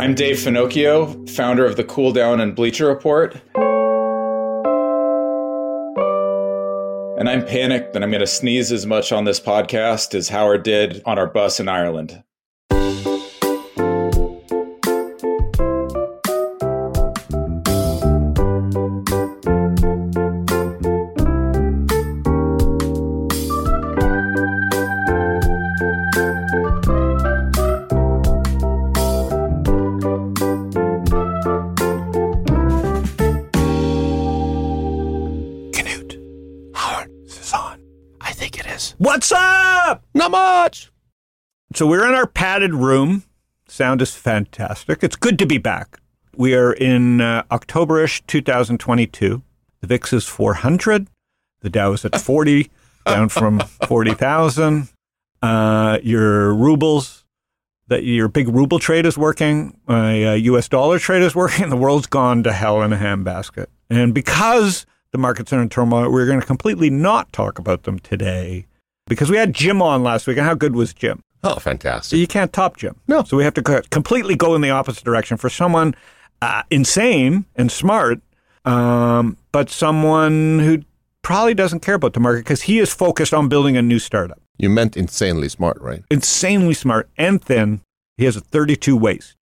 I'm 0.00 0.14
Dave 0.14 0.36
Finocchio, 0.36 1.28
founder 1.28 1.66
of 1.66 1.76
the 1.76 1.84
Cool 1.84 2.10
Down 2.10 2.40
and 2.40 2.56
Bleacher 2.56 2.86
Report. 2.86 3.34
And 7.18 7.28
I'm 7.28 7.44
panicked 7.44 7.92
that 7.92 8.02
I'm 8.02 8.10
going 8.10 8.20
to 8.20 8.26
sneeze 8.26 8.72
as 8.72 8.86
much 8.86 9.12
on 9.12 9.24
this 9.24 9.38
podcast 9.38 10.14
as 10.14 10.30
Howard 10.30 10.62
did 10.62 11.02
on 11.04 11.18
our 11.18 11.26
bus 11.26 11.60
in 11.60 11.68
Ireland. 11.68 12.24
So 41.80 41.86
we're 41.86 42.06
in 42.06 42.12
our 42.12 42.26
padded 42.26 42.74
room. 42.74 43.22
Sound 43.66 44.02
is 44.02 44.14
fantastic. 44.14 45.02
It's 45.02 45.16
good 45.16 45.38
to 45.38 45.46
be 45.46 45.56
back. 45.56 45.98
We 46.36 46.54
are 46.54 46.74
in 46.74 47.22
uh, 47.22 47.44
Octoberish 47.44 48.20
2022. 48.26 49.40
The 49.80 49.86
VIX 49.86 50.12
is 50.12 50.26
400. 50.26 51.08
The 51.62 51.70
Dow 51.70 51.94
is 51.94 52.04
at 52.04 52.20
40, 52.20 52.70
down 53.06 53.30
from 53.30 53.60
40,000. 53.88 54.90
Uh, 55.40 55.98
your 56.02 56.52
rubles, 56.52 57.24
that 57.88 58.04
your 58.04 58.28
big 58.28 58.48
ruble 58.48 58.78
trade 58.78 59.06
is 59.06 59.16
working. 59.16 59.74
My 59.86 60.22
uh, 60.22 60.34
U.S. 60.34 60.68
dollar 60.68 60.98
trade 60.98 61.22
is 61.22 61.34
working. 61.34 61.70
The 61.70 61.78
world's 61.78 62.08
gone 62.08 62.42
to 62.42 62.52
hell 62.52 62.82
in 62.82 62.92
a 62.92 62.98
handbasket. 62.98 63.68
And 63.88 64.12
because 64.12 64.84
the 65.12 65.18
markets 65.18 65.50
are 65.54 65.62
in 65.62 65.70
turmoil, 65.70 66.12
we're 66.12 66.26
going 66.26 66.42
to 66.42 66.46
completely 66.46 66.90
not 66.90 67.32
talk 67.32 67.58
about 67.58 67.84
them 67.84 67.98
today 68.00 68.66
because 69.06 69.30
we 69.30 69.38
had 69.38 69.54
Jim 69.54 69.80
on 69.80 70.02
last 70.02 70.26
week. 70.26 70.36
And 70.36 70.46
how 70.46 70.52
good 70.52 70.76
was 70.76 70.92
Jim? 70.92 71.22
Oh, 71.42 71.54
So 71.54 71.60
fantastic. 71.60 72.18
you 72.18 72.26
can't 72.26 72.52
top 72.52 72.76
Jim. 72.76 72.96
No. 73.08 73.22
So 73.24 73.36
we 73.36 73.44
have 73.44 73.54
to 73.54 73.62
completely 73.90 74.36
go 74.36 74.54
in 74.54 74.60
the 74.60 74.70
opposite 74.70 75.04
direction 75.04 75.36
for 75.36 75.48
someone 75.48 75.94
uh, 76.42 76.62
insane 76.70 77.46
and 77.56 77.70
smart, 77.72 78.20
um, 78.64 79.36
but 79.52 79.70
someone 79.70 80.58
who 80.58 80.82
probably 81.22 81.54
doesn't 81.54 81.80
care 81.80 81.94
about 81.94 82.12
the 82.14 82.20
market 82.20 82.40
because 82.40 82.62
he 82.62 82.78
is 82.78 82.92
focused 82.92 83.32
on 83.34 83.48
building 83.48 83.76
a 83.76 83.82
new 83.82 83.98
startup. 83.98 84.40
You 84.58 84.68
meant 84.70 84.96
insanely 84.96 85.48
smart, 85.48 85.78
right? 85.80 86.02
Insanely 86.10 86.74
smart 86.74 87.08
and 87.16 87.42
thin. 87.42 87.80
He 88.18 88.24
has 88.26 88.36
a 88.36 88.40
32 88.40 88.96
waist. 88.96 89.36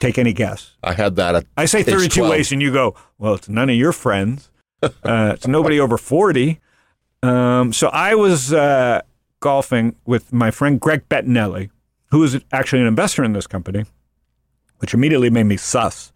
Take 0.00 0.18
any 0.18 0.32
guess. 0.32 0.72
I 0.82 0.92
had 0.92 1.14
that 1.16 1.34
at 1.36 1.46
I 1.56 1.66
say 1.66 1.82
32 1.84 2.18
12. 2.20 2.30
waist, 2.30 2.52
and 2.52 2.60
you 2.60 2.72
go, 2.72 2.94
well, 3.16 3.34
it's 3.34 3.48
none 3.48 3.70
of 3.70 3.76
your 3.76 3.92
friends. 3.92 4.50
Uh, 4.82 5.32
it's 5.34 5.46
nobody 5.46 5.80
over 5.80 5.96
40. 5.96 6.60
Um, 7.22 7.72
so 7.72 7.88
I 7.88 8.14
was 8.16 8.52
uh, 8.52 9.00
golfing 9.44 9.94
with 10.06 10.32
my 10.32 10.50
friend 10.50 10.80
Greg 10.80 11.06
Bettinelli, 11.10 11.68
who 12.06 12.24
is 12.24 12.40
actually 12.50 12.80
an 12.80 12.88
investor 12.88 13.22
in 13.22 13.34
this 13.34 13.46
company, 13.46 13.84
which 14.78 14.94
immediately 14.94 15.28
made 15.28 15.44
me 15.44 15.58
sus. 15.58 16.12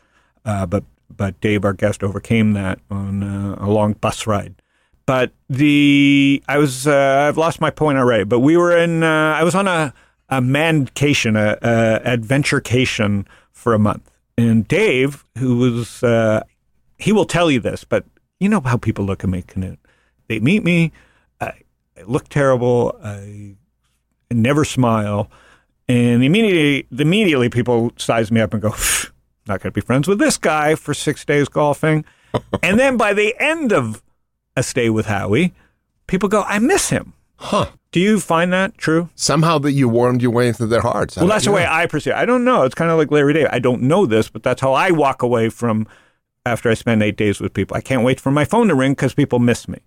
Uh, 0.46 0.64
but 0.64 0.82
but 1.14 1.38
Dave, 1.42 1.62
our 1.62 1.74
guest, 1.74 2.02
overcame 2.02 2.54
that 2.54 2.78
on 2.90 3.22
uh, 3.22 3.56
a 3.60 3.68
long 3.68 3.92
bus 3.92 4.26
ride. 4.26 4.54
But 5.04 5.32
the 5.50 6.42
I 6.48 6.56
was 6.56 6.86
uh, 6.86 7.26
I've 7.28 7.36
lost 7.36 7.60
my 7.60 7.68
point 7.68 7.98
already. 7.98 8.24
But 8.24 8.40
we 8.40 8.56
were 8.56 8.74
in 8.74 9.02
uh, 9.02 9.34
I 9.38 9.44
was 9.44 9.54
on 9.54 9.68
a 9.68 9.92
a 10.30 10.40
mancation, 10.40 11.36
a, 11.36 11.58
a 11.60 12.00
adventurecation 12.04 13.26
for 13.52 13.74
a 13.74 13.78
month, 13.78 14.10
and 14.38 14.66
Dave, 14.66 15.22
who 15.36 15.56
was 15.58 16.02
uh, 16.02 16.42
he 16.96 17.12
will 17.12 17.26
tell 17.26 17.50
you 17.50 17.60
this, 17.60 17.84
but 17.84 18.06
you 18.40 18.48
know 18.48 18.62
how 18.62 18.78
people 18.78 19.04
look 19.04 19.22
at 19.22 19.28
me, 19.28 19.42
Knut. 19.42 19.76
They 20.28 20.40
meet 20.40 20.64
me, 20.64 20.92
look 22.06 22.28
terrible, 22.28 22.98
I 23.02 23.56
never 24.30 24.64
smile, 24.64 25.30
and 25.88 26.22
immediately 26.22 26.86
immediately 26.98 27.48
people 27.48 27.92
size 27.96 28.30
me 28.30 28.40
up 28.40 28.52
and 28.52 28.62
go, 28.62 28.70
"Pff, 28.70 29.10
not 29.46 29.60
going 29.60 29.72
to 29.72 29.74
be 29.74 29.80
friends 29.80 30.06
with 30.08 30.18
this 30.18 30.36
guy 30.36 30.74
for 30.74 30.94
six 30.94 31.24
days 31.24 31.48
golfing, 31.48 32.04
and 32.62 32.78
then 32.78 32.96
by 32.96 33.12
the 33.12 33.34
end 33.38 33.72
of 33.72 34.02
a 34.56 34.62
stay 34.62 34.90
with 34.90 35.06
Howie, 35.06 35.54
people 36.06 36.28
go, 36.28 36.42
I 36.42 36.58
miss 36.58 36.90
him. 36.90 37.14
Huh. 37.36 37.66
Do 37.92 38.00
you 38.00 38.20
find 38.20 38.52
that 38.52 38.76
true? 38.76 39.08
Somehow 39.14 39.58
that 39.60 39.72
you 39.72 39.88
warmed 39.88 40.20
your 40.20 40.32
way 40.32 40.48
into 40.48 40.66
their 40.66 40.80
hearts. 40.80 41.16
Well, 41.16 41.26
that's 41.28 41.44
the 41.46 41.52
way 41.52 41.64
I 41.66 41.86
perceive. 41.86 42.12
it. 42.12 42.16
I 42.16 42.26
don't 42.26 42.44
know. 42.44 42.64
It's 42.64 42.74
kind 42.74 42.90
of 42.90 42.98
like 42.98 43.10
Larry 43.10 43.32
David. 43.32 43.50
I 43.52 43.60
don't 43.60 43.82
know 43.82 44.04
this, 44.04 44.28
but 44.28 44.42
that's 44.42 44.60
how 44.60 44.72
I 44.72 44.90
walk 44.90 45.22
away 45.22 45.48
from 45.48 45.86
after 46.44 46.68
I 46.68 46.74
spend 46.74 47.02
eight 47.02 47.16
days 47.16 47.40
with 47.40 47.54
people. 47.54 47.76
I 47.76 47.80
can't 47.80 48.02
wait 48.02 48.20
for 48.20 48.30
my 48.30 48.44
phone 48.44 48.68
to 48.68 48.74
ring 48.74 48.92
because 48.92 49.14
people 49.14 49.38
miss 49.38 49.68
me. 49.68 49.78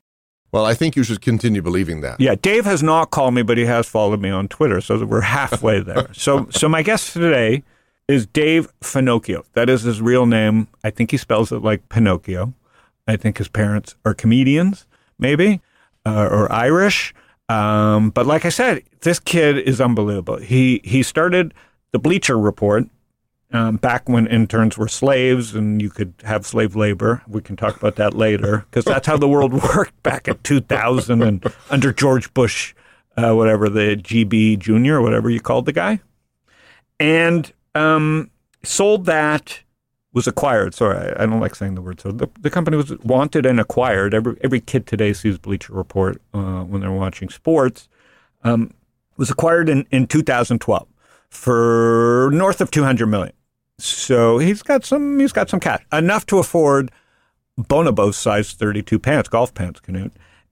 Well, 0.52 0.66
I 0.66 0.74
think 0.74 0.96
you 0.96 1.04
should 1.04 1.22
continue 1.22 1.62
believing 1.62 2.02
that. 2.02 2.20
Yeah, 2.20 2.36
Dave 2.36 2.66
has 2.66 2.84
not 2.84 3.12
called 3.12 3.34
me, 3.34 3.42
but 3.42 3.58
he 3.58 3.66
has 3.66 3.88
followed 3.88 4.20
me 4.22 4.30
on 4.30 4.48
Twitter, 4.50 4.82
so 4.82 4.98
that 4.98 5.06
we're 5.06 5.22
halfway 5.22 5.80
there. 5.84 6.08
so, 6.14 6.48
so 6.50 6.68
my 6.68 6.84
guest 6.84 7.14
today 7.14 7.64
is 8.08 8.26
Dave 8.28 8.72
Finocchio. 8.82 9.44
That 9.54 9.70
is 9.70 9.84
his 9.84 10.02
real 10.02 10.26
name. 10.26 10.68
I 10.84 10.90
think 10.90 11.12
he 11.12 11.18
spells 11.18 11.52
it 11.52 11.60
like 11.60 11.88
Pinocchio. 11.88 12.54
I 13.08 13.16
think 13.16 13.38
his 13.38 13.48
parents 13.48 13.96
are 14.06 14.14
comedians, 14.14 14.86
maybe, 15.18 15.62
uh, 16.06 16.28
or 16.30 16.52
Irish. 16.52 17.14
Um, 17.48 18.10
but 18.10 18.26
like 18.26 18.46
I 18.46 18.50
said, 18.50 18.84
this 19.02 19.20
kid 19.20 19.58
is 19.58 19.80
unbelievable. 19.82 20.38
He 20.38 20.82
he 20.84 21.04
started 21.04 21.54
the 21.92 22.00
Bleacher 22.00 22.38
Report 22.38 22.86
um, 23.54 23.78
back 23.78 24.08
when 24.08 24.28
interns 24.28 24.78
were 24.78 24.88
slaves 24.88 25.56
and 25.56 25.82
you 25.82 25.90
could 25.90 26.14
have 26.24 26.46
slave 26.46 26.76
labor. 26.76 27.22
We 27.28 27.42
can 27.42 27.56
talk 27.56 27.76
about 27.76 27.96
that 27.98 28.14
later 28.14 28.66
because 28.70 28.86
that's 28.86 29.08
how 29.08 29.18
the 29.18 29.28
world 29.28 29.54
worked 29.76 30.02
back 30.04 30.28
in 30.28 30.38
2000 30.40 31.22
and 31.22 31.54
under 31.70 31.92
George 31.92 32.34
Bush, 32.34 32.74
uh, 33.18 33.34
whatever 33.34 33.70
the 33.70 33.98
GB 33.98 34.60
Junior 34.60 35.00
or 35.00 35.02
whatever 35.02 35.30
you 35.30 35.42
called 35.42 35.66
the 35.66 35.74
guy, 35.74 36.00
and 37.00 37.52
um, 37.76 38.32
sold 38.64 39.06
that. 39.06 39.64
Was 40.14 40.28
acquired. 40.28 40.74
Sorry, 40.74 40.98
I, 40.98 41.24
I 41.24 41.26
don't 41.26 41.40
like 41.40 41.56
saying 41.56 41.76
the 41.76 41.82
word. 41.82 42.02
So 42.02 42.12
the, 42.12 42.28
the 42.42 42.50
company 42.50 42.76
was 42.76 42.98
wanted 42.98 43.46
and 43.46 43.62
acquired. 43.62 44.14
Every 44.14 44.36
every 44.42 44.60
kid 44.60 44.86
today 44.86 45.14
sees 45.14 45.38
Bleacher 45.38 45.72
Report 45.72 46.22
uh, 46.34 46.64
when 46.64 46.82
they're 46.82 46.92
watching 46.92 47.30
sports. 47.30 47.88
Um, 48.44 48.74
was 49.16 49.30
acquired 49.30 49.70
in, 49.70 49.88
in 49.90 50.08
2012 50.08 50.86
for 51.30 52.30
north 52.34 52.60
of 52.60 52.72
200 52.72 53.08
million. 53.08 53.34
So 53.84 54.38
he's 54.38 54.62
got 54.62 54.86
some 54.86 55.20
he's 55.20 55.32
got 55.32 55.50
some 55.50 55.60
cash 55.60 55.84
enough 55.92 56.26
to 56.28 56.40
afford 56.40 56.92
Bonobos 57.60 58.16
size 58.16 58.54
32 58.54 59.00
pants, 59.00 59.30
golf 59.30 59.54
pants, 59.54 59.82
Knut, 59.82 60.12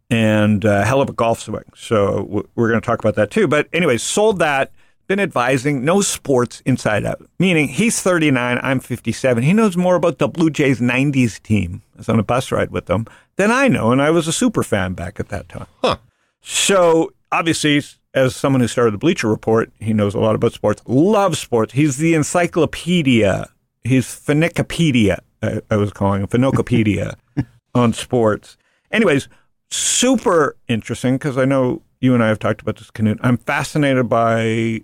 and 0.09 0.65
a 0.65 0.85
hell 0.85 1.01
of 1.01 1.09
a 1.09 1.13
golf 1.13 1.39
swing. 1.39 1.63
So 1.75 2.23
w- 2.23 2.47
we're 2.55 2.69
going 2.69 2.81
to 2.81 2.85
talk 2.85 2.99
about 2.99 3.15
that 3.15 3.31
too. 3.31 3.47
But 3.47 3.67
anyways, 3.73 4.03
sold 4.03 4.39
that. 4.39 4.71
Been 5.07 5.19
advising 5.19 5.83
no 5.83 6.01
sports 6.01 6.61
inside 6.67 7.03
out. 7.03 7.27
Meaning 7.39 7.67
he's 7.67 7.99
39, 7.99 8.59
I'm 8.61 8.79
57. 8.79 9.41
He 9.41 9.53
knows 9.53 9.75
more 9.75 9.95
about 9.95 10.19
the 10.19 10.27
Blue 10.27 10.51
Jays 10.51 10.79
90s 10.79 11.41
team. 11.41 11.81
I 11.95 11.97
was 11.97 12.09
on 12.09 12.19
a 12.19 12.23
bus 12.23 12.51
ride 12.51 12.69
with 12.69 12.85
them 12.85 13.07
than 13.35 13.49
I 13.49 13.67
know, 13.69 13.91
and 13.91 14.03
I 14.03 14.11
was 14.11 14.27
a 14.27 14.31
super 14.31 14.61
fan 14.61 14.93
back 14.93 15.19
at 15.19 15.29
that 15.29 15.49
time. 15.49 15.65
Huh. 15.81 15.97
So 16.41 17.11
obviously, 17.31 17.81
as 18.13 18.35
someone 18.35 18.61
who 18.61 18.67
started 18.67 18.93
the 18.93 18.97
Bleacher 18.97 19.27
Report, 19.27 19.71
he 19.79 19.93
knows 19.93 20.15
a 20.15 20.19
lot 20.19 20.35
about 20.35 20.53
sports. 20.53 20.81
Loves 20.87 21.39
sports. 21.39 21.73
He's 21.73 21.97
the 21.97 22.13
encyclopedia. 22.13 23.49
He's 23.83 24.05
Phonicopedia. 24.05 25.19
I, 25.41 25.61
I 25.69 25.77
was 25.77 25.91
calling 25.91 26.21
him 26.21 26.27
Phonicopedia 26.27 27.15
on 27.75 27.93
sports. 27.93 28.57
Anyways, 28.91 29.29
super 29.69 30.55
interesting 30.67 31.15
because 31.15 31.37
I 31.37 31.45
know 31.45 31.81
you 32.01 32.13
and 32.13 32.23
I 32.23 32.27
have 32.27 32.39
talked 32.39 32.61
about 32.61 32.77
this, 32.77 32.91
Knut. 32.91 33.19
I'm 33.21 33.37
fascinated 33.37 34.09
by 34.09 34.81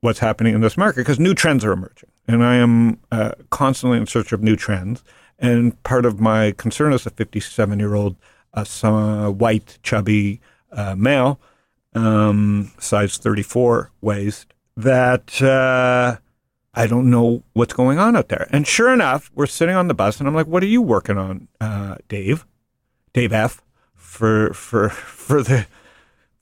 what's 0.00 0.18
happening 0.18 0.54
in 0.54 0.60
this 0.60 0.76
market 0.76 1.00
because 1.00 1.20
new 1.20 1.34
trends 1.34 1.64
are 1.64 1.72
emerging, 1.72 2.10
and 2.26 2.44
I 2.44 2.56
am 2.56 2.98
uh, 3.12 3.32
constantly 3.50 3.98
in 3.98 4.06
search 4.06 4.32
of 4.32 4.42
new 4.42 4.56
trends. 4.56 5.04
And 5.38 5.80
part 5.82 6.06
of 6.06 6.20
my 6.20 6.52
concern 6.52 6.92
as 6.92 7.06
a 7.06 7.10
57 7.10 7.78
year 7.78 7.94
old, 7.94 8.16
uh, 8.54 8.64
some, 8.64 8.94
uh, 8.94 9.30
white, 9.30 9.78
chubby 9.82 10.40
uh, 10.72 10.94
male, 10.96 11.40
um, 11.94 12.72
size 12.78 13.18
34 13.18 13.90
waist, 14.00 14.52
that 14.76 15.40
uh, 15.42 16.16
I 16.74 16.86
don't 16.86 17.10
know 17.10 17.42
what's 17.52 17.72
going 17.72 17.98
on 17.98 18.16
out 18.16 18.28
there. 18.28 18.48
And 18.50 18.66
sure 18.66 18.92
enough, 18.92 19.30
we're 19.34 19.46
sitting 19.46 19.76
on 19.76 19.88
the 19.88 19.94
bus, 19.94 20.18
and 20.18 20.28
I'm 20.28 20.34
like, 20.34 20.46
"What 20.46 20.62
are 20.62 20.66
you 20.66 20.82
working 20.82 21.18
on, 21.18 21.48
uh, 21.60 21.96
Dave? 22.08 22.46
Dave 23.12 23.32
F. 23.32 23.62
For 23.94 24.52
for 24.52 24.88
for 24.90 25.42
the 25.42 25.66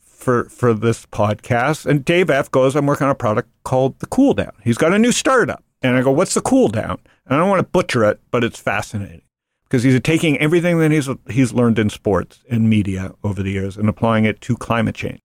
for 0.02 0.44
for 0.44 0.75
this 0.75 1.06
podcast?" 1.06 1.87
And 1.87 2.05
Dave 2.05 2.31
F. 2.31 2.50
goes, 2.50 2.75
"I'm 2.75 2.87
working 2.87 3.06
on 3.06 3.10
a 3.10 3.14
product 3.16 3.48
called 3.64 3.98
the 4.00 4.06
Cool 4.06 4.34
Down. 4.34 4.52
He's 4.62 4.78
got 4.78 4.93
a 4.93 4.98
new 4.98 5.12
startup." 5.12 5.62
And 5.82 5.96
I 5.96 6.02
go, 6.02 6.10
"What's 6.10 6.34
the 6.34 6.40
Cool 6.40 6.69
Down?" 6.69 6.98
And 7.26 7.34
I 7.34 7.38
don't 7.38 7.48
want 7.48 7.60
to 7.60 7.70
butcher 7.70 8.05
it, 8.05 8.20
but 8.31 8.44
it's 8.44 8.58
fascinating 8.58 9.22
because 9.64 9.84
he's 9.84 9.98
taking 10.02 10.37
everything 10.38 10.78
that 10.81 10.90
he's 10.90 11.08
he's 11.31 11.55
learned 11.55 11.78
in 11.78 11.88
sports 11.88 12.44
and 12.50 12.69
media 12.69 13.14
over 13.25 13.43
the 13.43 13.50
years 13.50 13.78
and 13.78 13.88
applying 13.88 14.26
it 14.26 14.38
to 14.43 14.55
climate 14.55 14.94
change. 14.94 15.21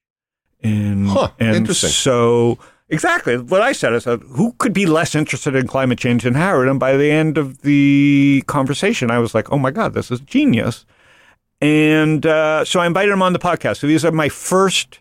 And 0.63 1.07
Huh, 1.07 1.29
and 1.39 1.55
interesting. 1.55 1.89
so 1.89 2.57
Exactly. 2.89 3.37
What 3.37 3.61
I 3.61 3.73
said 3.73 3.93
is, 3.93 4.07
uh, 4.07 4.17
who 4.17 4.53
could 4.59 4.71
be 4.71 4.85
less 4.85 5.13
interested 5.13 5.55
in 5.55 5.67
climate 5.67 5.99
change 5.99 6.23
than 6.23 6.35
Howard? 6.35 6.69
And 6.69 6.79
by 6.79 6.95
the 6.95 7.11
end 7.11 7.37
of 7.37 7.61
the 7.61 8.43
conversation, 8.47 9.11
I 9.11 9.19
was 9.19 9.35
like, 9.35 9.51
oh 9.51 9.57
my 9.57 9.71
God, 9.71 9.93
this 9.93 10.09
is 10.09 10.21
genius. 10.21 10.85
And 11.59 12.25
uh, 12.25 12.63
so 12.63 12.79
I 12.79 12.87
invited 12.87 13.11
him 13.11 13.21
on 13.21 13.33
the 13.33 13.39
podcast. 13.39 13.77
So 13.77 13.87
these 13.87 14.05
are 14.05 14.11
my 14.11 14.29
first 14.29 14.99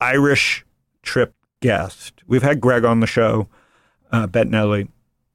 Irish 0.00 0.64
trip 1.02 1.34
guests. 1.60 2.12
We've 2.26 2.42
had 2.42 2.60
Greg 2.60 2.84
on 2.84 3.00
the 3.00 3.06
show, 3.06 3.48
uh, 4.10 4.26
Bettinelli, 4.26 4.88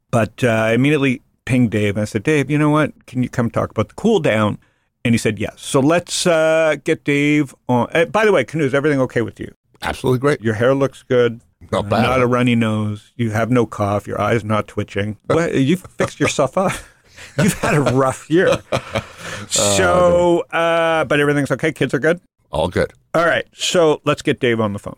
but 0.09 0.43
uh, 0.43 0.47
I 0.47 0.73
immediately 0.73 1.21
pinged 1.45 1.71
Dave. 1.71 1.95
And 1.95 2.01
I 2.01 2.05
said, 2.05 2.23
Dave, 2.23 2.49
you 2.49 2.57
know 2.57 2.69
what? 2.69 3.05
Can 3.05 3.21
you 3.21 3.29
come 3.29 3.51
talk 3.51 3.69
about 3.69 3.89
the 3.89 3.95
cool 3.95 4.19
down? 4.19 4.57
And 5.05 5.13
he 5.13 5.17
said, 5.17 5.37
yes. 5.37 5.55
So 5.61 5.79
let's 5.79 6.25
uh, 6.25 6.77
get 6.83 7.03
Dave 7.03 7.53
on. 7.67 7.89
Uh, 7.93 8.05
by 8.05 8.25
the 8.25 8.31
way, 8.31 8.45
Knut, 8.45 8.61
is 8.61 8.73
everything 8.73 9.01
okay 9.01 9.21
with 9.21 9.39
you? 9.39 9.53
Absolutely 9.81 10.19
great. 10.19 10.41
Your 10.41 10.53
hair 10.53 10.73
looks 10.73 11.03
good. 11.03 11.41
Not 11.71 11.89
bad. 11.89 12.03
Not 12.03 12.21
a 12.21 12.27
runny 12.27 12.55
nose. 12.55 13.11
You 13.17 13.31
have 13.31 13.51
no 13.51 13.65
cough. 13.65 14.07
Your 14.07 14.19
eyes 14.19 14.43
not 14.43 14.67
twitching. 14.67 15.17
What, 15.27 15.53
you 15.55 15.75
fixed 15.75 16.19
yourself 16.19 16.57
up. 16.57 16.71
You've 17.37 17.53
had 17.53 17.75
a 17.75 17.81
rough 17.81 18.29
year. 18.29 18.61
So, 19.49 20.41
uh, 20.51 21.03
but 21.05 21.19
everything's 21.19 21.51
okay. 21.51 21.73
Kids 21.73 21.93
are 21.93 21.99
good. 21.99 22.21
All 22.51 22.69
good. 22.69 22.93
All 23.13 23.25
right. 23.25 23.45
So 23.53 24.01
let's 24.05 24.21
get 24.21 24.39
Dave 24.39 24.61
on 24.61 24.71
the 24.71 24.79
phone. 24.79 24.95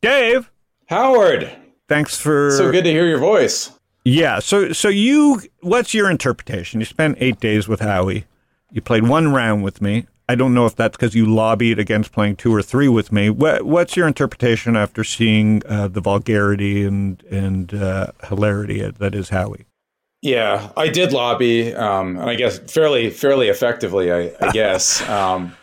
Dave, 0.00 0.50
Howard, 0.86 1.50
thanks 1.88 2.18
for 2.18 2.50
so 2.52 2.70
good 2.70 2.84
to 2.84 2.90
hear 2.90 3.06
your 3.06 3.18
voice. 3.18 3.70
Yeah. 4.04 4.38
So 4.38 4.72
so 4.72 4.88
you 4.88 5.40
what's 5.60 5.94
your 5.94 6.10
interpretation? 6.10 6.80
You 6.80 6.86
spent 6.86 7.18
eight 7.20 7.40
days 7.40 7.68
with 7.68 7.80
Howie. 7.80 8.26
You 8.70 8.80
played 8.80 9.06
one 9.08 9.32
round 9.32 9.62
with 9.64 9.80
me. 9.80 10.06
I 10.28 10.34
don't 10.34 10.54
know 10.54 10.64
if 10.66 10.74
that's 10.74 10.96
because 10.96 11.14
you 11.14 11.26
lobbied 11.26 11.78
against 11.78 12.10
playing 12.12 12.36
two 12.36 12.52
or 12.54 12.62
three 12.62 12.88
with 12.88 13.12
me. 13.12 13.28
What, 13.28 13.64
what's 13.66 13.94
your 13.94 14.06
interpretation 14.08 14.74
after 14.74 15.04
seeing 15.04 15.62
uh, 15.66 15.88
the 15.88 16.00
vulgarity 16.00 16.84
and 16.84 17.22
and 17.30 17.72
uh, 17.74 18.08
hilarity 18.28 18.80
that 18.90 19.14
is 19.14 19.28
Howie? 19.28 19.66
Yeah, 20.22 20.70
I 20.78 20.88
did 20.88 21.12
lobby, 21.12 21.74
um, 21.74 22.16
and 22.16 22.30
I 22.30 22.34
guess 22.34 22.58
fairly 22.58 23.10
fairly 23.10 23.48
effectively. 23.48 24.10
I, 24.10 24.32
I 24.40 24.50
guess, 24.52 25.06
um, 25.10 25.54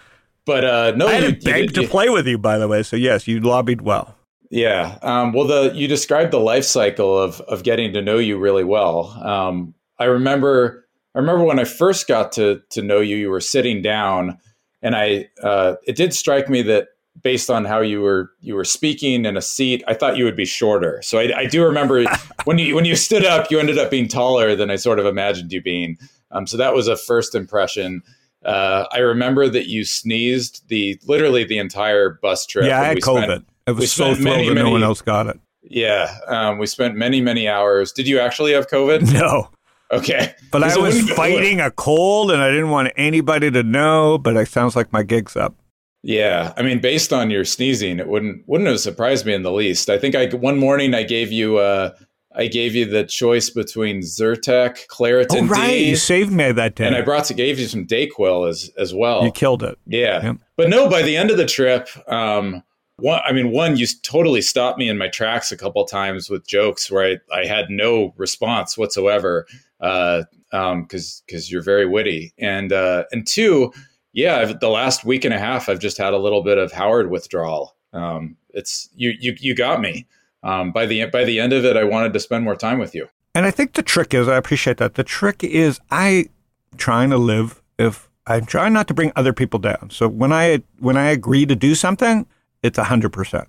but 0.46 0.64
uh, 0.64 0.92
no, 0.96 1.08
I 1.08 1.14
had 1.14 1.24
you, 1.24 1.32
to 1.32 1.50
you 1.60 1.66
did- 1.68 1.74
to 1.76 1.82
you- 1.82 1.88
play 1.88 2.10
with 2.10 2.28
you, 2.28 2.38
by 2.38 2.60
the 2.60 2.68
way. 2.68 2.84
So 2.84 2.96
yes, 2.96 3.28
you 3.28 3.40
lobbied 3.40 3.82
well. 3.82 4.16
Yeah. 4.51 5.00
Um, 5.01 5.31
well, 5.31 5.48
the 5.48 5.71
you 5.74 5.88
described 5.88 6.31
the 6.31 6.39
life 6.39 6.65
cycle 6.65 7.18
of 7.18 7.39
of 7.42 7.63
getting 7.63 7.94
to 7.94 8.01
know 8.01 8.18
you 8.18 8.38
really 8.38 8.65
well. 8.65 9.07
Um, 9.24 9.74
I 9.98 10.06
remember 10.06 10.86
I 11.15 11.19
remember 11.19 11.45
when 11.45 11.57
I 11.57 11.63
first 11.63 12.07
got 12.07 12.33
to 12.33 12.62
to 12.71 12.81
know 12.81 13.00
you, 13.00 13.15
you 13.15 13.30
were 13.30 13.39
sitting 13.39 13.81
down, 13.81 14.38
and 14.81 14.94
I 14.94 15.30
uh, 15.42 15.75
it 15.88 15.95
did 15.95 16.13
strike 16.13 16.50
me 16.50 16.62
that 16.63 16.89
based 17.24 17.50
on 17.50 17.63
how 17.63 17.80
you 17.80 18.01
were 18.01 18.31
you 18.42 18.56
were 18.56 18.65
speaking 18.65 19.25
in 19.25 19.38
a 19.38 19.42
seat, 19.42 19.83
I 19.88 19.94
thought 19.94 20.18
you 20.18 20.25
would 20.25 20.36
be 20.36 20.45
shorter. 20.45 21.01
So 21.01 21.18
I, 21.18 21.39
I 21.39 21.45
do 21.45 21.63
remember 21.63 22.03
when 22.44 22.57
you 22.57 22.75
when 22.75 22.83
you 22.83 22.98
stood 22.98 23.25
up, 23.25 23.51
you 23.51 23.57
ended 23.57 23.77
up 23.77 23.89
being 23.89 24.09
taller 24.09 24.53
than 24.53 24.69
I 24.69 24.75
sort 24.75 25.00
of 25.00 25.06
imagined 25.06 25.53
you 25.53 25.62
being. 25.62 25.98
Um, 26.31 26.45
so 26.45 26.57
that 26.57 26.74
was 26.74 26.89
a 26.89 26.98
first 26.98 27.36
impression. 27.36 28.03
Uh, 28.44 28.86
I 28.92 29.00
remember 29.00 29.48
that 29.48 29.68
you 29.68 29.86
sneezed 29.86 30.68
the 30.68 31.00
literally 31.06 31.45
the 31.45 31.57
entire 31.57 32.19
bus 32.21 32.45
trip. 32.45 32.65
yeah, 32.65 32.81
I 32.81 32.86
had 32.86 32.95
we 32.95 33.01
COVID. 33.01 33.24
spent- 33.24 33.45
I 33.68 33.72
we 33.72 33.81
was 33.81 33.94
so 33.94 34.16
thrilled 34.16 34.24
many, 34.24 34.50
that 34.50 34.56
no 34.56 34.69
one 34.69 34.84
else 34.84 35.02
got 35.02 35.28
it. 35.28 35.40
Yeah, 35.63 36.18
um, 36.28 36.58
we 36.58 36.66
spent 36.66 36.96
many, 36.96 37.22
many 37.22 37.48
hours. 37.48 37.92
Did 37.92 38.08
you 38.08 38.19
actually 38.19 38.54
have 38.54 38.68
COVID? 38.68 39.13
No. 39.19 39.50
Okay, 39.92 40.34
But 40.52 40.63
I 40.63 40.78
was 40.78 41.10
fighting 41.12 41.60
a 41.60 41.69
cold 41.69 42.31
and 42.31 42.42
I 42.42 42.50
didn't 42.50 42.69
want 42.69 42.94
anybody 42.96 43.52
to 43.52 43.62
know, 43.62 44.18
but 44.18 44.38
it 44.38 44.48
sounds 44.48 44.74
like 44.74 44.94
my 44.94 45.04
gig's 45.04 45.36
up. 45.36 45.54
Yeah, 46.02 46.54
I 46.56 46.62
mean, 46.62 46.80
based 46.80 47.12
on 47.12 47.30
your 47.30 47.44
sneezing, 47.44 48.00
it 48.00 48.08
wouldn't 48.08 48.48
wouldn't 48.48 48.69
have 48.69 48.80
surprised 48.80 49.25
me 49.25 49.34
in 49.34 49.44
the 49.44 49.52
least. 49.52 49.90
I 49.90 49.98
think 49.98 50.16
I 50.16 50.28
one 50.28 50.58
morning 50.58 50.94
I 50.94 51.04
gave 51.04 51.34
you 51.34 51.58
uh, 51.58 51.92
I 52.34 52.48
gave 52.48 52.74
you 52.74 52.86
the 52.86 53.04
choice 53.04 53.50
between 53.50 54.00
Zyrtec, 54.00 54.88
Claritin 54.88 55.44
oh, 55.44 55.48
right. 55.48 55.68
D, 55.68 55.90
You 55.90 55.96
saved 55.96 56.31
me 56.31 56.52
that 56.52 56.75
day. 56.75 56.88
and 56.88 56.96
I 56.96 57.02
brought 57.02 57.25
to 57.25 57.34
gave 57.34 57.60
you 57.60 57.68
some 57.68 57.86
Dayquil 57.86 58.50
as 58.50 58.72
as 58.78 58.94
well. 58.94 59.25
you 59.25 59.31
killed 59.31 59.62
it. 59.62 59.78
Yeah. 59.86 60.24
Yep. 60.24 60.38
But 60.56 60.69
no, 60.69 60.90
by 60.90 61.02
the 61.02 61.18
end 61.18 61.31
of 61.31 61.38
the 61.38 61.46
trip, 61.46 61.90
um, 62.08 62.63
one, 63.01 63.21
I 63.25 63.31
mean, 63.31 63.51
one, 63.51 63.75
you 63.77 63.88
totally 64.03 64.42
stopped 64.42 64.77
me 64.80 64.88
in 64.88 64.98
my 64.98 65.07
tracks 65.07 65.51
a 65.51 65.57
couple 65.57 65.83
times 65.86 66.30
with 66.30 66.48
jokes 66.48 66.89
where 66.89 67.06
I, 67.33 67.39
I 67.42 67.45
had 67.45 67.69
no 67.69 68.13
response 68.18 68.77
whatsoever. 68.77 69.45
Uh, 69.80 70.24
um, 70.53 70.86
cause, 70.86 71.24
cause 71.30 71.50
you're 71.50 71.62
very 71.62 71.86
witty. 71.86 72.33
And, 72.38 72.71
uh, 72.71 73.06
and 73.12 73.25
two, 73.25 73.74
yeah, 74.13 74.39
I've, 74.39 74.59
the 74.59 74.69
last 74.69 75.03
week 75.03 75.25
and 75.25 75.33
a 75.33 75.39
half, 75.39 75.69
I've 75.69 75.80
just 75.80 75.98
had 75.98 76.13
a 76.13 76.18
little 76.18 76.44
bit 76.44 76.57
of 76.57 76.71
Howard 76.71 77.09
withdrawal. 77.09 77.75
Um, 77.94 78.38
it's, 78.50 78.89
you, 78.95 79.13
you, 79.19 79.36
you 79.39 79.56
got 79.56 79.81
me. 79.81 80.07
Um, 80.44 80.71
by 80.71 80.86
the, 80.86 81.06
by 81.06 81.24
the 81.24 81.39
end 81.39 81.53
of 81.53 81.65
it, 81.65 81.77
I 81.77 81.83
wanted 81.83 82.13
to 82.13 82.19
spend 82.19 82.44
more 82.44 82.56
time 82.56 82.80
with 82.80 82.95
you. 82.95 83.07
And 83.33 83.45
I 83.45 83.51
think 83.51 83.74
the 83.74 83.83
trick 83.83 84.13
is, 84.13 84.27
I 84.27 84.38
appreciate 84.38 84.77
that. 84.77 84.95
The 84.95 85.03
trick 85.03 85.44
is, 85.44 85.80
I 85.89 86.30
trying 86.77 87.09
to 87.09 87.18
live. 87.18 87.62
If 87.77 88.09
I'm 88.27 88.45
trying 88.45 88.74
not 88.74 88.88
to 88.88 88.94
bring 88.94 89.12
other 89.15 89.33
people 89.33 89.59
down. 89.59 89.89
So 89.89 90.07
when 90.07 90.31
I 90.31 90.62
when 90.80 90.98
I 90.98 91.09
agree 91.09 91.45
to 91.45 91.56
do 91.56 91.75
something, 91.75 92.25
it's 92.63 92.78
a 92.78 92.86
hundred 92.86 93.13
percent. 93.13 93.48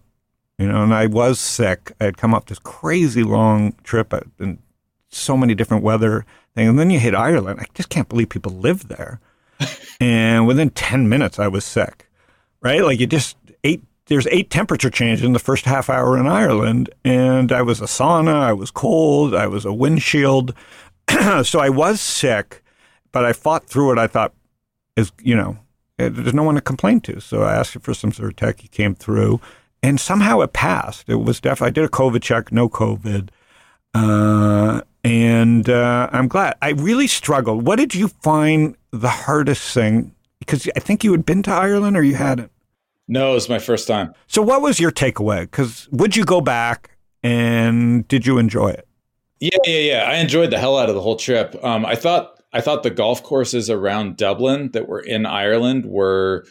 You 0.59 0.69
know, 0.69 0.83
and 0.83 0.95
I 0.95 1.07
was 1.07 1.41
sick. 1.41 1.93
I 2.01 2.05
had 2.05 2.17
come 2.17 2.35
off 2.35 2.47
this 2.47 2.59
crazy 2.59 3.23
long 3.23 3.75
trip 3.83 4.13
uh, 4.13 4.21
and 4.39 4.59
so 5.09 5.37
many 5.37 5.55
different 5.55 5.83
weather 5.83 6.25
things. 6.55 6.69
And 6.69 6.79
then 6.79 6.91
you 6.91 6.99
hit 6.99 7.15
Ireland. 7.15 7.61
I 7.61 7.67
just 7.75 7.89
can't 7.89 8.09
believe 8.09 8.29
people 8.29 8.53
live 8.53 8.89
there. 8.89 9.21
and 10.01 10.47
within 10.47 10.71
ten 10.71 11.09
minutes, 11.09 11.39
I 11.39 11.49
was 11.49 11.65
sick. 11.65 12.09
Right? 12.61 12.83
Like 12.83 13.01
you 13.01 13.07
just 13.07 13.37
eight. 13.65 13.83
There's 14.07 14.27
eight 14.27 14.51
temperature 14.51 14.91
changes 14.91 15.25
in 15.25 15.33
the 15.33 15.39
first 15.39 15.65
half 15.65 15.89
hour 15.89 16.19
in 16.19 16.27
Ireland, 16.27 16.91
and 17.05 17.51
I 17.53 17.63
was 17.63 17.81
a 17.81 17.85
sauna. 17.85 18.35
I 18.35 18.53
was 18.53 18.71
cold. 18.71 19.35
I 19.35 19.47
was 19.47 19.65
a 19.65 19.73
windshield. 19.73 20.55
so 21.45 21.61
I 21.61 21.71
was 21.71 22.01
sick, 22.01 22.63
but 23.13 23.25
I 23.25 23.33
fought 23.33 23.65
through 23.65 23.93
it. 23.93 23.99
I 23.99 24.09
thought, 24.09 24.35
is 24.97 25.13
you 25.23 25.37
know, 25.37 25.57
there's 26.09 26.35
no 26.35 26.43
one 26.43 26.55
to 26.55 26.61
complain 26.61 27.01
to. 27.03 27.21
So 27.21 27.43
I 27.43 27.55
asked 27.55 27.77
for 27.81 27.95
some 27.95 28.13
sort 28.13 28.31
of 28.31 28.37
tech. 28.37 28.61
He 28.61 28.69
came 28.69 28.95
through, 28.95 29.41
and 29.83 30.01
somehow 30.01 30.41
it 30.41 30.53
passed. 30.53 31.09
It 31.09 31.17
was 31.17 31.41
definitely. 31.41 31.69
I 31.69 31.71
did 31.71 31.85
a 31.85 31.89
COVID 31.89 32.23
check, 32.23 32.53
no 32.53 32.69
COVID, 32.69 33.29
uh, 33.95 34.81
and 35.05 35.69
uh, 35.69 36.09
I'm 36.13 36.29
glad. 36.29 36.57
I 36.63 36.71
really 36.71 37.07
struggled. 37.07 37.67
What 37.67 37.77
did 37.77 37.95
you 37.95 38.09
find 38.09 38.77
the 38.91 39.09
hardest 39.09 39.75
thing? 39.75 40.15
Because 40.39 40.69
I 40.77 40.81
think 40.81 41.05
you 41.05 41.13
had 41.13 41.25
been 41.25 41.43
to 41.45 41.51
Ireland, 41.51 41.97
or 41.97 42.03
you 42.03 42.15
hadn't. 42.15 42.51
No, 43.09 43.33
it 43.33 43.35
was 43.35 43.49
my 43.49 43.59
first 43.59 43.87
time. 43.87 44.15
So 44.27 44.43
what 44.43 44.63
was 44.63 44.81
your 44.81 44.93
takeaway? 44.93 45.43
Because 45.43 45.89
would 45.91 46.17
you 46.17 46.25
go 46.25 46.41
back, 46.41 46.97
and 47.23 48.07
did 48.09 48.27
you 48.27 48.39
enjoy 48.39 48.69
it? 48.69 48.87
Yeah, 49.41 49.59
yeah, 49.65 49.79
yeah. 49.79 50.05
I 50.09 50.15
enjoyed 50.17 50.51
the 50.51 50.59
hell 50.59 50.79
out 50.79 50.89
of 50.89 50.95
the 50.95 51.01
whole 51.01 51.17
trip. 51.17 51.57
Um, 51.65 51.85
I 51.85 51.97
thought 51.97 52.42
I 52.53 52.61
thought 52.61 52.83
the 52.83 52.91
golf 52.91 53.23
courses 53.23 53.71
around 53.71 54.17
Dublin 54.17 54.71
that 54.73 54.89
were 54.89 55.01
in 55.01 55.25
Ireland 55.25 55.87
were 55.87 56.47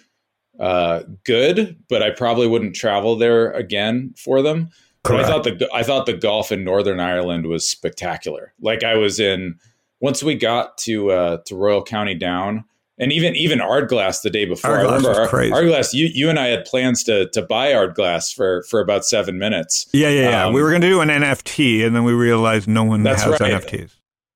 uh, 0.60 1.04
good, 1.26 1.78
but 1.90 2.02
I 2.02 2.10
probably 2.12 2.48
wouldn't 2.48 2.76
travel 2.76 3.16
there 3.16 3.52
again 3.52 4.14
for 4.18 4.42
them. 4.42 4.70
But 5.04 5.22
I 5.22 5.24
thought 5.28 5.44
the 5.44 5.70
I 5.74 5.82
thought 5.82 6.06
the 6.06 6.14
golf 6.14 6.52
in 6.52 6.64
Northern 6.64 7.00
Ireland 7.00 7.48
was 7.48 7.68
spectacular. 7.68 8.54
Like 8.62 8.84
I 8.84 8.96
was 8.96 9.20
in 9.20 9.56
once 10.00 10.22
we 10.22 10.36
got 10.36 10.78
to 10.80 11.12
uh, 11.12 11.38
to 11.48 11.56
Royal 11.56 11.84
County 11.84 12.14
Down, 12.14 12.66
and 13.00 13.12
even 13.12 13.36
even 13.36 13.60
Ardglass 13.60 14.22
the 14.22 14.30
day 14.30 14.46
before. 14.46 14.72
I 14.72 14.84
Ardglass 14.84 14.98
remember 14.98 15.22
was 15.22 15.30
crazy. 15.30 15.54
Ardglass. 15.54 15.94
You 15.96 16.08
you 16.14 16.30
and 16.30 16.38
I 16.38 16.48
had 16.48 16.66
plans 16.66 17.04
to 17.06 17.28
to 17.30 17.42
buy 17.42 17.74
Ardglass 17.74 18.32
for 18.32 18.62
for 18.70 18.80
about 18.80 19.04
seven 19.04 19.40
minutes. 19.40 19.88
Yeah, 19.92 20.10
yeah, 20.10 20.30
yeah. 20.30 20.46
Um, 20.46 20.54
we 20.54 20.62
were 20.62 20.70
going 20.70 20.82
to 20.82 20.90
do 20.90 21.02
an 21.02 21.10
NFT, 21.10 21.84
and 21.84 21.96
then 21.96 22.04
we 22.04 22.14
realized 22.14 22.68
no 22.68 22.84
one 22.84 23.04
has 23.06 23.26
right. 23.26 23.40
NFTs. 23.40 23.92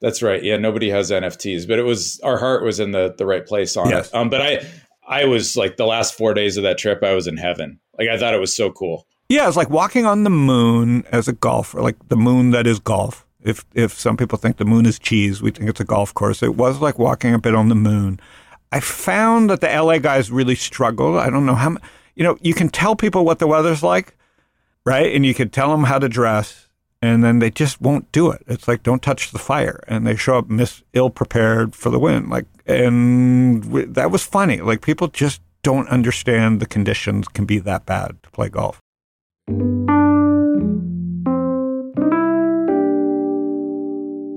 That's 0.05 0.21
right. 0.21 0.43
Yeah, 0.43 0.57
nobody 0.57 0.89
has 0.91 1.09
NFTs, 1.09 1.67
but 1.67 1.79
it 1.79 1.83
was 1.83 2.19
our 2.23 2.37
heart 2.37 2.63
was 2.63 2.79
in 2.79 2.91
the 2.91 3.15
the 3.17 3.25
right 3.25 3.43
place 3.45 3.75
on 3.75 3.89
Yes. 3.89 4.09
it. 4.09 4.15
Um, 4.15 4.29
but 4.29 4.41
I 4.41 4.59
I 5.07 5.25
was 5.25 5.57
like 5.57 5.77
the 5.77 5.85
last 5.87 6.13
four 6.15 6.35
days 6.35 6.57
of 6.57 6.63
that 6.63 6.77
trip, 6.77 7.03
I 7.03 7.13
was 7.15 7.25
in 7.25 7.37
heaven. 7.37 7.79
Like 7.97 8.09
I 8.09 8.17
thought 8.19 8.35
it 8.35 8.39
was 8.39 8.55
so 8.55 8.71
cool. 8.71 9.07
Yeah, 9.29 9.47
it's 9.47 9.57
like 9.57 9.71
walking 9.71 10.05
on 10.05 10.23
the 10.23 10.29
moon 10.29 11.03
as 11.11 11.27
a 11.27 11.33
golfer, 11.33 11.81
like 11.81 11.95
the 12.09 12.15
moon 12.15 12.51
that 12.51 12.67
is 12.67 12.79
golf. 12.79 13.25
If 13.43 13.65
if 13.73 13.93
some 13.93 14.15
people 14.15 14.37
think 14.37 14.57
the 14.57 14.65
moon 14.65 14.85
is 14.85 14.99
cheese, 14.99 15.41
we 15.41 15.49
think 15.49 15.69
it's 15.71 15.79
a 15.79 15.85
golf 15.85 16.13
course. 16.13 16.43
It 16.43 16.55
was 16.55 16.79
like 16.81 16.99
walking 16.99 17.33
a 17.33 17.39
bit 17.39 17.55
on 17.55 17.69
the 17.69 17.75
moon. 17.75 18.19
I 18.71 18.81
found 18.81 19.49
that 19.49 19.61
the 19.61 19.67
LA 19.67 19.97
guys 19.97 20.29
really 20.29 20.55
struggled. 20.55 21.17
I 21.17 21.31
don't 21.31 21.45
know 21.47 21.55
how. 21.55 21.77
You 22.15 22.23
know, 22.23 22.37
you 22.41 22.53
can 22.53 22.69
tell 22.69 22.95
people 22.95 23.25
what 23.25 23.39
the 23.39 23.47
weather's 23.47 23.81
like, 23.83 24.15
right? 24.85 25.15
And 25.15 25.25
you 25.25 25.33
can 25.33 25.49
tell 25.49 25.69
them 25.71 25.83
how 25.83 25.97
to 25.99 26.07
dress, 26.07 26.64
and 27.01 27.23
then 27.23 27.39
they 27.39 27.51
just 27.51 27.81
won't 27.81 28.11
do 28.11 28.31
it. 28.31 28.43
It's 28.47 28.67
like 28.67 28.83
don't 28.83 29.01
touch 29.01 29.31
the 29.31 29.39
fire, 29.39 29.83
and 29.87 30.05
they 30.05 30.15
show 30.15 30.37
up 30.37 30.49
mis 30.49 30.83
ill 30.93 31.09
prepared 31.09 31.75
for 31.75 31.89
the 31.89 31.99
win. 31.99 32.29
Like, 32.29 32.45
and 32.65 33.63
that 33.95 34.11
was 34.11 34.23
funny. 34.23 34.61
Like 34.61 34.81
people 34.81 35.07
just 35.07 35.41
don't 35.63 35.87
understand 35.89 36.59
the 36.59 36.65
conditions 36.65 37.27
can 37.27 37.45
be 37.45 37.59
that 37.59 37.85
bad 37.85 38.21
to 38.23 38.29
play 38.31 38.49
golf. 38.49 38.79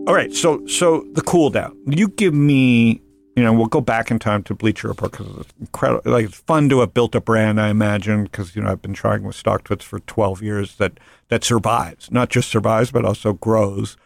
All 0.09 0.15
right, 0.15 0.33
so 0.33 0.67
so 0.67 1.07
the 1.13 1.23
cool 1.23 1.51
down. 1.51 1.77
You 1.87 2.09
give 2.09 2.33
me 2.33 3.03
you 3.39 3.45
know, 3.45 3.53
we'll 3.53 3.67
go 3.67 3.81
back 3.81 4.11
in 4.11 4.19
time 4.19 4.43
to 4.43 4.55
Bleacher 4.55 4.89
Report 4.89 5.13
because 5.13 5.29
it's 5.39 5.55
incredible. 5.61 6.11
Like 6.11 6.25
it's 6.25 6.39
fun 6.39 6.69
to 6.71 6.81
have 6.81 6.93
built 6.93 7.15
a 7.15 7.21
brand, 7.21 7.61
I 7.61 7.69
imagine, 7.69 8.25
because 8.25 8.57
you 8.57 8.63
know 8.63 8.73
I've 8.73 8.83
been 8.83 8.95
trying 8.95 9.23
with 9.23 9.41
StockTwits 9.41 9.83
for 9.83 10.01
twelve 10.01 10.43
years 10.43 10.75
that 10.77 10.99
that 11.29 11.45
survives, 11.45 12.11
not 12.11 12.31
just 12.31 12.51
survives, 12.51 12.91
but 12.91 13.05
also 13.05 13.35
grows. 13.35 13.97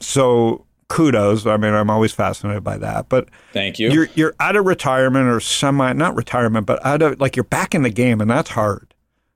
So 0.00 0.66
kudos. 0.88 1.46
I 1.46 1.56
mean, 1.56 1.72
I'm 1.72 1.88
always 1.88 2.12
fascinated 2.12 2.64
by 2.64 2.78
that. 2.78 3.08
But 3.08 3.28
thank 3.52 3.78
you. 3.78 3.92
You're 3.92 4.08
you're 4.16 4.34
out 4.40 4.56
of 4.56 4.66
retirement 4.66 5.28
or 5.28 5.38
semi, 5.38 5.92
not 5.92 6.16
retirement, 6.16 6.66
but 6.66 6.84
out 6.84 7.00
of 7.00 7.20
like 7.20 7.36
you're 7.36 7.44
back 7.44 7.72
in 7.72 7.82
the 7.82 7.90
game, 7.90 8.20
and 8.20 8.28
that's 8.28 8.50
hard 8.50 8.92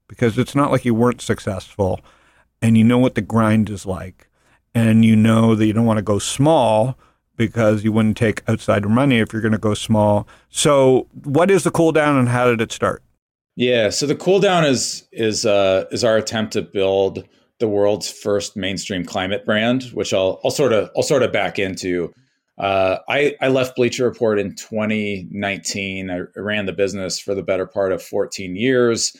because 0.09 0.37
it's 0.37 0.57
not 0.57 0.73
like 0.73 0.85
you 0.85 0.95
weren't 0.95 1.21
successful, 1.21 2.01
and 2.61 2.77
you 2.77 2.83
know 2.83 2.99
what 2.99 3.15
the 3.15 3.23
grind 3.23 3.71
is 3.71 3.87
like, 3.87 4.29
and 4.75 5.05
you 5.05 5.15
know 5.15 5.55
that 5.55 5.65
you 5.65 5.73
don't 5.73 5.87
want 5.87 5.99
to 5.99 6.03
go 6.03 6.19
small 6.19 6.99
because 7.37 7.85
you 7.85 7.93
wouldn't 7.93 8.17
take 8.17 8.43
outside 8.49 8.89
money 8.89 9.19
if 9.19 9.33
you're 9.33 9.43
going 9.43 9.53
to 9.53 9.59
go 9.59 9.75
small. 9.75 10.27
So, 10.51 11.07
what 11.25 11.51
is 11.51 11.65
the 11.65 11.71
cool 11.71 11.93
down 11.93 12.17
and 12.17 12.29
how 12.29 12.47
did 12.47 12.61
it 12.61 12.73
start? 12.73 13.03
Yeah, 13.57 13.91
so 13.91 14.07
the 14.07 14.17
cool 14.17 14.41
down 14.41 14.65
is 14.65 15.07
is 15.13 15.47
uh, 15.47 15.85
is 15.93 16.05
our 16.05 16.17
attempt 16.17 16.53
to 16.55 16.63
build 16.63 17.27
the 17.61 17.69
world's 17.69 18.11
first 18.11 18.57
mainstream 18.57 19.05
climate 19.05 19.45
brand, 19.45 19.85
which 19.93 20.13
I'll 20.13 20.41
I'll 20.45 20.51
sort 20.51 20.73
of 20.73 20.91
I'll 20.97 21.03
sort 21.03 21.23
of 21.23 21.33
back 21.33 21.59
into. 21.59 22.13
Uh, 22.59 22.99
I 23.09 23.35
I 23.41 23.49
left 23.49 23.77
Bleacher 23.77 24.05
Report 24.05 24.39
in 24.39 24.55
2019. 24.57 26.11
I 26.11 26.21
ran 26.37 26.67
the 26.67 26.73
business 26.73 27.19
for 27.21 27.35
the 27.35 27.43
better 27.43 27.67
part 27.67 27.93
of 27.93 28.03
14 28.03 28.57
years 28.57 29.17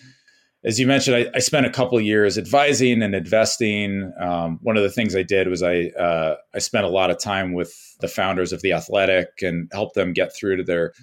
as 0.65 0.81
you 0.81 0.87
mentioned, 0.87 1.17
I, 1.17 1.27
I, 1.35 1.41
spent 1.41 1.67
a 1.67 1.71
couple 1.71 2.01
years 2.01 2.39
advising 2.39 3.03
and 3.03 3.15
investing. 3.15 4.13
Um, 4.19 4.59
one 4.63 4.79
of 4.79 4.83
the 4.83 4.91
things 4.91 5.15
I 5.15 5.23
did 5.23 5.49
was 5.49 5.63
I 5.63 5.89
uh, 5.99 6.37
I 6.55 6.59
spent 6.59 6.87
a 6.87 6.89
lot 6.89 7.11
of 7.11 7.19
time 7.19 7.53
with 7.53 7.97
the 8.01 8.09
founders 8.09 8.53
of 8.53 8.63
the 8.63 8.73
Athletic 8.73 9.43
and 9.43 9.71
helped 9.73 9.95
them 9.95 10.15
get 10.15 10.35
through 10.35 10.57
to 10.57 10.63
their 10.63 10.95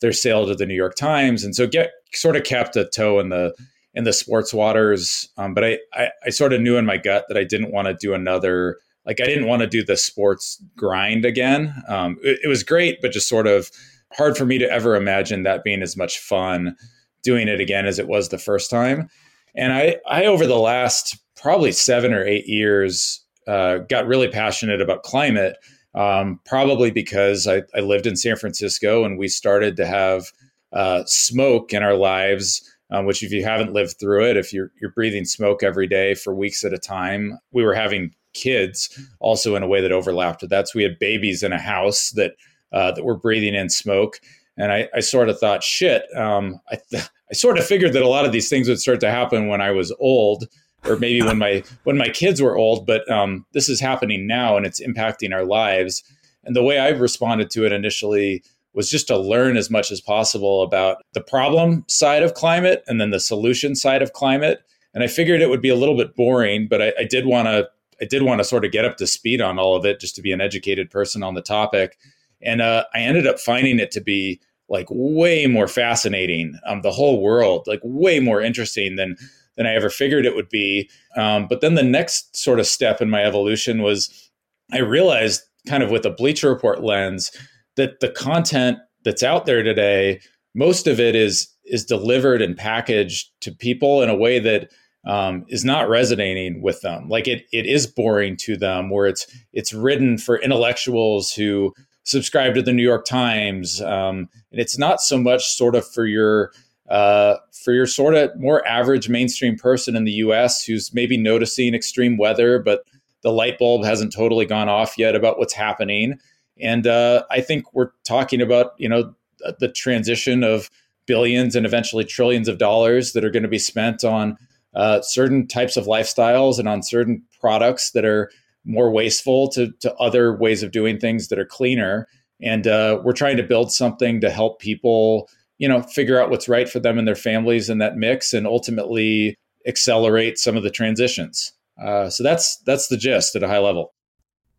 their 0.00 0.12
sale 0.12 0.46
to 0.46 0.54
the 0.54 0.64
New 0.64 0.74
York 0.74 0.94
Times, 0.96 1.44
and 1.44 1.54
so 1.54 1.66
get 1.66 1.90
sort 2.14 2.36
of 2.36 2.44
kept 2.44 2.76
a 2.76 2.86
toe 2.86 3.20
in 3.20 3.28
the 3.28 3.54
in 3.92 4.04
the 4.04 4.12
sports 4.12 4.54
waters. 4.54 5.28
Um, 5.36 5.52
but 5.52 5.64
I, 5.64 5.78
I, 5.92 6.08
I 6.24 6.30
sort 6.30 6.52
of 6.52 6.60
knew 6.62 6.76
in 6.76 6.86
my 6.86 6.96
gut 6.96 7.26
that 7.28 7.36
I 7.36 7.44
didn't 7.44 7.72
want 7.72 7.88
to 7.88 7.94
do 7.94 8.14
another 8.14 8.78
like 9.04 9.20
I 9.20 9.26
didn't 9.26 9.46
want 9.46 9.60
to 9.60 9.66
do 9.66 9.84
the 9.84 9.96
sports 9.96 10.62
grind 10.76 11.26
again. 11.26 11.74
Um, 11.88 12.16
it, 12.22 12.38
it 12.44 12.48
was 12.48 12.62
great, 12.62 13.02
but 13.02 13.12
just 13.12 13.28
sort 13.28 13.46
of 13.46 13.70
hard 14.12 14.36
for 14.36 14.46
me 14.46 14.58
to 14.58 14.70
ever 14.70 14.96
imagine 14.96 15.42
that 15.42 15.62
being 15.62 15.82
as 15.82 15.96
much 15.96 16.18
fun 16.18 16.76
doing 17.22 17.48
it 17.48 17.60
again 17.60 17.86
as 17.86 17.98
it 17.98 18.08
was 18.08 18.28
the 18.28 18.38
first 18.38 18.70
time. 18.70 19.08
And 19.54 19.72
I, 19.72 19.96
I 20.06 20.26
over 20.26 20.46
the 20.46 20.58
last 20.58 21.18
probably 21.36 21.72
seven 21.72 22.12
or 22.12 22.24
eight 22.24 22.46
years, 22.46 23.24
uh, 23.46 23.78
got 23.78 24.06
really 24.06 24.28
passionate 24.28 24.80
about 24.80 25.02
climate. 25.02 25.56
Um, 25.94 26.38
probably 26.44 26.92
because 26.92 27.48
I, 27.48 27.62
I, 27.74 27.80
lived 27.80 28.06
in 28.06 28.14
San 28.14 28.36
Francisco 28.36 29.02
and 29.02 29.18
we 29.18 29.26
started 29.26 29.76
to 29.76 29.86
have 29.86 30.26
uh, 30.72 31.02
smoke 31.06 31.72
in 31.72 31.82
our 31.82 31.96
lives. 31.96 32.62
Um, 32.92 33.06
which, 33.06 33.22
if 33.22 33.30
you 33.30 33.44
haven't 33.44 33.72
lived 33.72 34.00
through 34.00 34.28
it, 34.28 34.36
if 34.36 34.52
you're 34.52 34.72
you're 34.80 34.90
breathing 34.90 35.24
smoke 35.24 35.62
every 35.62 35.86
day 35.86 36.14
for 36.14 36.34
weeks 36.34 36.64
at 36.64 36.72
a 36.72 36.78
time, 36.78 37.38
we 37.52 37.62
were 37.62 37.74
having 37.74 38.12
kids 38.32 38.98
also 39.20 39.54
in 39.54 39.62
a 39.62 39.68
way 39.68 39.80
that 39.80 39.92
overlapped 39.92 40.42
with 40.42 40.50
that. 40.50 40.68
So 40.68 40.72
we 40.76 40.82
had 40.82 40.98
babies 40.98 41.44
in 41.44 41.52
a 41.52 41.60
house 41.60 42.10
that 42.10 42.32
uh, 42.72 42.92
that 42.92 43.04
were 43.04 43.16
breathing 43.16 43.54
in 43.54 43.68
smoke, 43.68 44.20
and 44.56 44.72
I, 44.72 44.88
I 44.94 45.00
sort 45.00 45.28
of 45.28 45.38
thought, 45.38 45.62
shit, 45.62 46.04
um, 46.16 46.60
I, 46.70 46.78
th- 46.90 47.04
I 47.30 47.34
sort 47.34 47.58
of 47.58 47.64
figured 47.64 47.92
that 47.92 48.02
a 48.02 48.08
lot 48.08 48.26
of 48.26 48.32
these 48.32 48.48
things 48.48 48.68
would 48.68 48.80
start 48.80 49.00
to 49.00 49.10
happen 49.10 49.46
when 49.46 49.60
I 49.60 49.70
was 49.70 49.94
old, 50.00 50.48
or 50.86 50.96
maybe 50.96 51.22
when 51.22 51.38
my 51.38 51.62
when 51.84 51.96
my 51.96 52.08
kids 52.08 52.42
were 52.42 52.56
old. 52.56 52.86
But 52.86 53.10
um, 53.10 53.46
this 53.52 53.68
is 53.68 53.80
happening 53.80 54.26
now, 54.26 54.56
and 54.56 54.66
it's 54.66 54.80
impacting 54.80 55.32
our 55.32 55.44
lives. 55.44 56.02
And 56.44 56.56
the 56.56 56.62
way 56.62 56.78
I 56.78 56.88
responded 56.88 57.50
to 57.50 57.66
it 57.66 57.72
initially 57.72 58.42
was 58.72 58.88
just 58.88 59.08
to 59.08 59.18
learn 59.18 59.56
as 59.56 59.70
much 59.70 59.90
as 59.90 60.00
possible 60.00 60.62
about 60.62 60.98
the 61.12 61.20
problem 61.20 61.84
side 61.88 62.22
of 62.22 62.34
climate 62.34 62.84
and 62.86 63.00
then 63.00 63.10
the 63.10 63.20
solution 63.20 63.74
side 63.74 64.00
of 64.00 64.12
climate. 64.12 64.62
And 64.94 65.02
I 65.02 65.08
figured 65.08 65.40
it 65.40 65.50
would 65.50 65.60
be 65.60 65.68
a 65.68 65.76
little 65.76 65.96
bit 65.96 66.14
boring, 66.14 66.68
but 66.68 66.80
I, 66.80 66.92
I 67.00 67.04
did 67.04 67.26
want 67.26 67.46
to 67.46 67.68
I 68.00 68.06
did 68.06 68.22
want 68.22 68.38
to 68.38 68.44
sort 68.44 68.64
of 68.64 68.72
get 68.72 68.84
up 68.84 68.96
to 68.96 69.06
speed 69.06 69.40
on 69.40 69.58
all 69.58 69.76
of 69.76 69.84
it, 69.84 70.00
just 70.00 70.16
to 70.16 70.22
be 70.22 70.32
an 70.32 70.40
educated 70.40 70.90
person 70.90 71.22
on 71.22 71.34
the 71.34 71.42
topic. 71.42 71.98
And 72.42 72.60
uh, 72.60 72.84
I 72.94 73.00
ended 73.00 73.26
up 73.26 73.38
finding 73.38 73.78
it 73.78 73.90
to 73.92 74.00
be 74.00 74.40
like 74.68 74.86
way 74.90 75.46
more 75.46 75.68
fascinating. 75.68 76.58
Um, 76.66 76.82
the 76.82 76.92
whole 76.92 77.20
world, 77.20 77.66
like 77.66 77.80
way 77.82 78.20
more 78.20 78.40
interesting 78.40 78.96
than 78.96 79.16
than 79.56 79.66
I 79.66 79.74
ever 79.74 79.90
figured 79.90 80.24
it 80.24 80.36
would 80.36 80.48
be. 80.48 80.88
Um, 81.16 81.46
but 81.48 81.60
then 81.60 81.74
the 81.74 81.82
next 81.82 82.36
sort 82.36 82.60
of 82.60 82.66
step 82.66 83.02
in 83.02 83.10
my 83.10 83.24
evolution 83.24 83.82
was 83.82 84.30
I 84.72 84.78
realized, 84.78 85.42
kind 85.66 85.82
of 85.82 85.90
with 85.90 86.06
a 86.06 86.10
Bleacher 86.10 86.48
Report 86.48 86.82
lens, 86.82 87.30
that 87.76 88.00
the 88.00 88.08
content 88.08 88.78
that's 89.04 89.22
out 89.22 89.46
there 89.46 89.62
today, 89.62 90.20
most 90.54 90.86
of 90.86 91.00
it 91.00 91.14
is 91.14 91.48
is 91.64 91.84
delivered 91.84 92.42
and 92.42 92.56
packaged 92.56 93.30
to 93.40 93.52
people 93.52 94.02
in 94.02 94.08
a 94.08 94.16
way 94.16 94.38
that 94.38 94.70
um, 95.06 95.44
is 95.48 95.64
not 95.64 95.88
resonating 95.88 96.62
with 96.62 96.80
them. 96.82 97.08
Like 97.08 97.26
it, 97.28 97.44
it 97.52 97.64
is 97.66 97.86
boring 97.86 98.36
to 98.38 98.56
them, 98.56 98.90
where 98.90 99.06
it's 99.06 99.26
it's 99.52 99.72
written 99.72 100.18
for 100.18 100.40
intellectuals 100.40 101.32
who 101.32 101.74
subscribe 102.04 102.54
to 102.54 102.62
the 102.62 102.72
New 102.72 102.82
York 102.82 103.04
Times, 103.04 103.80
um, 103.82 104.28
and 104.50 104.60
it's 104.60 104.78
not 104.78 105.00
so 105.00 105.18
much 105.18 105.46
sort 105.46 105.74
of 105.74 105.86
for 105.86 106.06
your 106.06 106.52
uh, 106.88 107.36
for 107.52 107.72
your 107.72 107.86
sort 107.86 108.14
of 108.14 108.30
more 108.38 108.66
average 108.66 109.08
mainstream 109.08 109.56
person 109.56 109.94
in 109.94 110.04
the 110.04 110.12
U.S. 110.12 110.64
who's 110.64 110.92
maybe 110.92 111.16
noticing 111.16 111.74
extreme 111.74 112.16
weather, 112.16 112.58
but 112.58 112.82
the 113.22 113.30
light 113.30 113.58
bulb 113.58 113.84
hasn't 113.84 114.12
totally 114.12 114.44
gone 114.44 114.68
off 114.68 114.98
yet 114.98 115.14
about 115.14 115.38
what's 115.38 115.52
happening. 115.52 116.18
And 116.58 116.86
uh, 116.86 117.22
I 117.30 117.40
think 117.40 117.72
we're 117.74 117.90
talking 118.04 118.40
about 118.40 118.72
you 118.78 118.88
know 118.88 119.14
the 119.58 119.68
transition 119.68 120.42
of 120.42 120.70
billions 121.06 121.56
and 121.56 121.66
eventually 121.66 122.04
trillions 122.04 122.48
of 122.48 122.58
dollars 122.58 123.12
that 123.12 123.24
are 123.24 123.30
going 123.30 123.42
to 123.42 123.48
be 123.48 123.58
spent 123.58 124.04
on 124.04 124.36
uh, 124.74 125.00
certain 125.02 125.46
types 125.46 125.76
of 125.76 125.86
lifestyles 125.86 126.58
and 126.58 126.68
on 126.68 126.82
certain 126.82 127.22
products 127.40 127.90
that 127.92 128.04
are 128.04 128.30
more 128.64 128.90
wasteful 128.90 129.48
to, 129.48 129.72
to 129.80 129.94
other 129.96 130.36
ways 130.36 130.62
of 130.62 130.72
doing 130.72 130.98
things 130.98 131.28
that 131.28 131.38
are 131.38 131.46
cleaner. 131.46 132.06
And 132.42 132.66
uh, 132.66 133.00
we're 133.04 133.12
trying 133.12 133.36
to 133.36 133.42
build 133.42 133.72
something 133.72 134.20
to 134.20 134.30
help 134.30 134.60
people, 134.60 135.28
you 135.58 135.68
know, 135.68 135.82
figure 135.82 136.20
out 136.20 136.30
what's 136.30 136.48
right 136.48 136.68
for 136.68 136.80
them 136.80 136.98
and 136.98 137.06
their 137.06 137.14
families 137.14 137.68
in 137.68 137.78
that 137.78 137.96
mix, 137.96 138.32
and 138.32 138.46
ultimately 138.46 139.36
accelerate 139.66 140.38
some 140.38 140.56
of 140.56 140.62
the 140.62 140.70
transitions. 140.70 141.52
Uh, 141.82 142.08
so 142.08 142.22
that's 142.22 142.56
that's 142.66 142.88
the 142.88 142.96
gist 142.96 143.36
at 143.36 143.42
a 143.42 143.48
high 143.48 143.58
level. 143.58 143.92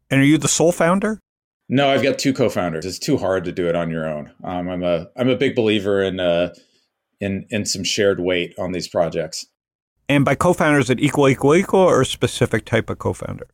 And 0.09 0.21
are 0.21 0.25
you 0.25 0.37
the 0.37 0.47
sole 0.47 0.71
founder? 0.71 1.19
No, 1.69 1.89
I've 1.89 2.03
got 2.03 2.19
two 2.19 2.33
co-founders. 2.33 2.85
It's 2.85 2.99
too 2.99 3.17
hard 3.17 3.45
to 3.45 3.51
do 3.51 3.67
it 3.67 3.75
on 3.75 3.89
your 3.89 4.07
own. 4.07 4.31
Um, 4.43 4.69
I'm 4.69 4.83
a 4.83 5.07
I'm 5.15 5.29
a 5.29 5.37
big 5.37 5.55
believer 5.55 6.01
in 6.01 6.19
uh, 6.19 6.53
in 7.19 7.45
in 7.49 7.65
some 7.65 7.83
shared 7.83 8.19
weight 8.19 8.53
on 8.59 8.71
these 8.71 8.87
projects. 8.87 9.45
And 10.09 10.25
by 10.25 10.35
co-founders, 10.35 10.89
it 10.89 10.99
equal, 10.99 11.29
equal, 11.29 11.55
equal, 11.55 11.79
or 11.79 12.03
specific 12.03 12.65
type 12.65 12.89
of 12.89 12.99
co-founder? 12.99 13.47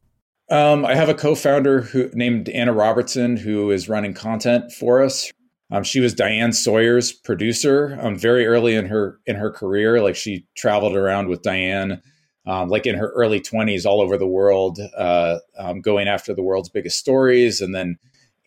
Um, 0.50 0.86
I 0.86 0.96
have 0.96 1.10
a 1.10 1.14
co-founder 1.14 1.82
who 1.82 2.10
named 2.14 2.48
Anna 2.50 2.72
Robertson 2.74 3.36
who 3.36 3.70
is 3.70 3.90
running 3.90 4.14
content 4.14 4.72
for 4.72 5.04
us. 5.04 5.30
Um, 5.72 5.84
she 5.84 6.00
was 6.00 6.14
Diane 6.14 6.54
Sawyer's 6.54 7.12
producer 7.12 7.98
um, 8.02 8.18
very 8.18 8.46
early 8.46 8.74
in 8.74 8.86
her 8.86 9.20
in 9.26 9.36
her 9.36 9.52
career. 9.52 10.02
Like 10.02 10.16
she 10.16 10.46
traveled 10.56 10.96
around 10.96 11.28
with 11.28 11.42
Diane, 11.42 12.02
um, 12.46 12.70
like 12.70 12.86
in 12.86 12.96
her 12.96 13.10
early 13.10 13.42
twenties, 13.42 13.86
all 13.86 14.00
over 14.00 14.18
the 14.18 14.28
world, 14.28 14.80
uh, 14.96 15.40
um, 15.58 15.82
going 15.82 16.08
after 16.08 16.34
the 16.34 16.44
world's 16.44 16.70
biggest 16.70 16.98
stories. 16.98 17.60
And 17.60 17.76
then 17.76 17.98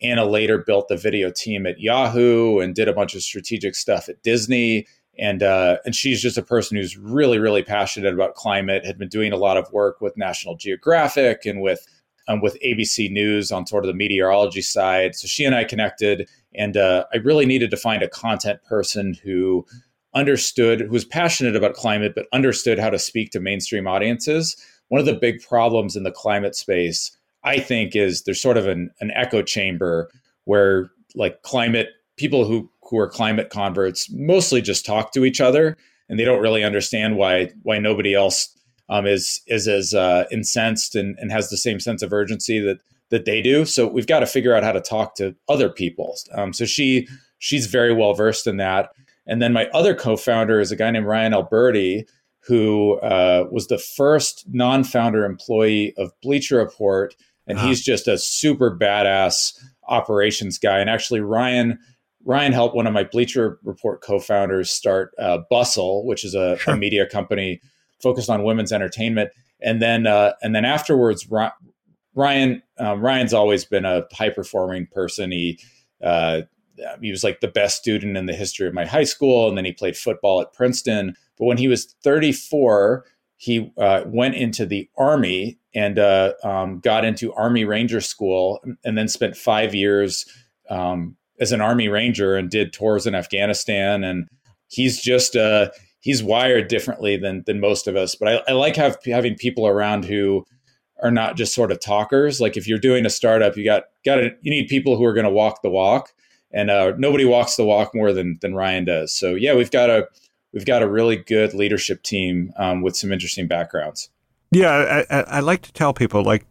Anna 0.01 0.25
later 0.25 0.57
built 0.57 0.87
the 0.87 0.97
video 0.97 1.29
team 1.29 1.67
at 1.67 1.79
Yahoo 1.79 2.57
and 2.57 2.73
did 2.73 2.87
a 2.87 2.93
bunch 2.93 3.13
of 3.13 3.21
strategic 3.21 3.75
stuff 3.75 4.09
at 4.09 4.23
Disney. 4.23 4.87
And 5.19 5.43
uh, 5.43 5.77
and 5.85 5.95
she's 5.95 6.21
just 6.21 6.37
a 6.37 6.41
person 6.41 6.77
who's 6.77 6.97
really 6.97 7.37
really 7.37 7.63
passionate 7.63 8.13
about 8.13 8.35
climate. 8.35 8.85
Had 8.85 8.97
been 8.97 9.09
doing 9.09 9.33
a 9.33 9.37
lot 9.37 9.57
of 9.57 9.71
work 9.71 10.01
with 10.01 10.17
National 10.17 10.55
Geographic 10.55 11.45
and 11.45 11.61
with 11.61 11.85
um, 12.27 12.41
with 12.41 12.57
ABC 12.65 13.11
News 13.11 13.51
on 13.51 13.67
sort 13.67 13.83
of 13.83 13.87
the 13.87 13.93
meteorology 13.93 14.61
side. 14.61 15.15
So 15.15 15.27
she 15.27 15.43
and 15.43 15.55
I 15.55 15.63
connected, 15.63 16.29
and 16.55 16.77
uh, 16.77 17.05
I 17.13 17.17
really 17.17 17.45
needed 17.45 17.71
to 17.71 17.77
find 17.77 18.01
a 18.01 18.07
content 18.07 18.63
person 18.63 19.17
who 19.23 19.65
understood, 20.13 20.81
who 20.81 20.89
was 20.89 21.05
passionate 21.05 21.55
about 21.55 21.73
climate, 21.73 22.13
but 22.15 22.27
understood 22.33 22.79
how 22.79 22.89
to 22.89 22.99
speak 22.99 23.31
to 23.31 23.39
mainstream 23.39 23.87
audiences. 23.87 24.55
One 24.89 24.99
of 24.99 25.05
the 25.05 25.13
big 25.13 25.41
problems 25.41 25.95
in 25.95 26.03
the 26.03 26.11
climate 26.11 26.55
space, 26.55 27.15
I 27.43 27.59
think, 27.59 27.95
is 27.95 28.23
there's 28.23 28.41
sort 28.41 28.57
of 28.57 28.67
an, 28.67 28.91
an 28.99 29.11
echo 29.11 29.41
chamber 29.41 30.09
where 30.45 30.91
like 31.15 31.41
climate 31.43 31.89
people 32.21 32.45
who 32.45 32.69
who 32.83 32.99
are 32.99 33.09
climate 33.09 33.49
converts 33.49 34.09
mostly 34.11 34.61
just 34.61 34.85
talk 34.85 35.11
to 35.11 35.25
each 35.25 35.41
other 35.41 35.75
and 36.07 36.19
they 36.19 36.23
don't 36.23 36.41
really 36.41 36.63
understand 36.63 37.17
why 37.17 37.49
why 37.63 37.79
nobody 37.79 38.13
else 38.13 38.55
um, 38.89 39.07
is 39.07 39.41
is 39.47 39.67
as 39.67 39.95
uh, 39.95 40.25
incensed 40.31 40.95
and, 40.95 41.17
and 41.19 41.31
has 41.31 41.49
the 41.49 41.57
same 41.57 41.79
sense 41.79 42.03
of 42.03 42.13
urgency 42.13 42.59
that 42.59 42.77
that 43.09 43.25
they 43.25 43.41
do. 43.41 43.65
So 43.65 43.87
we've 43.87 44.07
got 44.07 44.19
to 44.19 44.27
figure 44.27 44.53
out 44.53 44.63
how 44.63 44.71
to 44.71 44.81
talk 44.81 45.15
to 45.15 45.35
other 45.49 45.69
people. 45.69 46.15
Um, 46.33 46.53
so 46.53 46.65
she 46.65 47.07
she's 47.39 47.65
very 47.65 47.93
well 47.93 48.13
versed 48.13 48.45
in 48.45 48.57
that. 48.57 48.91
And 49.25 49.41
then 49.41 49.53
my 49.53 49.67
other 49.67 49.95
co-founder 49.95 50.59
is 50.59 50.71
a 50.71 50.75
guy 50.75 50.91
named 50.91 51.05
Ryan 51.05 51.33
Alberti, 51.33 52.05
who 52.39 52.99
uh, 52.99 53.47
was 53.51 53.67
the 53.67 53.77
first 53.77 54.45
non-founder 54.49 55.25
employee 55.25 55.93
of 55.97 56.11
Bleacher 56.21 56.57
Report, 56.57 57.15
and 57.47 57.57
uh-huh. 57.57 57.67
he's 57.67 57.83
just 57.83 58.07
a 58.07 58.17
super 58.17 58.75
badass 58.75 59.53
operations 59.87 60.57
guy. 60.57 60.79
And 60.79 60.89
actually, 60.89 61.21
Ryan 61.21 61.79
Ryan 62.25 62.53
helped 62.53 62.75
one 62.75 62.87
of 62.87 62.93
my 62.93 63.03
Bleacher 63.03 63.59
Report 63.63 64.01
co-founders 64.01 64.69
start 64.69 65.11
uh, 65.19 65.39
Bustle, 65.49 66.05
which 66.05 66.23
is 66.23 66.35
a, 66.35 66.57
sure. 66.57 66.75
a, 66.75 66.77
media 66.77 67.05
company 67.07 67.61
focused 68.01 68.29
on 68.29 68.43
women's 68.43 68.71
entertainment. 68.71 69.31
And 69.61 69.81
then 69.81 70.07
uh, 70.07 70.33
and 70.41 70.55
then 70.55 70.65
afterwards, 70.65 71.27
Ryan 72.15 72.63
um, 72.79 73.01
Ryan's 73.01 73.33
always 73.33 73.65
been 73.65 73.85
a 73.85 74.03
high 74.11 74.29
performing 74.29 74.87
person. 74.87 75.31
He 75.31 75.59
uh, 76.03 76.41
he 77.01 77.11
was 77.11 77.23
like 77.23 77.41
the 77.41 77.47
best 77.47 77.77
student 77.77 78.17
in 78.17 78.25
the 78.25 78.33
history 78.33 78.67
of 78.67 78.73
my 78.73 78.85
high 78.85 79.03
school, 79.03 79.47
and 79.47 79.57
then 79.57 79.65
he 79.65 79.71
played 79.71 79.95
football 79.95 80.41
at 80.41 80.53
Princeton. 80.53 81.15
But 81.37 81.45
when 81.45 81.57
he 81.57 81.67
was 81.67 81.95
34, 82.03 83.05
he 83.37 83.71
uh, 83.77 84.03
went 84.05 84.35
into 84.35 84.65
the 84.65 84.89
army 84.97 85.59
and 85.73 85.99
uh, 85.99 86.33
um, 86.43 86.79
got 86.79 87.05
into 87.05 87.33
Army 87.33 87.65
Ranger 87.65 88.01
School, 88.01 88.59
and 88.83 88.97
then 88.97 89.07
spent 89.07 89.37
five 89.37 89.73
years 89.73 90.25
um, 90.69 91.15
as 91.41 91.51
an 91.51 91.59
Army 91.59 91.89
Ranger 91.89 92.37
and 92.37 92.49
did 92.49 92.71
tours 92.71 93.05
in 93.05 93.15
Afghanistan. 93.15 94.05
And 94.05 94.29
he's 94.69 95.01
just 95.01 95.35
uh, 95.35 95.71
he's 95.99 96.23
wired 96.23 96.69
differently 96.69 97.17
than 97.17 97.43
than 97.45 97.59
most 97.59 97.87
of 97.87 97.97
us. 97.97 98.15
But 98.15 98.27
I, 98.29 98.51
I 98.51 98.53
like 98.53 98.77
have, 98.77 98.97
having 99.05 99.35
people 99.35 99.67
around 99.67 100.05
who 100.05 100.45
are 101.03 101.11
not 101.11 101.35
just 101.35 101.53
sort 101.53 101.71
of 101.71 101.79
talkers. 101.79 102.39
Like 102.39 102.55
if 102.55 102.67
you're 102.67 102.79
doing 102.79 103.05
a 103.05 103.09
startup, 103.09 103.57
you 103.57 103.65
got 103.65 103.83
got 104.05 104.15
to 104.17 104.29
you 104.41 104.51
need 104.51 104.67
people 104.67 104.95
who 104.95 105.03
are 105.03 105.13
going 105.13 105.25
to 105.25 105.31
walk 105.31 105.61
the 105.63 105.69
walk, 105.69 106.13
and 106.53 106.69
uh, 106.69 106.93
nobody 106.97 107.25
walks 107.25 107.55
the 107.55 107.65
walk 107.65 107.93
more 107.95 108.13
than 108.13 108.37
than 108.41 108.55
Ryan 108.55 108.85
does. 108.85 109.13
So 109.13 109.35
yeah, 109.35 109.55
we've 109.55 109.71
got 109.71 109.89
a 109.89 110.07
we've 110.53 110.65
got 110.65 110.83
a 110.83 110.89
really 110.89 111.15
good 111.15 111.53
leadership 111.53 112.03
team 112.03 112.53
um, 112.57 112.81
with 112.81 112.95
some 112.95 113.11
interesting 113.11 113.47
backgrounds. 113.47 114.09
Yeah, 114.51 114.69
I, 114.69 115.19
I, 115.19 115.21
I 115.21 115.39
like 115.39 115.61
to 115.61 115.71
tell 115.71 115.93
people 115.93 116.23
like, 116.23 116.45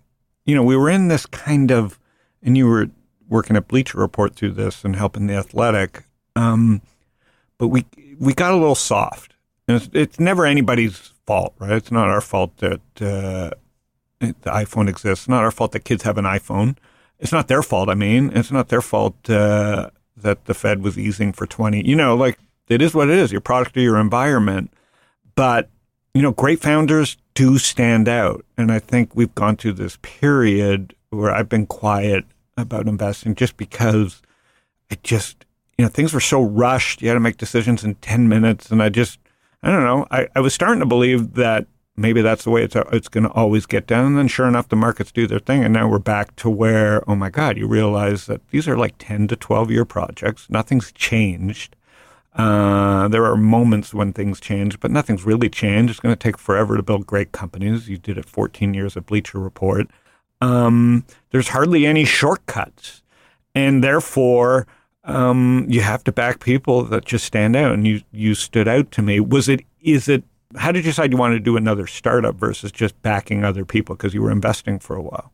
you 0.47 0.55
know, 0.55 0.63
we 0.63 0.75
were 0.75 0.89
in 0.89 1.09
this 1.09 1.27
kind 1.27 1.71
of, 1.71 1.99
and 2.43 2.57
you 2.57 2.67
were 2.67 2.89
working 3.31 3.57
at 3.57 3.69
Bleacher 3.69 3.99
Report 3.99 4.35
through 4.35 4.53
this 4.53 4.85
and 4.85 4.97
helping 4.97 5.27
the 5.27 5.35
Athletic, 5.35 6.05
um, 6.37 6.83
but 7.57 7.69
we 7.69 7.87
we 8.19 8.35
got 8.35 8.53
a 8.53 8.57
little 8.57 8.75
soft. 8.75 9.35
And 9.67 9.77
it's, 9.77 9.89
it's, 9.93 10.21
never 10.21 10.45
anybody's 10.45 11.13
fault, 11.27 11.55
right? 11.59 11.73
It's 11.73 11.93
not 11.93 12.09
our 12.09 12.21
fault 12.21 12.57
that 12.59 12.81
uh, 13.01 13.51
the 14.19 14.35
iPhone 14.47 14.89
exists. 14.89 15.25
It's 15.25 15.29
not 15.29 15.45
our 15.45 15.53
fault 15.53 15.73
that 15.73 15.85
kids 15.85 16.03
have 16.03 16.19
an 16.19 16.25
iPhone. 16.25 16.77
It's 17.21 17.31
not 17.33 17.49
their 17.49 17.63
fault. 17.63 17.89
I 17.89 17.95
mean, 17.95 18.33
it's 18.35 18.51
not 18.51 18.69
their 18.69 18.83
fault 18.83 19.31
uh, 19.31 19.91
that 20.17 20.45
the 20.47 20.55
Fed 20.55 20.83
was 20.83 20.99
easing 20.99 21.33
for 21.33 21.47
twenty. 21.47 21.87
You 21.87 21.97
know, 21.97 22.17
like 22.17 22.39
it 22.69 22.83
is 22.83 22.95
what 22.95 23.09
it 23.09 23.17
is. 23.17 23.33
Your 23.33 23.41
product 23.41 23.77
or 23.77 23.81
your 23.81 23.99
environment, 23.99 24.73
but 25.35 25.71
you 26.15 26.23
know, 26.23 26.33
great 26.33 26.61
founders 26.61 27.17
do 27.35 27.57
stand 27.59 28.09
out, 28.09 28.45
and 28.57 28.73
I 28.73 28.81
think 28.81 29.15
we've 29.15 29.35
gone 29.35 29.57
through 29.57 29.75
this 29.75 29.99
period 30.03 30.95
where 31.11 31.33
I've 31.33 31.49
been 31.49 31.67
quiet 31.67 32.25
about 32.61 32.87
investing 32.87 33.35
just 33.35 33.57
because 33.57 34.23
I 34.91 34.97
just 35.03 35.45
you 35.79 35.85
know 35.85 35.89
things 35.89 36.13
were 36.13 36.21
so 36.21 36.43
rushed. 36.43 37.03
You 37.03 37.09
had 37.09 37.15
to 37.15 37.21
make 37.21 37.37
decisions 37.37 37.85
in 37.85 37.95
ten 37.97 38.29
minutes, 38.29 38.71
and 38.71 38.83
I 38.83 38.89
just 38.89 39.19
I 39.63 39.71
don't 39.71 39.85
know. 39.85 40.07
I, 40.11 40.29
I 40.35 40.41
was 40.41 40.55
starting 40.55 40.81
to 40.81 40.87
believe 40.87 41.35
that 41.35 41.67
maybe 41.97 42.23
that's 42.23 42.45
the 42.45 42.51
way 42.51 42.63
it's 42.63 42.77
it's 42.93 43.09
going 43.09 43.25
to 43.25 43.33
always 43.33 43.67
get 43.67 43.87
done. 43.87 44.07
And 44.07 44.19
then 44.19 44.29
sure 44.29 44.49
enough, 44.49 44.69
the 44.69 44.77
markets 44.77 45.13
do 45.13 45.27
their 45.27 45.39
thing, 45.39 45.65
and 45.65 45.73
now 45.73 45.89
we're 45.89 45.99
back 45.99 46.37
to 46.37 46.51
where 46.51 47.03
oh 47.09 47.15
my 47.15 47.31
god, 47.31 47.57
you 47.57 47.67
realize 47.67 48.27
that 48.27 48.47
these 48.51 48.69
are 48.69 48.77
like 48.77 48.95
ten 48.99 49.29
to 49.29 49.37
twelve 49.37 49.71
year 49.71 49.85
projects. 49.85 50.49
Nothing's 50.51 50.93
changed. 50.93 51.77
Uh, 52.35 53.09
there 53.09 53.25
are 53.25 53.37
moments 53.37 53.93
when 53.93 54.13
things 54.13 54.39
change, 54.39 54.79
but 54.81 54.91
nothing's 54.91 55.25
really 55.25 55.49
changed. 55.49 55.91
It's 55.91 56.01
going 56.01 56.15
to 56.15 56.19
take 56.19 56.39
forever 56.39 56.77
to 56.77 56.83
build 56.83 57.07
great 57.07 57.33
companies. 57.33 57.89
You 57.89 57.99
did 57.99 58.17
it 58.17 58.25
14 58.25 58.73
years 58.73 58.97
at 58.97 59.07
Bleacher 59.07 59.41
Report. 59.41 59.89
Um, 60.41 61.05
there's 61.31 61.49
hardly 61.49 61.87
any 61.87 62.05
shortcuts, 62.05 63.03
and 63.55 63.85
therefore 63.85 64.67
um, 65.05 65.67
you 65.69 65.81
have 65.81 66.05
to 66.05 66.13
back 66.13 66.41
people 66.41 66.85
that 66.85 67.05
just 67.05 67.25
stand 67.25 67.57
out. 67.57 67.73
And 67.73 67.87
you 67.87 68.03
you 68.13 68.35
stood 68.35 68.69
out 68.69 68.91
to 68.93 69.03
me. 69.03 69.21
Was 69.21 69.49
it 69.49 69.61
is 69.81 70.09
it 70.09 70.25
how 70.57 70.73
did 70.73 70.85
you 70.85 70.91
decide 70.91 71.13
you 71.13 71.19
wanted 71.19 71.35
to 71.35 71.41
do 71.41 71.57
another 71.57 71.87
startup 71.87 72.35
versus 72.35 72.73
just 72.73 73.01
backing 73.03 73.45
other 73.45 73.65
people 73.65 73.95
because 73.95 74.15
you 74.15 74.23
were 74.23 74.33
investing 74.33 74.79
for 74.79 74.97
a 74.97 75.03
while? 75.03 75.33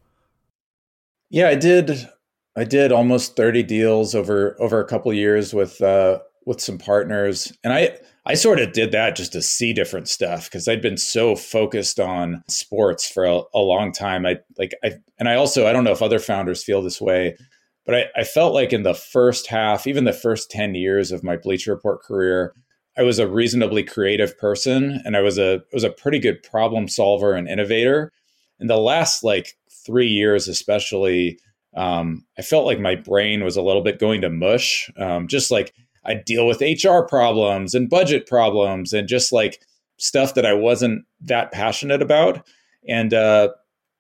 Yeah, 1.31 1.49
I 1.49 1.55
did. 1.55 2.09
I 2.57 2.65
did 2.65 2.93
almost 2.93 3.37
thirty 3.37 3.63
deals 3.63 4.15
over 4.15 4.57
over 4.61 4.81
a 4.81 4.87
couple 4.87 5.13
years 5.13 5.53
with 5.53 5.81
uh, 5.81 6.21
with 6.45 6.61
some 6.61 6.79
partners, 6.79 7.53
and 7.65 7.73
I 7.73 7.99
I 8.27 8.35
sort 8.35 8.59
of 8.59 8.73
did 8.73 8.91
that 8.91 9.15
just 9.15 9.33
to 9.33 9.43
see 9.43 9.73
different 9.73 10.09
stuff 10.09 10.47
because 10.47 10.67
I'd 10.67 10.83
been 10.83 10.97
so 10.97 11.37
focused 11.37 12.01
on 12.01 12.43
sports 12.49 13.09
for 13.09 13.25
a, 13.25 13.43
a, 13.55 13.61
long 13.61 13.93
time. 13.93 14.27
I 14.27 14.39
like 14.59 14.75
I 14.83 14.95
and 15.17 15.29
I 15.29 15.37
also 15.37 15.69
I 15.69 15.73
don't 15.73 15.85
know 15.85 15.93
if 15.93 16.03
other 16.03 16.19
founders 16.19 16.65
feel 16.65 16.83
this 16.83 17.01
way, 17.01 17.37
but 17.85 17.95
I, 17.95 18.05
I 18.17 18.25
felt 18.25 18.53
like 18.53 18.73
in 18.73 18.83
the 18.83 18.95
first 18.95 19.47
half, 19.47 19.87
even 19.87 20.05
the 20.05 20.13
first 20.13 20.51
ten 20.51 20.75
years 20.75 21.13
of 21.13 21.23
my 21.23 21.37
Bleacher 21.37 21.73
Report 21.73 22.03
career, 22.03 22.53
I 22.99 23.05
was 23.05 23.21
a 23.21 23.29
reasonably 23.29 23.85
creative 23.85 24.37
person 24.39 25.01
and 25.05 25.17
I 25.17 25.21
was 25.21 25.39
a 25.39 25.63
was 25.73 25.85
a 25.85 25.91
pretty 25.91 26.19
good 26.19 26.43
problem 26.43 26.89
solver 26.89 27.33
and 27.33 27.49
innovator. 27.49 28.13
In 28.59 28.67
the 28.67 28.77
last 28.77 29.23
like 29.23 29.57
three 29.71 30.09
years, 30.09 30.49
especially, 30.49 31.39
um, 31.77 32.27
I 32.37 32.43
felt 32.43 32.67
like 32.67 32.81
my 32.81 32.97
brain 32.97 33.45
was 33.45 33.57
a 33.57 33.63
little 33.63 33.83
bit 33.83 34.01
going 34.01 34.23
to 34.23 34.31
mush. 34.31 34.91
Um, 34.99 35.29
just 35.29 35.53
like 35.53 35.73
I 36.07 36.15
deal 36.15 36.47
with 36.47 36.61
HR 36.61 37.01
problems 37.09 37.75
and 37.75 37.91
budget 37.91 38.27
problems 38.27 38.93
and 38.93 39.09
just 39.09 39.33
like 39.33 39.61
stuff 39.99 40.35
that 40.35 40.47
I 40.47 40.55
wasn't 40.55 41.05
that 41.23 41.53
passionate 41.53 42.03
about. 42.03 42.47
And 42.89 43.13
uh, 43.13 43.49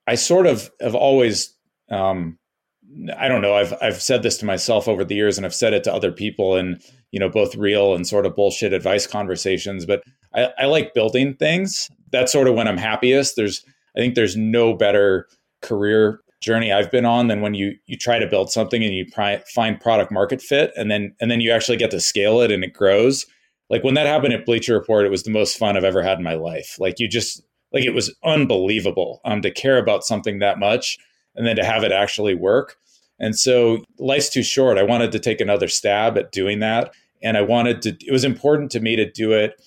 I 0.06 0.14
sort 0.14 0.46
of 0.46 0.70
have 0.80 0.94
always 0.94 1.54
um, 1.90 2.38
I 3.16 3.28
don't 3.28 3.42
know. 3.42 3.54
I've 3.54 3.74
I've 3.82 4.00
said 4.00 4.22
this 4.22 4.38
to 4.38 4.46
myself 4.46 4.88
over 4.88 5.04
the 5.04 5.14
years, 5.14 5.36
and 5.36 5.44
I've 5.44 5.54
said 5.54 5.74
it 5.74 5.84
to 5.84 5.92
other 5.92 6.12
people 6.12 6.56
in 6.56 6.80
you 7.10 7.20
know 7.20 7.28
both 7.28 7.54
real 7.56 7.94
and 7.94 8.06
sort 8.06 8.26
of 8.26 8.36
bullshit 8.36 8.72
advice 8.72 9.06
conversations. 9.06 9.84
But 9.84 10.02
I, 10.34 10.50
I 10.58 10.66
like 10.66 10.94
building 10.94 11.34
things. 11.34 11.88
That's 12.12 12.32
sort 12.32 12.48
of 12.48 12.54
when 12.54 12.68
I'm 12.68 12.78
happiest. 12.78 13.36
There's 13.36 13.64
I 13.96 14.00
think 14.00 14.14
there's 14.14 14.36
no 14.36 14.74
better 14.74 15.28
career 15.62 16.20
journey 16.46 16.72
I've 16.72 16.90
been 16.90 17.04
on 17.04 17.26
than 17.26 17.40
when 17.42 17.54
you 17.54 17.74
you 17.87 17.98
try 17.98 18.18
to 18.18 18.26
build 18.26 18.50
something 18.50 18.82
and 18.82 18.94
you 18.94 19.04
pri- 19.12 19.42
find 19.54 19.80
product 19.80 20.11
market 20.11 20.40
fit, 20.40 20.72
and 20.76 20.90
then 20.90 21.14
and 21.20 21.30
then 21.30 21.40
you 21.40 21.50
actually 21.50 21.76
get 21.76 21.90
to 21.90 22.00
scale 22.00 22.40
it 22.40 22.52
and 22.52 22.64
it 22.64 22.72
grows. 22.72 23.26
Like 23.68 23.82
when 23.82 23.94
that 23.94 24.06
happened 24.06 24.32
at 24.32 24.46
Bleacher 24.46 24.74
Report, 24.74 25.04
it 25.04 25.11
was 25.11 25.24
the 25.24 25.30
most 25.30 25.59
fun 25.59 25.76
I've 25.76 25.85
ever 25.85 26.02
had 26.02 26.18
in 26.18 26.24
my 26.24 26.35
life. 26.35 26.76
Like 26.78 27.00
you 27.00 27.09
just 27.09 27.42
like 27.72 27.85
it 27.85 27.94
was 27.94 28.14
unbelievable 28.24 29.20
um, 29.24 29.42
to 29.42 29.50
care 29.50 29.76
about 29.76 30.04
something 30.04 30.38
that 30.38 30.59
much 30.59 30.98
and 31.35 31.46
then 31.46 31.56
to 31.56 31.64
have 31.64 31.82
it 31.82 31.92
actually 31.92 32.35
work. 32.35 32.76
And 33.18 33.38
so 33.38 33.85
life's 33.98 34.28
too 34.28 34.42
short. 34.42 34.78
I 34.78 34.82
wanted 34.82 35.12
to 35.12 35.18
take 35.18 35.40
another 35.40 35.68
stab 35.68 36.16
at 36.16 36.32
doing 36.32 36.61
that. 36.61 36.92
And 37.22 37.37
I 37.37 37.42
wanted 37.42 37.82
to, 37.82 37.96
it 38.06 38.12
was 38.12 38.24
important 38.24 38.70
to 38.72 38.80
me 38.80 38.94
to 38.96 39.11
do 39.11 39.32
it 39.32 39.61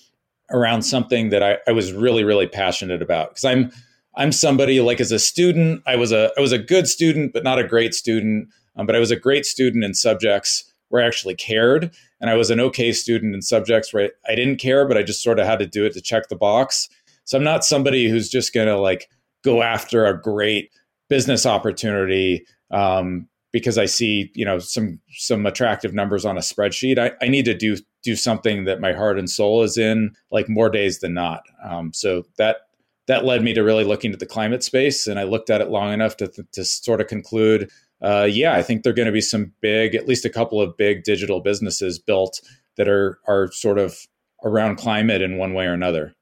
around 0.50 0.82
something 0.82 1.30
that 1.30 1.42
I, 1.42 1.58
I 1.66 1.72
was 1.72 1.92
really, 1.92 2.24
really 2.24 2.46
passionate 2.46 3.02
about. 3.02 3.30
Because 3.30 3.44
I'm, 3.44 3.72
I'm 4.20 4.32
somebody 4.32 4.82
like 4.82 5.00
as 5.00 5.12
a 5.12 5.18
student, 5.18 5.82
I 5.86 5.96
was 5.96 6.12
a, 6.12 6.30
I 6.36 6.42
was 6.42 6.52
a 6.52 6.58
good 6.58 6.86
student, 6.86 7.32
but 7.32 7.42
not 7.42 7.58
a 7.58 7.66
great 7.66 7.94
student. 7.94 8.48
Um, 8.76 8.84
but 8.84 8.94
I 8.94 8.98
was 8.98 9.10
a 9.10 9.16
great 9.16 9.46
student 9.46 9.82
in 9.82 9.94
subjects 9.94 10.70
where 10.90 11.02
I 11.02 11.06
actually 11.06 11.36
cared. 11.36 11.90
And 12.20 12.28
I 12.28 12.34
was 12.34 12.50
an 12.50 12.60
okay 12.60 12.92
student 12.92 13.34
in 13.34 13.40
subjects 13.40 13.94
where 13.94 14.10
I 14.28 14.34
didn't 14.34 14.58
care, 14.58 14.86
but 14.86 14.98
I 14.98 15.02
just 15.02 15.22
sort 15.22 15.38
of 15.38 15.46
had 15.46 15.58
to 15.60 15.66
do 15.66 15.86
it 15.86 15.94
to 15.94 16.02
check 16.02 16.28
the 16.28 16.36
box. 16.36 16.86
So 17.24 17.38
I'm 17.38 17.44
not 17.44 17.64
somebody 17.64 18.10
who's 18.10 18.28
just 18.28 18.52
to 18.52 18.76
like 18.76 19.08
go 19.42 19.62
after 19.62 20.04
a 20.04 20.20
great 20.20 20.70
business 21.08 21.46
opportunity 21.46 22.44
um, 22.70 23.26
because 23.52 23.78
I 23.78 23.86
see 23.86 24.30
you 24.34 24.44
know 24.44 24.58
some 24.58 25.00
some 25.12 25.46
attractive 25.46 25.94
numbers 25.94 26.26
on 26.26 26.36
a 26.36 26.40
spreadsheet. 26.40 26.98
I, 26.98 27.12
I 27.24 27.28
need 27.28 27.46
to 27.46 27.54
do 27.54 27.78
do 28.02 28.16
something 28.16 28.64
that 28.64 28.80
my 28.80 28.92
heart 28.92 29.18
and 29.18 29.30
soul 29.30 29.62
is 29.62 29.78
in, 29.78 30.12
like 30.30 30.48
more 30.48 30.68
days 30.68 31.00
than 31.00 31.14
not. 31.14 31.42
Um, 31.64 31.92
so 31.92 32.24
that 32.36 32.58
that 33.06 33.24
led 33.24 33.42
me 33.42 33.54
to 33.54 33.62
really 33.62 33.84
looking 33.84 34.12
at 34.12 34.20
the 34.20 34.26
climate 34.26 34.62
space, 34.62 35.06
and 35.06 35.18
I 35.18 35.24
looked 35.24 35.50
at 35.50 35.60
it 35.60 35.70
long 35.70 35.92
enough 35.92 36.16
to 36.18 36.28
to 36.52 36.64
sort 36.64 37.00
of 37.00 37.06
conclude, 37.06 37.70
uh, 38.02 38.28
yeah, 38.30 38.54
I 38.54 38.62
think 38.62 38.82
there 38.82 38.92
are 38.92 38.96
going 38.96 39.06
to 39.06 39.12
be 39.12 39.20
some 39.20 39.52
big, 39.60 39.94
at 39.94 40.08
least 40.08 40.24
a 40.24 40.30
couple 40.30 40.60
of 40.60 40.76
big 40.76 41.04
digital 41.04 41.40
businesses 41.40 41.98
built 41.98 42.40
that 42.76 42.88
are 42.88 43.18
are 43.26 43.50
sort 43.52 43.78
of 43.78 43.96
around 44.44 44.76
climate 44.76 45.22
in 45.22 45.36
one 45.36 45.54
way 45.54 45.66
or 45.66 45.72
another. 45.72 46.14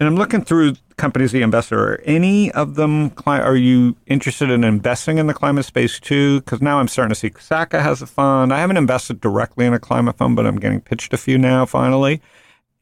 And 0.00 0.08
I'm 0.08 0.16
looking 0.16 0.42
through 0.42 0.74
companies 0.96 1.30
the 1.30 1.42
investor. 1.42 1.92
Are 1.92 2.00
any 2.04 2.50
of 2.52 2.74
them? 2.74 3.12
Are 3.24 3.54
you 3.54 3.96
interested 4.06 4.50
in 4.50 4.64
investing 4.64 5.18
in 5.18 5.28
the 5.28 5.34
climate 5.34 5.64
space 5.64 6.00
too? 6.00 6.40
Because 6.40 6.60
now 6.60 6.80
I'm 6.80 6.88
starting 6.88 7.10
to 7.10 7.14
see 7.14 7.30
Sacca 7.30 7.80
has 7.80 8.02
a 8.02 8.06
fund. 8.06 8.52
I 8.52 8.58
haven't 8.58 8.78
invested 8.78 9.20
directly 9.20 9.64
in 9.64 9.74
a 9.74 9.78
climate 9.78 10.16
fund, 10.16 10.34
but 10.34 10.44
I'm 10.44 10.58
getting 10.58 10.80
pitched 10.80 11.14
a 11.14 11.16
few 11.16 11.38
now 11.38 11.66
finally. 11.66 12.20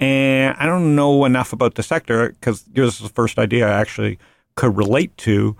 And 0.00 0.56
I 0.58 0.64
don't 0.66 0.96
know 0.96 1.26
enough 1.26 1.52
about 1.52 1.74
the 1.74 1.82
sector 1.82 2.30
because 2.30 2.64
yours 2.74 2.94
is 2.94 3.00
the 3.00 3.14
first 3.14 3.38
idea 3.38 3.68
I 3.68 3.78
actually 3.78 4.18
could 4.56 4.76
relate 4.76 5.14
to 5.18 5.56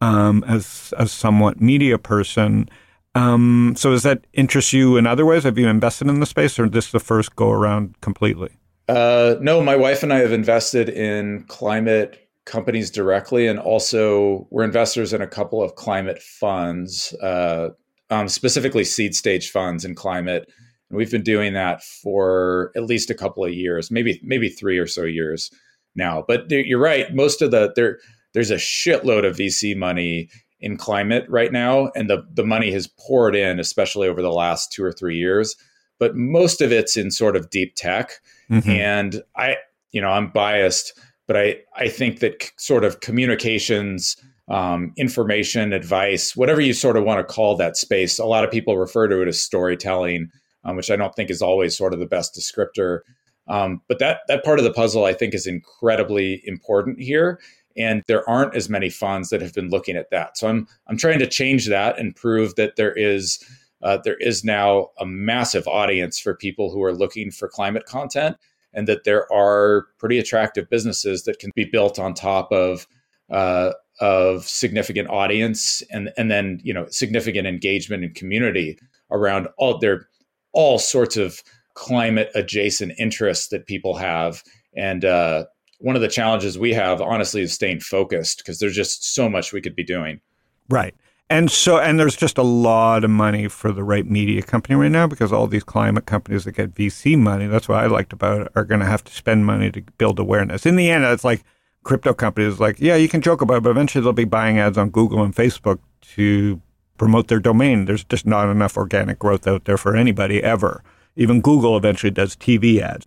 um, 0.00 0.44
as 0.46 0.94
a 0.96 1.08
somewhat 1.08 1.60
media 1.60 1.98
person. 1.98 2.68
Um, 3.16 3.74
so 3.76 3.90
does 3.90 4.02
that 4.04 4.26
interest 4.32 4.72
you 4.72 4.96
in 4.96 5.06
other 5.06 5.26
ways? 5.26 5.42
Have 5.42 5.58
you 5.58 5.68
invested 5.68 6.08
in 6.08 6.20
the 6.20 6.26
space, 6.26 6.58
or 6.58 6.68
this 6.68 6.90
the 6.90 7.00
first 7.00 7.36
go 7.36 7.50
around 7.50 8.00
completely? 8.00 8.50
Uh, 8.88 9.36
no, 9.40 9.62
my 9.62 9.76
wife 9.76 10.02
and 10.02 10.12
I 10.12 10.18
have 10.18 10.32
invested 10.32 10.88
in 10.88 11.44
climate 11.48 12.28
companies 12.44 12.90
directly, 12.90 13.46
and 13.46 13.58
also 13.58 14.46
we're 14.50 14.64
investors 14.64 15.12
in 15.12 15.22
a 15.22 15.26
couple 15.26 15.62
of 15.62 15.74
climate 15.76 16.20
funds, 16.20 17.14
uh, 17.22 17.70
um, 18.10 18.28
specifically 18.28 18.84
seed 18.84 19.14
stage 19.14 19.50
funds 19.50 19.84
in 19.84 19.94
climate. 19.94 20.50
And 20.90 20.96
we've 20.96 21.10
been 21.10 21.22
doing 21.22 21.54
that 21.54 21.82
for 21.82 22.72
at 22.76 22.84
least 22.84 23.10
a 23.10 23.14
couple 23.14 23.44
of 23.44 23.52
years, 23.52 23.90
maybe 23.90 24.20
maybe 24.22 24.48
three 24.48 24.78
or 24.78 24.86
so 24.86 25.04
years 25.04 25.50
now. 25.94 26.24
But 26.26 26.50
you're 26.50 26.78
right. 26.78 27.14
Most 27.14 27.42
of 27.42 27.50
the 27.50 27.72
there 27.74 27.98
there's 28.32 28.50
a 28.50 28.56
shitload 28.56 29.26
of 29.26 29.36
VC 29.36 29.76
money 29.76 30.28
in 30.60 30.76
climate 30.76 31.26
right 31.28 31.52
now, 31.52 31.90
and 31.94 32.08
the 32.08 32.26
the 32.32 32.44
money 32.44 32.70
has 32.72 32.86
poured 32.86 33.36
in, 33.36 33.60
especially 33.60 34.08
over 34.08 34.22
the 34.22 34.32
last 34.32 34.72
two 34.72 34.84
or 34.84 34.92
three 34.92 35.16
years. 35.16 35.56
But 35.98 36.16
most 36.16 36.60
of 36.60 36.72
it's 36.72 36.96
in 36.96 37.10
sort 37.10 37.36
of 37.36 37.50
deep 37.50 37.74
tech, 37.76 38.12
mm-hmm. 38.50 38.68
and 38.68 39.22
I, 39.36 39.56
you 39.92 40.00
know, 40.00 40.08
I'm 40.08 40.30
biased, 40.30 40.98
but 41.26 41.36
I 41.36 41.56
I 41.76 41.88
think 41.88 42.20
that 42.20 42.42
c- 42.42 42.50
sort 42.56 42.84
of 42.84 43.00
communications. 43.00 44.16
Um, 44.46 44.92
information, 44.98 45.72
advice, 45.72 46.36
whatever 46.36 46.60
you 46.60 46.74
sort 46.74 46.98
of 46.98 47.04
want 47.04 47.26
to 47.26 47.34
call 47.34 47.56
that 47.56 47.78
space. 47.78 48.18
A 48.18 48.26
lot 48.26 48.44
of 48.44 48.50
people 48.50 48.76
refer 48.76 49.08
to 49.08 49.22
it 49.22 49.26
as 49.26 49.40
storytelling, 49.40 50.28
um, 50.64 50.76
which 50.76 50.90
I 50.90 50.96
don't 50.96 51.14
think 51.14 51.30
is 51.30 51.42
always 51.42 51.76
sort 51.76 51.92
of 51.92 52.00
the 52.00 52.06
best 52.06 52.34
descriptor. 52.34 53.00
Um, 53.46 53.82
but 53.88 53.98
that 53.98 54.20
that 54.28 54.44
part 54.44 54.58
of 54.58 54.64
the 54.64 54.72
puzzle, 54.72 55.04
I 55.04 55.12
think, 55.12 55.34
is 55.34 55.46
incredibly 55.46 56.42
important 56.46 57.00
here 57.00 57.38
and 57.76 58.02
there 58.06 58.28
aren't 58.28 58.54
as 58.54 58.68
many 58.68 58.88
funds 58.88 59.30
that 59.30 59.42
have 59.42 59.52
been 59.52 59.68
looking 59.68 59.96
at 59.96 60.10
that. 60.10 60.36
So 60.36 60.48
I'm 60.48 60.66
I'm 60.86 60.96
trying 60.96 61.18
to 61.18 61.26
change 61.26 61.68
that 61.68 61.98
and 61.98 62.14
prove 62.14 62.54
that 62.56 62.76
there 62.76 62.92
is 62.92 63.42
uh, 63.82 63.98
there 64.04 64.16
is 64.16 64.44
now 64.44 64.90
a 64.98 65.06
massive 65.06 65.66
audience 65.68 66.18
for 66.18 66.34
people 66.34 66.70
who 66.70 66.82
are 66.82 66.94
looking 66.94 67.30
for 67.30 67.48
climate 67.48 67.84
content, 67.86 68.36
and 68.72 68.88
that 68.88 69.04
there 69.04 69.30
are 69.32 69.86
pretty 69.98 70.18
attractive 70.18 70.70
businesses 70.70 71.24
that 71.24 71.38
can 71.38 71.50
be 71.54 71.64
built 71.64 71.98
on 71.98 72.14
top 72.14 72.50
of 72.52 72.86
uh, 73.30 73.72
of 74.00 74.44
significant 74.44 75.08
audience 75.10 75.82
and 75.90 76.12
and 76.16 76.30
then 76.30 76.60
you 76.62 76.72
know 76.72 76.86
significant 76.88 77.46
engagement 77.46 78.04
and 78.04 78.14
community 78.14 78.78
around 79.10 79.48
all 79.58 79.78
their 79.78 80.08
all 80.54 80.78
sorts 80.78 81.16
of 81.16 81.42
climate 81.74 82.30
adjacent 82.34 82.92
interests 82.98 83.48
that 83.48 83.66
people 83.66 83.96
have 83.96 84.42
and 84.76 85.04
uh, 85.04 85.44
one 85.78 85.96
of 85.96 86.02
the 86.02 86.08
challenges 86.08 86.58
we 86.58 86.72
have, 86.72 87.00
honestly, 87.00 87.42
is 87.42 87.52
staying 87.52 87.80
focused 87.80 88.38
because 88.38 88.58
there's 88.58 88.74
just 88.74 89.14
so 89.14 89.28
much 89.28 89.52
we 89.52 89.60
could 89.60 89.76
be 89.76 89.84
doing. 89.84 90.20
Right. 90.68 90.94
And 91.30 91.50
so, 91.50 91.78
and 91.78 91.98
there's 91.98 92.16
just 92.16 92.38
a 92.38 92.42
lot 92.42 93.02
of 93.02 93.10
money 93.10 93.48
for 93.48 93.72
the 93.72 93.82
right 93.82 94.06
media 94.06 94.42
company 94.42 94.74
right 94.76 94.90
now 94.90 95.06
because 95.06 95.32
all 95.32 95.46
these 95.46 95.64
climate 95.64 96.06
companies 96.06 96.44
that 96.44 96.52
get 96.52 96.74
VC 96.74 97.18
money, 97.18 97.46
that's 97.46 97.68
what 97.68 97.82
I 97.82 97.86
liked 97.86 98.12
about 98.12 98.42
it, 98.42 98.52
are 98.54 98.64
going 98.64 98.80
to 98.80 98.86
have 98.86 99.02
to 99.04 99.12
spend 99.12 99.46
money 99.46 99.70
to 99.72 99.82
build 99.98 100.18
awareness. 100.18 100.66
In 100.66 100.76
the 100.76 100.90
end, 100.90 101.04
it's 101.04 101.24
like 101.24 101.42
crypto 101.82 102.14
companies, 102.14 102.60
like, 102.60 102.78
yeah, 102.78 102.96
you 102.96 103.08
can 103.08 103.20
joke 103.20 103.40
about 103.40 103.58
it, 103.58 103.62
but 103.62 103.70
eventually 103.70 104.02
they'll 104.02 104.12
be 104.12 104.24
buying 104.24 104.58
ads 104.58 104.78
on 104.78 104.90
Google 104.90 105.22
and 105.22 105.34
Facebook 105.34 105.78
to 106.14 106.60
promote 106.98 107.28
their 107.28 107.40
domain. 107.40 107.84
There's 107.84 108.04
just 108.04 108.26
not 108.26 108.48
enough 108.48 108.76
organic 108.76 109.18
growth 109.18 109.46
out 109.46 109.64
there 109.64 109.76
for 109.76 109.96
anybody 109.96 110.42
ever. 110.42 110.82
Even 111.16 111.40
Google 111.40 111.76
eventually 111.76 112.10
does 112.10 112.36
TV 112.36 112.80
ads. 112.80 113.06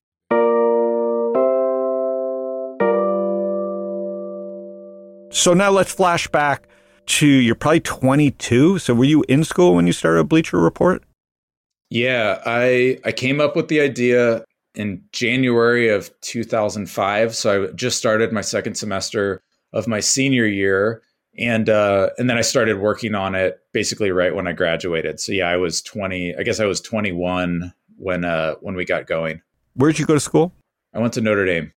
So 5.31 5.53
now 5.53 5.69
let's 5.69 5.93
flash 5.93 6.27
back 6.27 6.67
to 7.07 7.27
you're 7.27 7.55
probably 7.55 7.81
22. 7.81 8.79
So 8.79 8.93
were 8.93 9.03
you 9.03 9.23
in 9.27 9.43
school 9.43 9.75
when 9.75 9.87
you 9.87 9.93
started 9.93 10.25
Bleacher 10.25 10.59
Report? 10.59 11.03
Yeah, 11.89 12.41
I 12.45 12.99
I 13.05 13.11
came 13.11 13.39
up 13.39 13.55
with 13.55 13.67
the 13.67 13.79
idea 13.79 14.43
in 14.75 15.01
January 15.11 15.89
of 15.89 16.11
2005. 16.21 17.35
So 17.35 17.65
I 17.65 17.71
just 17.73 17.97
started 17.97 18.31
my 18.31 18.41
second 18.41 18.75
semester 18.75 19.41
of 19.73 19.87
my 19.87 19.99
senior 19.99 20.45
year, 20.45 21.01
and 21.37 21.69
uh, 21.69 22.09
and 22.17 22.29
then 22.29 22.37
I 22.37 22.41
started 22.41 22.79
working 22.79 23.15
on 23.15 23.35
it 23.35 23.59
basically 23.73 24.11
right 24.11 24.33
when 24.33 24.47
I 24.47 24.53
graduated. 24.53 25.19
So 25.19 25.31
yeah, 25.31 25.49
I 25.49 25.57
was 25.57 25.81
20. 25.81 26.35
I 26.35 26.43
guess 26.43 26.59
I 26.59 26.65
was 26.65 26.81
21 26.81 27.73
when 27.97 28.25
uh, 28.25 28.55
when 28.61 28.75
we 28.75 28.85
got 28.85 29.07
going. 29.07 29.41
Where 29.75 29.91
did 29.91 29.99
you 29.99 30.05
go 30.05 30.13
to 30.13 30.19
school? 30.19 30.53
I 30.93 30.99
went 30.99 31.13
to 31.13 31.21
Notre 31.21 31.45
Dame. 31.45 31.73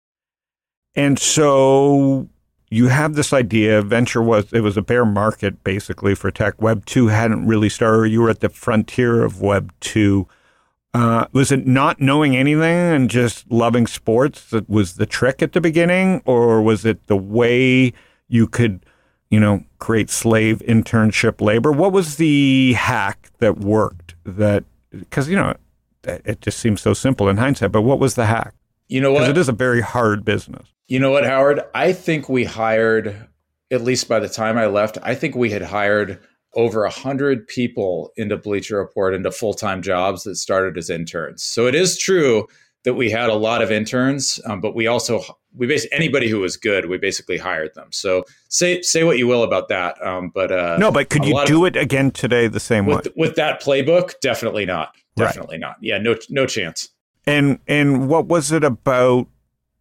And 0.95 1.19
so 1.19 2.29
you 2.69 2.87
have 2.87 3.15
this 3.15 3.33
idea. 3.33 3.81
Venture 3.81 4.21
was 4.21 4.51
it 4.53 4.61
was 4.61 4.77
a 4.77 4.81
bear 4.81 5.05
market 5.05 5.63
basically 5.63 6.15
for 6.15 6.31
tech. 6.31 6.61
Web 6.61 6.85
two 6.85 7.07
hadn't 7.07 7.45
really 7.45 7.69
started. 7.69 8.11
You 8.11 8.21
were 8.21 8.29
at 8.29 8.39
the 8.39 8.49
frontier 8.49 9.23
of 9.23 9.41
Web 9.41 9.73
two. 9.79 10.27
Uh, 10.91 11.27
was 11.33 11.51
it 11.51 11.67
not 11.67 12.01
knowing 12.01 12.35
anything 12.35 12.63
and 12.63 13.11
just 13.11 13.49
loving 13.51 13.85
sports 13.85 14.49
that 14.49 14.67
was 14.67 14.95
the 14.95 15.05
trick 15.05 15.41
at 15.43 15.51
the 15.51 15.61
beginning, 15.61 16.21
or 16.25 16.63
was 16.63 16.83
it 16.83 17.05
the 17.05 17.17
way 17.17 17.93
you 18.27 18.47
could, 18.47 18.83
you 19.29 19.39
know, 19.39 19.63
create 19.79 20.09
slave 20.09 20.61
internship 20.67 21.41
labor? 21.41 21.71
What 21.71 21.91
was 21.91 22.17
the 22.17 22.73
hack 22.73 23.31
that 23.39 23.59
worked? 23.59 24.15
That 24.25 24.63
because 24.91 25.29
you 25.29 25.35
know 25.35 25.55
it 26.03 26.41
just 26.41 26.59
seems 26.59 26.81
so 26.81 26.93
simple 26.93 27.29
in 27.29 27.37
hindsight, 27.37 27.71
but 27.71 27.81
what 27.81 27.99
was 27.99 28.15
the 28.15 28.25
hack? 28.25 28.53
You 28.87 29.01
know 29.01 29.11
what? 29.11 29.19
Because 29.19 29.29
it 29.29 29.37
is 29.37 29.49
a 29.49 29.53
very 29.53 29.81
hard 29.81 30.25
business. 30.25 30.67
You 30.87 30.99
know 30.99 31.11
what, 31.11 31.25
Howard? 31.25 31.61
I 31.75 31.93
think 31.93 32.29
we 32.29 32.43
hired, 32.43 33.27
at 33.71 33.83
least 33.83 34.07
by 34.07 34.19
the 34.19 34.29
time 34.29 34.57
I 34.57 34.65
left, 34.65 34.97
I 35.03 35.13
think 35.13 35.35
we 35.35 35.51
had 35.51 35.61
hired 35.61 36.19
over 36.55 36.83
a 36.83 36.89
hundred 36.89 37.47
people 37.47 38.11
into 38.17 38.35
Bleacher 38.35 38.77
Report 38.77 39.13
into 39.13 39.31
full 39.31 39.53
time 39.53 39.81
jobs 39.81 40.23
that 40.23 40.35
started 40.35 40.77
as 40.77 40.89
interns. 40.89 41.43
So 41.43 41.67
it 41.67 41.75
is 41.75 41.97
true 41.97 42.47
that 42.85 42.95
we 42.95 43.11
had 43.11 43.29
a 43.29 43.35
lot 43.35 43.61
of 43.61 43.71
interns, 43.71 44.39
um, 44.45 44.61
but 44.61 44.73
we 44.73 44.87
also 44.87 45.21
we 45.59 45.67
basically 45.67 45.95
anybody 45.95 46.29
who 46.29 46.39
was 46.39 46.57
good, 46.57 46.87
we 46.87 46.97
basically 46.97 47.37
hired 47.37 47.75
them. 47.75 47.89
So 47.91 48.23
say 48.47 48.81
say 48.81 49.03
what 49.03 49.17
you 49.19 49.27
will 49.27 49.43
about 49.43 49.67
that, 49.67 50.03
um, 50.05 50.31
but 50.33 50.51
uh, 50.51 50.77
no, 50.79 50.91
but 50.91 51.09
could 51.09 51.25
you 51.25 51.39
do 51.45 51.65
of, 51.65 51.75
it 51.75 51.79
again 51.79 52.09
today 52.09 52.47
the 52.47 52.59
same 52.59 52.85
with, 52.87 53.05
way 53.05 53.13
with 53.15 53.35
that 53.35 53.61
playbook? 53.61 54.19
Definitely 54.21 54.65
not. 54.65 54.95
Definitely 55.15 55.55
right. 55.55 55.61
not. 55.61 55.75
Yeah, 55.81 55.99
no 55.99 56.15
no 56.29 56.47
chance. 56.47 56.89
And 57.27 57.59
and 57.67 58.09
what 58.09 58.25
was 58.25 58.51
it 58.51 58.63
about 58.63 59.27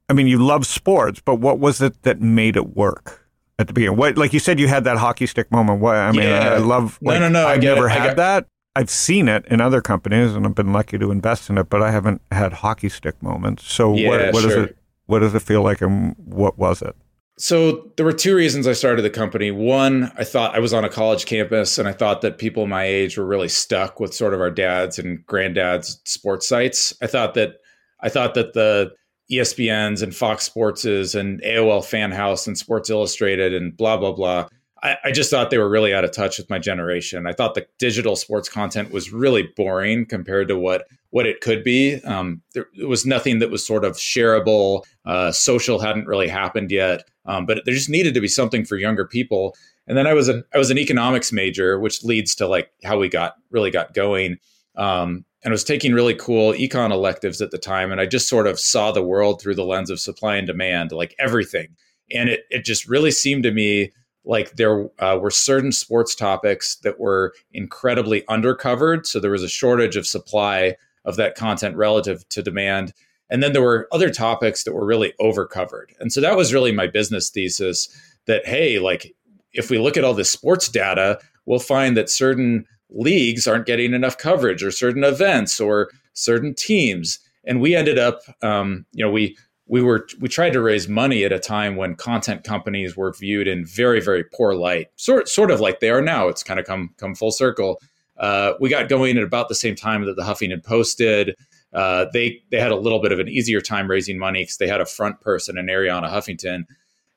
I 0.08 0.14
mean, 0.14 0.26
you 0.26 0.38
love 0.38 0.66
sports, 0.66 1.20
but 1.20 1.36
what 1.36 1.58
was 1.58 1.82
it 1.82 2.02
that 2.02 2.20
made 2.20 2.56
it 2.56 2.74
work 2.74 3.28
at 3.58 3.66
the 3.66 3.72
beginning? 3.72 3.98
What, 3.98 4.16
like 4.16 4.32
you 4.32 4.40
said, 4.40 4.58
you 4.58 4.66
had 4.66 4.84
that 4.84 4.96
hockey 4.96 5.26
stick 5.26 5.52
moment. 5.52 5.80
What 5.80 5.96
I 5.96 6.12
mean, 6.12 6.22
yeah. 6.22 6.54
I 6.54 6.58
love. 6.58 6.98
Like, 7.02 7.20
no, 7.20 7.28
no, 7.28 7.42
no. 7.42 7.46
I've 7.46 7.62
never 7.62 7.86
it. 7.86 7.92
had 7.92 8.16
that. 8.16 8.46
I've 8.74 8.90
seen 8.90 9.28
it 9.28 9.44
in 9.46 9.60
other 9.60 9.82
companies, 9.82 10.34
and 10.34 10.46
I've 10.46 10.54
been 10.54 10.72
lucky 10.72 10.98
to 10.98 11.10
invest 11.10 11.50
in 11.50 11.58
it, 11.58 11.68
but 11.68 11.82
I 11.82 11.90
haven't 11.90 12.22
had 12.30 12.54
hockey 12.54 12.88
stick 12.88 13.22
moments. 13.22 13.70
So 13.70 13.94
yeah, 13.94 14.08
what, 14.08 14.34
what 14.34 14.42
sure. 14.42 14.50
does 14.50 14.64
it? 14.70 14.77
What 15.08 15.20
does 15.20 15.34
it 15.34 15.40
feel 15.40 15.62
like, 15.62 15.80
and 15.80 16.14
what 16.18 16.58
was 16.58 16.82
it? 16.82 16.94
So 17.38 17.92
there 17.96 18.04
were 18.04 18.12
two 18.12 18.36
reasons 18.36 18.66
I 18.66 18.74
started 18.74 19.00
the 19.02 19.10
company. 19.10 19.50
One, 19.50 20.12
I 20.18 20.24
thought 20.24 20.54
I 20.54 20.58
was 20.58 20.74
on 20.74 20.84
a 20.84 20.90
college 20.90 21.24
campus, 21.24 21.78
and 21.78 21.88
I 21.88 21.92
thought 21.92 22.20
that 22.20 22.36
people 22.36 22.66
my 22.66 22.84
age 22.84 23.16
were 23.16 23.24
really 23.24 23.48
stuck 23.48 24.00
with 24.00 24.12
sort 24.12 24.34
of 24.34 24.40
our 24.42 24.50
dads 24.50 24.98
and 24.98 25.24
granddads' 25.26 25.96
sports 26.04 26.46
sites. 26.46 26.92
I 27.00 27.06
thought 27.06 27.32
that 27.34 27.54
I 28.02 28.10
thought 28.10 28.34
that 28.34 28.52
the 28.52 28.92
ESPN's 29.32 30.02
and 30.02 30.14
Fox 30.14 30.44
Sports's 30.44 31.14
and 31.14 31.40
AOL 31.40 31.82
Fan 31.82 32.12
House 32.12 32.46
and 32.46 32.58
Sports 32.58 32.90
Illustrated 32.90 33.54
and 33.54 33.74
blah 33.74 33.96
blah 33.96 34.12
blah. 34.12 34.48
I, 34.82 34.96
I, 35.04 35.10
just 35.10 35.30
thought 35.30 35.50
they 35.50 35.58
were 35.58 35.70
really 35.70 35.94
out 35.94 36.04
of 36.04 36.12
touch 36.12 36.38
with 36.38 36.50
my 36.50 36.58
generation. 36.58 37.26
I 37.26 37.32
thought 37.32 37.54
the 37.54 37.66
digital 37.78 38.14
sports 38.14 38.48
content 38.48 38.92
was 38.92 39.12
really 39.12 39.48
boring 39.56 40.06
compared 40.06 40.48
to 40.48 40.58
what 40.58 40.84
what 41.10 41.26
it 41.26 41.40
could 41.40 41.64
be. 41.64 42.02
Um, 42.02 42.42
there, 42.54 42.66
was 42.86 43.06
nothing 43.06 43.38
that 43.38 43.50
was 43.50 43.66
sort 43.66 43.84
of 43.84 43.96
shareable. 43.96 44.82
Uh, 45.04 45.32
social 45.32 45.78
hadn't 45.78 46.06
really 46.06 46.28
happened 46.28 46.70
yet, 46.70 47.08
um, 47.24 47.46
but 47.46 47.62
there 47.64 47.74
just 47.74 47.88
needed 47.88 48.14
to 48.14 48.20
be 48.20 48.28
something 48.28 48.64
for 48.64 48.76
younger 48.76 49.06
people. 49.06 49.56
And 49.86 49.96
then 49.96 50.06
I 50.06 50.12
was 50.12 50.28
an 50.28 50.44
I 50.54 50.58
was 50.58 50.70
an 50.70 50.78
economics 50.78 51.32
major, 51.32 51.78
which 51.78 52.04
leads 52.04 52.34
to 52.36 52.46
like 52.46 52.70
how 52.84 52.98
we 52.98 53.08
got 53.08 53.36
really 53.50 53.70
got 53.70 53.94
going. 53.94 54.36
Um, 54.76 55.24
and 55.44 55.52
I 55.52 55.54
was 55.54 55.64
taking 55.64 55.92
really 55.92 56.14
cool 56.14 56.52
econ 56.52 56.90
electives 56.90 57.40
at 57.40 57.50
the 57.50 57.58
time 57.58 57.92
and 57.92 58.00
i 58.00 58.06
just 58.06 58.28
sort 58.28 58.46
of 58.46 58.58
saw 58.58 58.92
the 58.92 59.02
world 59.02 59.40
through 59.40 59.54
the 59.54 59.64
lens 59.64 59.90
of 59.90 60.00
supply 60.00 60.36
and 60.36 60.46
demand 60.46 60.92
like 60.92 61.14
everything 61.18 61.68
and 62.10 62.28
it, 62.28 62.44
it 62.50 62.64
just 62.64 62.88
really 62.88 63.10
seemed 63.10 63.42
to 63.42 63.52
me 63.52 63.92
like 64.24 64.56
there 64.56 64.88
uh, 64.98 65.16
were 65.20 65.30
certain 65.30 65.72
sports 65.72 66.14
topics 66.14 66.76
that 66.76 66.98
were 66.98 67.34
incredibly 67.52 68.22
undercovered 68.22 69.06
so 69.06 69.20
there 69.20 69.30
was 69.30 69.42
a 69.42 69.48
shortage 69.48 69.96
of 69.96 70.06
supply 70.06 70.74
of 71.08 71.16
that 71.16 71.34
content 71.34 71.74
relative 71.74 72.28
to 72.28 72.42
demand. 72.42 72.92
And 73.30 73.42
then 73.42 73.54
there 73.54 73.62
were 73.62 73.88
other 73.90 74.10
topics 74.10 74.62
that 74.64 74.74
were 74.74 74.86
really 74.86 75.14
overcovered. 75.18 75.94
And 75.98 76.12
so 76.12 76.20
that 76.20 76.36
was 76.36 76.52
really 76.52 76.70
my 76.70 76.86
business 76.86 77.30
thesis 77.30 77.88
that 78.26 78.46
hey 78.46 78.78
like 78.78 79.14
if 79.54 79.70
we 79.70 79.78
look 79.78 79.96
at 79.96 80.04
all 80.04 80.14
this 80.14 80.30
sports 80.30 80.68
data 80.68 81.18
we'll 81.46 81.58
find 81.58 81.96
that 81.96 82.10
certain 82.10 82.66
leagues 82.90 83.46
aren't 83.46 83.66
getting 83.66 83.94
enough 83.94 84.18
coverage 84.18 84.62
or 84.62 84.70
certain 84.70 85.02
events 85.02 85.58
or 85.58 85.90
certain 86.12 86.54
teams. 86.54 87.18
And 87.44 87.60
we 87.60 87.74
ended 87.74 87.98
up 87.98 88.20
um, 88.42 88.84
you 88.92 89.04
know 89.04 89.10
we 89.10 89.36
we 89.66 89.82
were 89.82 90.06
we 90.20 90.28
tried 90.28 90.52
to 90.52 90.60
raise 90.60 90.88
money 90.88 91.24
at 91.24 91.32
a 91.32 91.38
time 91.38 91.76
when 91.76 91.94
content 91.94 92.44
companies 92.44 92.96
were 92.96 93.12
viewed 93.12 93.48
in 93.48 93.64
very 93.64 94.00
very 94.00 94.24
poor 94.24 94.54
light. 94.54 94.88
Sort 94.96 95.28
sort 95.28 95.50
of 95.50 95.60
like 95.60 95.80
they 95.80 95.90
are 95.90 96.02
now. 96.02 96.28
It's 96.28 96.42
kind 96.42 96.60
of 96.60 96.66
come 96.66 96.94
come 96.98 97.14
full 97.14 97.32
circle 97.32 97.80
uh, 98.18 98.54
we 98.60 98.68
got 98.68 98.88
going 98.88 99.16
at 99.16 99.24
about 99.24 99.48
the 99.48 99.54
same 99.54 99.74
time 99.74 100.04
that 100.04 100.16
the 100.16 100.22
huffington 100.22 100.64
post 100.64 100.98
did 100.98 101.34
uh, 101.72 102.06
they 102.12 102.42
they 102.50 102.58
had 102.58 102.72
a 102.72 102.76
little 102.76 103.00
bit 103.00 103.12
of 103.12 103.18
an 103.18 103.28
easier 103.28 103.60
time 103.60 103.88
raising 103.88 104.18
money 104.18 104.42
because 104.42 104.56
they 104.56 104.68
had 104.68 104.80
a 104.80 104.86
front 104.86 105.20
person 105.20 105.58
in 105.58 105.66
Arianna 105.66 106.08
huffington 106.08 106.64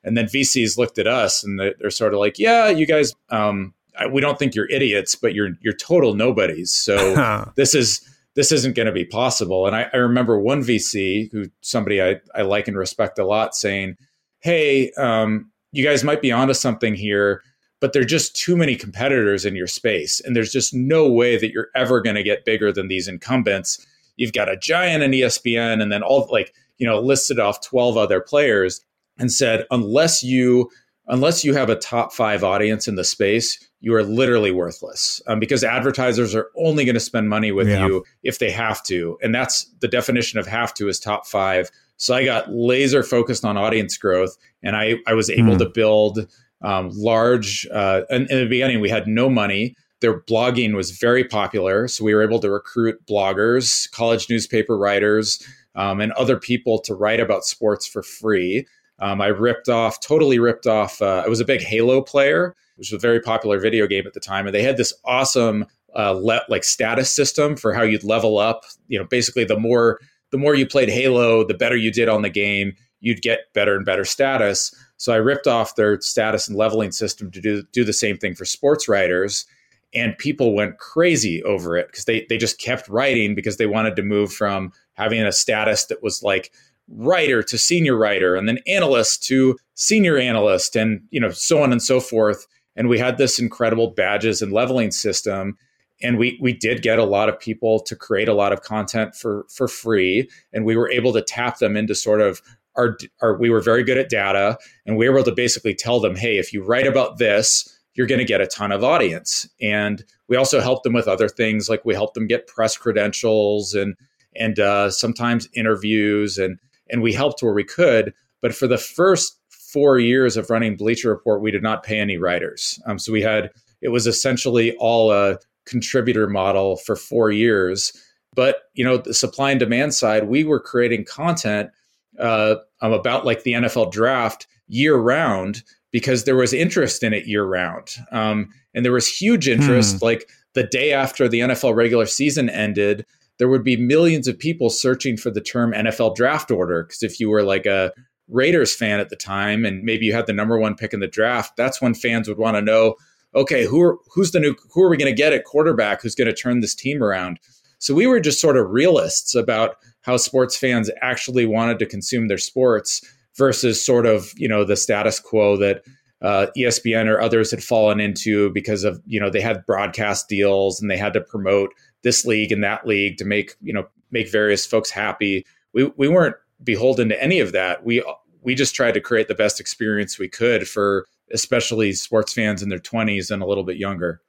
and 0.04 0.16
then 0.16 0.26
vcs 0.26 0.76
looked 0.76 0.98
at 0.98 1.06
us 1.06 1.44
and 1.44 1.58
they're, 1.58 1.74
they're 1.78 1.90
sort 1.90 2.12
of 2.12 2.20
like 2.20 2.38
yeah 2.38 2.68
you 2.68 2.86
guys 2.86 3.14
um, 3.30 3.74
we 4.10 4.20
don't 4.20 4.38
think 4.38 4.54
you're 4.54 4.70
idiots, 4.70 5.14
but 5.14 5.34
you're 5.34 5.50
you're 5.60 5.74
total 5.74 6.14
nobodies. 6.14 6.72
So 6.72 7.50
this 7.56 7.74
is 7.74 8.06
this 8.34 8.52
isn't 8.52 8.74
going 8.74 8.86
to 8.86 8.92
be 8.92 9.04
possible. 9.04 9.66
And 9.66 9.76
I, 9.76 9.90
I, 9.92 9.98
remember 9.98 10.38
one 10.38 10.62
VC 10.62 11.30
who 11.32 11.50
somebody 11.60 12.00
I, 12.00 12.18
I 12.34 12.42
like 12.42 12.66
and 12.66 12.78
respect 12.78 13.18
a 13.18 13.26
lot 13.26 13.54
saying, 13.54 13.98
Hey, 14.40 14.90
um, 14.92 15.50
you 15.70 15.84
guys 15.84 16.02
might 16.02 16.22
be 16.22 16.32
onto 16.32 16.54
something 16.54 16.94
here, 16.94 17.42
but 17.82 17.92
there 17.92 18.00
are 18.02 18.06
just 18.06 18.36
too 18.36 18.56
many 18.56 18.76
competitors 18.76 19.44
in 19.44 19.56
your 19.56 19.66
space. 19.66 20.20
And 20.20 20.36
there's 20.36 20.52
just 20.52 20.72
no 20.72 21.10
way 21.10 21.36
that 21.36 21.50
you're 21.50 21.70
ever 21.74 22.00
going 22.00 22.14
to 22.14 22.22
get 22.22 22.44
bigger 22.44 22.70
than 22.70 22.86
these 22.86 23.08
incumbents. 23.08 23.84
You've 24.16 24.32
got 24.32 24.48
a 24.48 24.56
giant 24.56 25.02
in 25.02 25.10
ESPN 25.10 25.82
and 25.82 25.90
then 25.90 26.04
all 26.04 26.28
like, 26.30 26.54
you 26.78 26.86
know, 26.86 27.00
listed 27.00 27.40
off 27.40 27.60
12 27.60 27.96
other 27.96 28.20
players 28.20 28.84
and 29.18 29.32
said, 29.32 29.66
unless 29.72 30.22
you 30.22 30.70
unless 31.08 31.44
you 31.44 31.54
have 31.54 31.68
a 31.68 31.74
top 31.74 32.12
five 32.12 32.44
audience 32.44 32.86
in 32.86 32.94
the 32.94 33.02
space, 33.02 33.58
you 33.80 33.92
are 33.92 34.04
literally 34.04 34.52
worthless 34.52 35.20
um, 35.26 35.40
because 35.40 35.64
advertisers 35.64 36.36
are 36.36 36.50
only 36.56 36.84
going 36.84 36.94
to 36.94 37.00
spend 37.00 37.28
money 37.28 37.50
with 37.50 37.68
yeah. 37.68 37.84
you 37.84 38.04
if 38.22 38.38
they 38.38 38.52
have 38.52 38.80
to. 38.84 39.18
And 39.22 39.34
that's 39.34 39.64
the 39.80 39.88
definition 39.88 40.38
of 40.38 40.46
have 40.46 40.72
to 40.74 40.88
is 40.88 41.00
top 41.00 41.26
five. 41.26 41.68
So 41.96 42.14
I 42.14 42.24
got 42.24 42.48
laser 42.48 43.02
focused 43.02 43.44
on 43.44 43.56
audience 43.56 43.96
growth 43.96 44.36
and 44.62 44.76
I, 44.76 44.98
I 45.08 45.14
was 45.14 45.28
able 45.28 45.54
mm. 45.54 45.58
to 45.58 45.68
build 45.68 46.28
um, 46.62 46.90
large, 46.92 47.66
uh, 47.72 48.02
in, 48.10 48.22
in 48.30 48.38
the 48.38 48.46
beginning, 48.46 48.80
we 48.80 48.88
had 48.88 49.06
no 49.06 49.28
money. 49.28 49.74
Their 50.00 50.20
blogging 50.20 50.74
was 50.74 50.90
very 50.92 51.24
popular. 51.24 51.88
So 51.88 52.04
we 52.04 52.14
were 52.14 52.22
able 52.22 52.40
to 52.40 52.50
recruit 52.50 53.04
bloggers, 53.06 53.90
college 53.92 54.28
newspaper 54.28 54.76
writers, 54.76 55.42
um, 55.74 56.00
and 56.00 56.12
other 56.12 56.38
people 56.38 56.80
to 56.80 56.94
write 56.94 57.20
about 57.20 57.44
sports 57.44 57.86
for 57.86 58.02
free. 58.02 58.66
Um, 58.98 59.20
I 59.20 59.28
ripped 59.28 59.68
off, 59.68 60.00
totally 60.00 60.38
ripped 60.38 60.66
off. 60.66 61.00
Uh, 61.02 61.22
I 61.24 61.28
was 61.28 61.40
a 61.40 61.44
big 61.44 61.60
Halo 61.60 62.02
player, 62.02 62.54
which 62.76 62.90
was 62.90 62.98
a 62.98 63.00
very 63.00 63.20
popular 63.20 63.58
video 63.58 63.86
game 63.86 64.06
at 64.06 64.14
the 64.14 64.20
time, 64.20 64.46
and 64.46 64.54
they 64.54 64.62
had 64.62 64.76
this 64.76 64.92
awesome 65.04 65.66
uh, 65.96 66.12
le- 66.12 66.44
like 66.48 66.64
status 66.64 67.14
system 67.14 67.56
for 67.56 67.72
how 67.72 67.82
you'd 67.82 68.04
level 68.04 68.38
up. 68.38 68.64
You 68.88 68.98
know, 68.98 69.04
basically, 69.04 69.44
the 69.44 69.58
more 69.58 69.98
the 70.30 70.38
more 70.38 70.54
you 70.54 70.66
played 70.66 70.88
Halo, 70.88 71.44
the 71.44 71.54
better 71.54 71.76
you 71.76 71.90
did 71.90 72.08
on 72.08 72.22
the 72.22 72.30
game. 72.30 72.74
You'd 73.00 73.22
get 73.22 73.52
better 73.52 73.74
and 73.74 73.84
better 73.84 74.04
status. 74.04 74.74
So 75.02 75.12
I 75.12 75.16
ripped 75.16 75.48
off 75.48 75.74
their 75.74 76.00
status 76.00 76.46
and 76.46 76.56
leveling 76.56 76.92
system 76.92 77.28
to 77.32 77.40
do 77.40 77.64
do 77.72 77.82
the 77.82 77.92
same 77.92 78.18
thing 78.18 78.36
for 78.36 78.44
sports 78.44 78.86
writers 78.86 79.46
and 79.92 80.16
people 80.16 80.54
went 80.54 80.78
crazy 80.78 81.42
over 81.42 81.76
it 81.76 81.88
because 81.88 82.04
they 82.04 82.24
they 82.28 82.38
just 82.38 82.60
kept 82.60 82.88
writing 82.88 83.34
because 83.34 83.56
they 83.56 83.66
wanted 83.66 83.96
to 83.96 84.04
move 84.04 84.32
from 84.32 84.72
having 84.92 85.20
a 85.20 85.32
status 85.32 85.86
that 85.86 86.04
was 86.04 86.22
like 86.22 86.52
writer 86.86 87.42
to 87.42 87.58
senior 87.58 87.96
writer 87.96 88.36
and 88.36 88.48
then 88.48 88.60
analyst 88.68 89.24
to 89.24 89.58
senior 89.74 90.18
analyst 90.18 90.76
and 90.76 91.02
you 91.10 91.18
know 91.18 91.32
so 91.32 91.64
on 91.64 91.72
and 91.72 91.82
so 91.82 91.98
forth. 91.98 92.46
And 92.76 92.88
we 92.88 93.00
had 93.00 93.18
this 93.18 93.40
incredible 93.40 93.88
badges 93.88 94.40
and 94.40 94.52
leveling 94.52 94.92
system 94.92 95.58
and 96.00 96.16
we 96.16 96.38
we 96.40 96.52
did 96.52 96.80
get 96.80 97.00
a 97.00 97.04
lot 97.04 97.28
of 97.28 97.40
people 97.40 97.80
to 97.80 97.96
create 97.96 98.28
a 98.28 98.34
lot 98.34 98.52
of 98.52 98.62
content 98.62 99.16
for 99.16 99.46
for 99.48 99.66
free 99.66 100.30
and 100.52 100.64
we 100.64 100.76
were 100.76 100.88
able 100.88 101.12
to 101.12 101.22
tap 101.22 101.58
them 101.58 101.76
into 101.76 101.96
sort 101.96 102.20
of 102.20 102.40
our, 102.76 102.96
our 103.20 103.36
we 103.36 103.50
were 103.50 103.60
very 103.60 103.82
good 103.82 103.98
at 103.98 104.08
data 104.08 104.58
and 104.86 104.96
we 104.96 105.08
were 105.08 105.16
able 105.16 105.24
to 105.24 105.34
basically 105.34 105.74
tell 105.74 106.00
them 106.00 106.16
hey 106.16 106.38
if 106.38 106.52
you 106.52 106.62
write 106.64 106.86
about 106.86 107.18
this 107.18 107.78
you're 107.94 108.06
going 108.06 108.18
to 108.18 108.24
get 108.24 108.40
a 108.40 108.46
ton 108.46 108.72
of 108.72 108.82
audience 108.82 109.48
and 109.60 110.04
we 110.28 110.36
also 110.36 110.60
helped 110.60 110.82
them 110.82 110.94
with 110.94 111.08
other 111.08 111.28
things 111.28 111.68
like 111.68 111.84
we 111.84 111.94
helped 111.94 112.14
them 112.14 112.26
get 112.26 112.46
press 112.46 112.76
credentials 112.76 113.74
and 113.74 113.94
and 114.34 114.58
uh, 114.58 114.90
sometimes 114.90 115.48
interviews 115.54 116.38
and 116.38 116.58
and 116.90 117.02
we 117.02 117.12
helped 117.12 117.42
where 117.42 117.52
we 117.52 117.64
could. 117.64 118.12
But 118.40 118.54
for 118.54 118.66
the 118.66 118.78
first 118.78 119.38
four 119.50 119.98
years 119.98 120.36
of 120.36 120.50
running 120.50 120.76
Bleacher 120.76 121.08
Report, 121.08 121.40
we 121.40 121.50
did 121.50 121.62
not 121.62 121.82
pay 121.82 121.98
any 121.98 122.18
writers. 122.18 122.80
Um, 122.86 122.98
so 122.98 123.12
we 123.12 123.22
had 123.22 123.50
it 123.80 123.88
was 123.88 124.06
essentially 124.06 124.76
all 124.76 125.12
a 125.12 125.38
contributor 125.66 126.28
model 126.28 126.76
for 126.76 126.96
four 126.96 127.30
years. 127.30 127.92
But 128.34 128.62
you 128.74 128.84
know, 128.84 128.96
the 128.96 129.14
supply 129.14 129.50
and 129.50 129.60
demand 129.60 129.94
side, 129.94 130.28
we 130.28 130.44
were 130.44 130.60
creating 130.60 131.04
content 131.04 131.70
uh, 132.18 132.56
about 132.80 133.24
like 133.24 133.42
the 133.42 133.52
NFL 133.52 133.92
draft 133.92 134.46
year 134.68 134.96
round 134.96 135.62
because 135.90 136.24
there 136.24 136.36
was 136.36 136.52
interest 136.52 137.02
in 137.02 137.12
it 137.12 137.26
year 137.26 137.44
round, 137.44 137.96
um, 138.10 138.48
and 138.74 138.84
there 138.84 138.92
was 138.92 139.06
huge 139.06 139.48
interest. 139.48 139.98
Hmm. 139.98 140.04
Like 140.04 140.28
the 140.54 140.64
day 140.64 140.92
after 140.92 141.28
the 141.28 141.40
NFL 141.40 141.74
regular 141.74 142.06
season 142.06 142.48
ended, 142.48 143.06
there 143.38 143.48
would 143.48 143.64
be 143.64 143.76
millions 143.76 144.28
of 144.28 144.38
people 144.38 144.70
searching 144.70 145.16
for 145.16 145.30
the 145.30 145.40
term 145.40 145.72
NFL 145.72 146.14
draft 146.14 146.50
order. 146.50 146.84
Because 146.84 147.02
if 147.02 147.18
you 147.18 147.30
were 147.30 147.42
like 147.42 147.66
a 147.66 147.92
Raiders 148.28 148.74
fan 148.74 149.00
at 149.00 149.08
the 149.08 149.16
time 149.16 149.64
and 149.64 149.82
maybe 149.82 150.06
you 150.06 150.12
had 150.12 150.26
the 150.26 150.32
number 150.32 150.58
one 150.58 150.74
pick 150.74 150.92
in 150.92 151.00
the 151.00 151.08
draft, 151.08 151.56
that's 151.56 151.80
when 151.80 151.94
fans 151.94 152.28
would 152.28 152.38
want 152.38 152.56
to 152.56 152.62
know, 152.62 152.94
okay, 153.34 153.66
who 153.66 153.80
are, 153.82 153.98
who's 154.14 154.32
the 154.32 154.40
new, 154.40 154.54
who 154.72 154.82
are 154.82 154.88
we 154.88 154.96
going 154.96 155.10
to 155.10 155.16
get 155.16 155.32
at 155.32 155.44
quarterback 155.44 156.02
who's 156.02 156.14
going 156.14 156.28
to 156.28 156.34
turn 156.34 156.60
this 156.60 156.74
team 156.74 157.02
around? 157.02 157.40
So 157.78 157.94
we 157.94 158.06
were 158.06 158.20
just 158.20 158.40
sort 158.40 158.56
of 158.56 158.70
realists 158.70 159.34
about 159.34 159.76
how 160.02 160.16
sports 160.16 160.56
fans 160.56 160.90
actually 161.00 161.46
wanted 161.46 161.78
to 161.78 161.86
consume 161.86 162.28
their 162.28 162.38
sports 162.38 163.02
versus 163.36 163.84
sort 163.84 164.06
of, 164.06 164.32
you 164.36 164.48
know, 164.48 164.64
the 164.64 164.76
status 164.76 165.18
quo 165.18 165.56
that 165.56 165.82
uh, 166.20 166.46
ESPN 166.56 167.06
or 167.06 167.20
others 167.20 167.50
had 167.50 167.64
fallen 167.64 167.98
into 167.98 168.50
because 168.50 168.84
of, 168.84 169.02
you 169.06 169.18
know, 169.18 169.30
they 169.30 169.40
had 169.40 169.66
broadcast 169.66 170.28
deals 170.28 170.80
and 170.80 170.90
they 170.90 170.96
had 170.96 171.12
to 171.12 171.20
promote 171.20 171.70
this 172.02 172.24
league 172.24 172.52
and 172.52 172.62
that 172.62 172.86
league 172.86 173.16
to 173.16 173.24
make 173.24 173.56
you 173.60 173.72
know 173.72 173.86
make 174.10 174.30
various 174.30 174.66
folks 174.66 174.90
happy. 174.90 175.46
We 175.72 175.90
we 175.96 176.08
weren't 176.08 176.36
beholden 176.62 177.08
to 177.08 177.22
any 177.22 177.40
of 177.40 177.52
that. 177.52 177.84
We 177.84 178.04
we 178.42 178.54
just 178.54 178.74
tried 178.74 178.92
to 178.92 179.00
create 179.00 179.28
the 179.28 179.34
best 179.34 179.60
experience 179.60 180.18
we 180.18 180.28
could 180.28 180.68
for 180.68 181.06
especially 181.32 181.92
sports 181.92 182.32
fans 182.32 182.62
in 182.62 182.68
their 182.68 182.78
20s 182.78 183.30
and 183.30 183.42
a 183.42 183.46
little 183.46 183.64
bit 183.64 183.78
younger. 183.78 184.20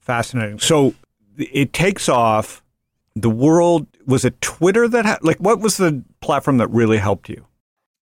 Fascinating. 0.00 0.58
So 0.58 0.94
it 1.38 1.72
takes 1.72 2.08
off. 2.08 2.62
The 3.14 3.30
world 3.30 3.86
was 4.06 4.24
it 4.24 4.40
Twitter 4.40 4.88
that 4.88 5.04
had 5.04 5.22
like 5.22 5.38
what 5.38 5.60
was 5.60 5.76
the 5.76 6.02
platform 6.20 6.58
that 6.58 6.68
really 6.68 6.98
helped 6.98 7.28
you? 7.28 7.46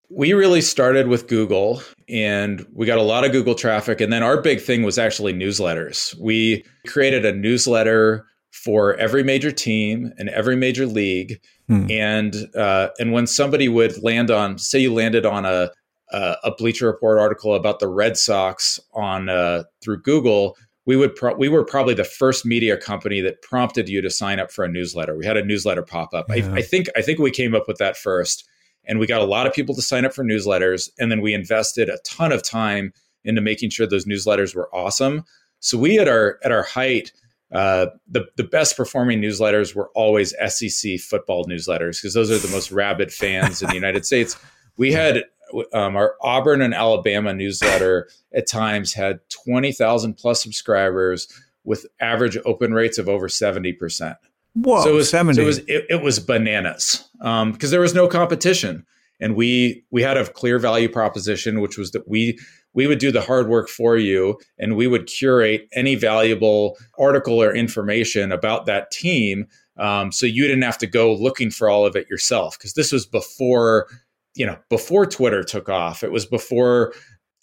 We 0.09 0.33
really 0.33 0.61
started 0.61 1.07
with 1.07 1.29
Google 1.29 1.83
and 2.09 2.67
we 2.73 2.87
got 2.87 2.99
a 2.99 3.03
lot 3.03 3.25
of 3.25 3.31
Google 3.31 3.55
traffic. 3.55 4.01
And 4.01 4.13
then 4.13 4.25
our 4.25 4.41
big 4.41 4.61
thing 4.61 4.83
was 4.83 4.99
actually 4.99 5.33
newsletters. 5.33 6.19
We 6.19 6.65
created 6.87 7.25
a 7.25 7.33
newsletter 7.33 8.27
for 8.51 8.95
every 8.97 9.23
major 9.23 9.53
team 9.53 10.13
and 10.19 10.29
every 10.31 10.57
major 10.57 10.87
league. 10.87 11.41
Hmm. 11.69 11.87
And 11.91 12.35
uh, 12.57 12.89
and 12.99 13.13
when 13.13 13.27
somebody 13.27 13.69
would 13.69 14.03
land 14.03 14.31
on, 14.31 14.59
say, 14.59 14.81
you 14.81 14.93
landed 14.93 15.25
on 15.25 15.45
a 15.45 15.71
a, 16.13 16.37
a 16.45 16.55
Bleacher 16.57 16.87
Report 16.87 17.19
article 17.19 17.55
about 17.55 17.79
the 17.79 17.89
Red 17.89 18.17
Sox 18.17 18.81
on 18.95 19.29
uh, 19.29 19.65
through 19.83 20.03
Google, 20.03 20.57
we 20.87 20.97
would 20.97 21.15
pro- 21.15 21.35
we 21.35 21.49
were 21.49 21.65
probably 21.65 21.95
the 21.95 22.05
first 22.05 22.47
media 22.47 22.77
company 22.77 23.21
that 23.21 23.43
prompted 23.43 23.89
you 23.89 24.01
to 24.01 24.11
sign 24.11 24.41
up 24.41 24.51
for 24.51 24.65
a 24.65 24.69
newsletter. 24.69 25.17
We 25.17 25.27
had 25.27 25.37
a 25.37 25.45
newsletter 25.45 25.83
pop 25.83 26.15
up. 26.15 26.27
Yeah. 26.29 26.51
I, 26.53 26.57
I 26.57 26.63
think 26.63 26.89
I 26.97 27.03
think 27.03 27.19
we 27.19 27.31
came 27.31 27.55
up 27.55 27.69
with 27.69 27.79
that 27.79 27.97
first, 27.97 28.49
and 28.85 28.99
we 28.99 29.07
got 29.07 29.21
a 29.21 29.27
lot 29.27 29.47
of 29.47 29.53
people 29.53 29.75
to 29.75 29.83
sign 29.83 30.05
up 30.05 30.15
for 30.15 30.25
newsletters, 30.25 30.91
and 30.99 31.11
then 31.11 31.21
we 31.21 31.35
invested 31.35 31.89
a 31.89 31.99
ton 32.05 32.33
of 32.33 32.43
time 32.43 32.93
into 33.25 33.41
making 33.41 33.71
sure 33.71 33.87
those 33.87 34.07
newsletters 34.07 34.55
were 34.55 34.75
awesome. 34.75 35.25
So 35.61 35.77
we 35.77 35.99
at 35.99 36.09
our 36.09 36.39
at 36.43 36.53
our 36.53 36.63
height 36.63 37.13
uh, 37.53 37.87
the 38.09 38.27
the 38.37 38.45
best 38.45 38.77
performing 38.77 39.21
newsletters 39.21 39.75
were 39.75 39.91
always 39.95 40.35
SEC 40.49 41.01
football 41.01 41.45
newsletters 41.47 42.01
because 42.01 42.15
those 42.15 42.31
are 42.31 42.39
the 42.39 42.53
most 42.53 42.71
rabid 42.71 43.13
fans 43.13 43.61
in 43.61 43.69
the 43.69 43.75
United 43.75 44.07
States. 44.07 44.37
We 44.77 44.93
had 44.93 45.25
um, 45.73 45.97
our 45.97 46.17
Auburn 46.23 46.63
and 46.63 46.75
Alabama 46.75 47.33
newsletter 47.33 48.09
at 48.35 48.47
times 48.47 48.93
had 48.93 49.21
twenty 49.29 49.73
thousand 49.73 50.15
plus 50.15 50.43
subscribers 50.43 51.29
with 51.65 51.87
average 52.01 52.39
open 52.45 52.73
rates 52.73 52.99
of 52.99 53.09
over 53.09 53.29
seventy 53.29 53.73
percent. 53.73 54.17
Whoa, 54.55 54.83
so 54.83 54.91
it 54.91 54.95
was 54.95 55.09
70. 55.09 55.37
So 55.37 55.43
it 55.43 55.45
was 55.45 55.59
it, 55.59 55.87
it 55.91 56.03
was 56.03 56.19
bananas 56.19 57.09
because 57.19 57.43
um, 57.43 57.57
there 57.71 57.81
was 57.81 57.95
no 57.95 58.09
competition, 58.09 58.85
and 59.21 59.37
we 59.37 59.85
we 59.91 60.03
had 60.03 60.17
a 60.17 60.27
clear 60.27 60.59
value 60.59 60.89
proposition, 60.89 61.61
which 61.61 61.79
was 61.79 61.93
that 61.93 62.09
we 62.09 62.39
we 62.73 62.87
would 62.87 62.99
do 62.99 63.11
the 63.11 63.21
hard 63.21 63.49
work 63.49 63.69
for 63.69 63.97
you 63.97 64.39
and 64.59 64.77
we 64.77 64.87
would 64.87 65.07
curate 65.07 65.69
any 65.73 65.95
valuable 65.95 66.79
article 66.99 67.43
or 67.43 67.55
information 67.55 68.33
about 68.33 68.67
that 68.67 68.91
team 68.91 69.47
um, 69.77 70.13
so 70.13 70.27
you 70.27 70.47
didn't 70.47 70.63
have 70.63 70.79
to 70.79 70.87
go 70.87 71.15
looking 71.15 71.51
for 71.51 71.69
all 71.69 71.87
of 71.87 71.97
it 71.97 72.09
yourself 72.09 72.59
because 72.59 72.75
this 72.75 72.93
was 72.93 73.07
before 73.07 73.87
you 74.35 74.47
know 74.47 74.57
before 74.69 75.07
twitter 75.07 75.43
took 75.43 75.69
off 75.69 76.03
it 76.03 76.13
was 76.13 76.27
before 76.27 76.93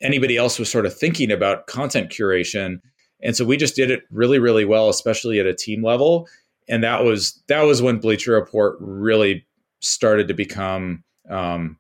anybody 0.01 0.37
else 0.37 0.59
was 0.59 0.69
sort 0.69 0.85
of 0.85 0.97
thinking 0.97 1.31
about 1.31 1.67
content 1.67 2.09
curation 2.09 2.79
and 3.21 3.35
so 3.35 3.43
we 3.43 3.57
just 3.57 3.75
did 3.75 3.91
it 3.91 4.03
really 4.11 4.39
really 4.39 4.65
well 4.65 4.89
especially 4.89 5.39
at 5.39 5.45
a 5.45 5.55
team 5.55 5.83
level 5.83 6.27
and 6.69 6.83
that 6.83 7.03
was 7.03 7.41
that 7.47 7.61
was 7.61 7.81
when 7.81 7.97
bleacher 7.97 8.33
report 8.33 8.77
really 8.79 9.45
started 9.81 10.27
to 10.27 10.33
become 10.33 11.03
um, 11.29 11.77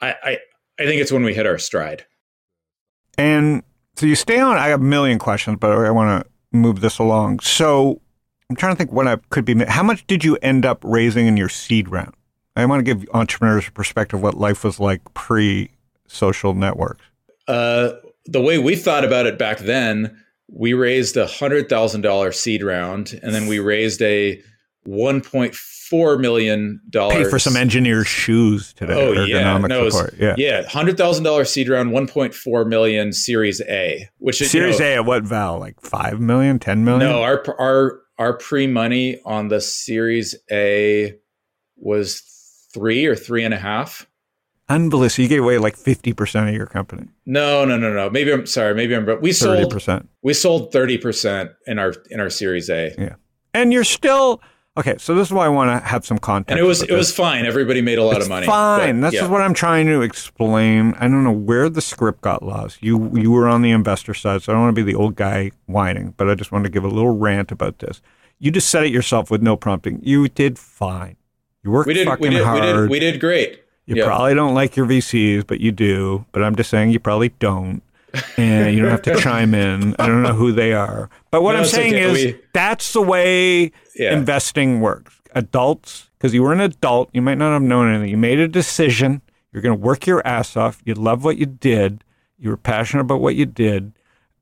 I, 0.00 0.14
I 0.22 0.38
i 0.78 0.84
think 0.84 1.00
it's 1.00 1.12
when 1.12 1.24
we 1.24 1.34
hit 1.34 1.46
our 1.46 1.58
stride 1.58 2.06
and 3.18 3.62
so 3.96 4.06
you 4.06 4.16
stay 4.16 4.40
on. 4.40 4.56
I 4.56 4.68
have 4.68 4.80
a 4.80 4.84
million 4.84 5.18
questions, 5.18 5.58
but 5.60 5.70
I 5.70 5.90
want 5.90 6.24
to 6.24 6.30
move 6.56 6.80
this 6.80 6.98
along. 6.98 7.40
So 7.40 8.00
I'm 8.50 8.56
trying 8.56 8.72
to 8.72 8.76
think 8.76 8.92
what 8.92 9.06
I 9.06 9.16
could 9.30 9.44
be. 9.44 9.64
How 9.64 9.82
much 9.82 10.06
did 10.06 10.24
you 10.24 10.36
end 10.42 10.66
up 10.66 10.80
raising 10.84 11.26
in 11.26 11.36
your 11.36 11.48
seed 11.48 11.88
round? 11.88 12.14
I 12.56 12.64
want 12.66 12.84
to 12.86 12.94
give 12.94 13.08
entrepreneurs 13.12 13.66
a 13.68 13.72
perspective 13.72 14.18
of 14.18 14.22
what 14.22 14.34
life 14.36 14.62
was 14.64 14.78
like 14.80 15.02
pre 15.14 15.70
social 16.06 16.54
networks. 16.54 17.04
Uh, 17.48 17.90
the 18.26 18.40
way 18.40 18.58
we 18.58 18.76
thought 18.76 19.04
about 19.04 19.26
it 19.26 19.38
back 19.38 19.58
then, 19.58 20.16
we 20.48 20.72
raised 20.72 21.16
a 21.16 21.26
hundred 21.26 21.68
thousand 21.68 22.02
dollar 22.02 22.30
seed 22.32 22.62
round, 22.62 23.18
and 23.22 23.34
then 23.34 23.46
we 23.48 23.58
raised 23.58 24.00
a 24.02 24.40
1.4 24.86 26.20
million 26.20 26.80
dollars. 26.90 27.24
Pay 27.24 27.30
for 27.30 27.38
some 27.38 27.56
engineer's 27.56 28.06
shoes 28.06 28.72
today. 28.74 28.94
Oh 28.94 29.24
yeah, 29.24 29.58
no, 29.58 29.84
was- 29.84 30.10
Yeah. 30.18 30.34
yeah, 30.38 30.62
hundred 30.68 30.96
thousand 30.96 31.24
dollars 31.24 31.50
seed 31.50 31.68
round, 31.68 31.90
1.4 31.90 32.66
million 32.68 33.12
Series 33.12 33.60
A, 33.62 34.08
which 34.18 34.40
is 34.40 34.52
you 34.54 34.60
Series 34.60 34.78
know, 34.80 34.86
A 34.86 34.94
at 34.96 35.04
what 35.06 35.24
val? 35.24 35.58
Like 35.58 35.80
five 35.80 36.20
million, 36.20 36.58
ten 36.58 36.84
million? 36.84 37.10
No, 37.10 37.22
our 37.22 37.42
our 37.58 38.00
our 38.18 38.34
pre 38.34 38.66
money 38.66 39.20
on 39.24 39.48
the 39.48 39.60
Series 39.60 40.34
A 40.50 41.14
was 41.76 42.22
three 42.74 43.06
or 43.06 43.14
three 43.16 43.44
and 43.44 43.54
a 43.54 43.58
half. 43.58 44.06
Unbelievable. 44.68 45.10
So 45.10 45.22
you 45.22 45.28
gave 45.28 45.42
away 45.42 45.58
like 45.58 45.76
fifty 45.76 46.12
percent 46.12 46.48
of 46.48 46.54
your 46.54 46.66
company. 46.66 47.06
No, 47.26 47.64
no, 47.64 47.76
no, 47.78 47.92
no. 47.92 48.10
Maybe 48.10 48.32
I'm 48.32 48.46
sorry. 48.46 48.74
Maybe 48.74 48.94
I'm. 48.96 49.04
But 49.06 49.20
we 49.22 49.32
Thirty 49.32 49.60
sold 49.62 49.72
percent. 49.72 50.08
we 50.22 50.34
sold 50.34 50.72
thirty 50.72 50.98
percent 50.98 51.50
in 51.66 51.78
our 51.78 51.94
in 52.10 52.18
our 52.20 52.30
Series 52.30 52.68
A, 52.70 52.94
Yeah. 52.98 53.14
And 53.52 53.72
you're 53.72 53.84
still 53.84 54.40
okay, 54.76 54.96
so 54.98 55.14
this 55.14 55.28
is 55.28 55.32
why 55.32 55.44
I 55.44 55.48
want 55.48 55.70
to 55.70 55.86
have 55.86 56.04
some 56.06 56.18
context. 56.18 56.50
and 56.50 56.58
it 56.58 56.66
was 56.66 56.82
it 56.82 56.90
was 56.92 57.12
fine. 57.14 57.44
Everybody 57.46 57.82
made 57.82 57.98
a 57.98 58.02
lot 58.04 58.16
It's 58.16 58.24
of 58.24 58.30
money. 58.30 58.46
Fine. 58.46 58.96
but, 59.00 59.10
That's 59.10 59.14
yeah. 59.22 59.28
what 59.28 59.42
I'm 59.42 59.52
trying 59.54 59.86
to 59.86 60.00
explain. 60.00 60.94
I 60.94 61.02
don't 61.08 61.24
know 61.24 61.30
where 61.30 61.68
the 61.68 61.82
script 61.82 62.22
got 62.22 62.42
lost. 62.42 62.82
You 62.82 63.14
you 63.16 63.30
were 63.30 63.46
on 63.46 63.60
the 63.60 63.70
investor 63.70 64.14
side, 64.14 64.42
so 64.42 64.52
I 64.52 64.54
don't 64.54 64.62
want 64.62 64.74
to 64.76 64.82
be 64.84 64.90
the 64.90 64.98
old 64.98 65.14
guy 65.14 65.50
whining, 65.66 66.14
but 66.16 66.30
I 66.30 66.34
just 66.34 66.50
want 66.52 66.64
to 66.64 66.70
give 66.70 66.84
a 66.84 66.88
little 66.88 67.16
rant 67.16 67.52
about 67.52 67.80
this. 67.80 68.00
You 68.38 68.50
just 68.50 68.70
said 68.70 68.84
it 68.84 68.92
yourself 68.92 69.30
with 69.30 69.42
no 69.42 69.56
prompting. 69.56 70.00
You 70.02 70.26
did 70.28 70.58
fine. 70.58 71.16
You 71.64 71.70
worked 71.70 71.86
we 71.88 71.94
did 71.94 72.06
fucking 72.06 72.22
we 72.28 72.30
did 72.34 72.44
hard. 72.44 72.60
we 72.62 72.66
did 72.72 72.90
we 72.90 72.98
did 73.00 73.20
great. 73.20 73.60
You 73.86 73.96
Yeah. 73.96 74.06
probably 74.06 74.34
don't 74.34 74.54
like 74.54 74.76
your 74.76 74.86
VCs, 74.86 75.46
but 75.46 75.60
you 75.60 75.72
do. 75.72 76.24
But 76.32 76.42
I'm 76.44 76.54
just 76.56 76.70
saying 76.70 76.90
you 76.90 77.00
probably 77.00 77.30
don't. 77.38 77.82
And 78.36 78.74
you 78.74 78.82
don't 78.82 78.90
have 78.92 79.02
to 79.02 79.16
chime 79.20 79.54
in. 79.54 79.96
I 79.98 80.06
don't 80.06 80.22
know 80.22 80.34
who 80.34 80.52
they 80.52 80.72
are. 80.72 81.10
But 81.30 81.42
what 81.42 81.52
No, 81.54 81.58
I'm 81.60 81.64
saying 81.64 81.94
okay. 81.94 82.04
is 82.04 82.12
We- 82.34 82.40
that's 82.52 82.92
the 82.92 83.02
way 83.02 83.72
Yeah. 83.96 84.12
investing 84.16 84.80
works. 84.80 85.20
Adults, 85.34 86.10
because 86.16 86.32
you 86.32 86.42
were 86.44 86.52
an 86.52 86.60
adult, 86.60 87.10
you 87.12 87.20
might 87.20 87.38
not 87.38 87.52
have 87.52 87.62
known 87.62 87.88
anything. 87.92 88.10
You 88.10 88.16
made 88.16 88.38
a 88.38 88.46
decision. 88.48 89.20
You're 89.52 89.62
going 89.62 89.76
to 89.76 89.80
work 89.84 90.06
your 90.06 90.24
ass 90.26 90.56
off. 90.56 90.80
You 90.84 90.94
love 90.94 91.24
what 91.24 91.38
you 91.38 91.46
did. 91.46 92.04
You 92.38 92.50
were 92.50 92.56
passionate 92.56 93.02
about 93.02 93.20
what 93.20 93.34
you 93.34 93.46
did. 93.46 93.92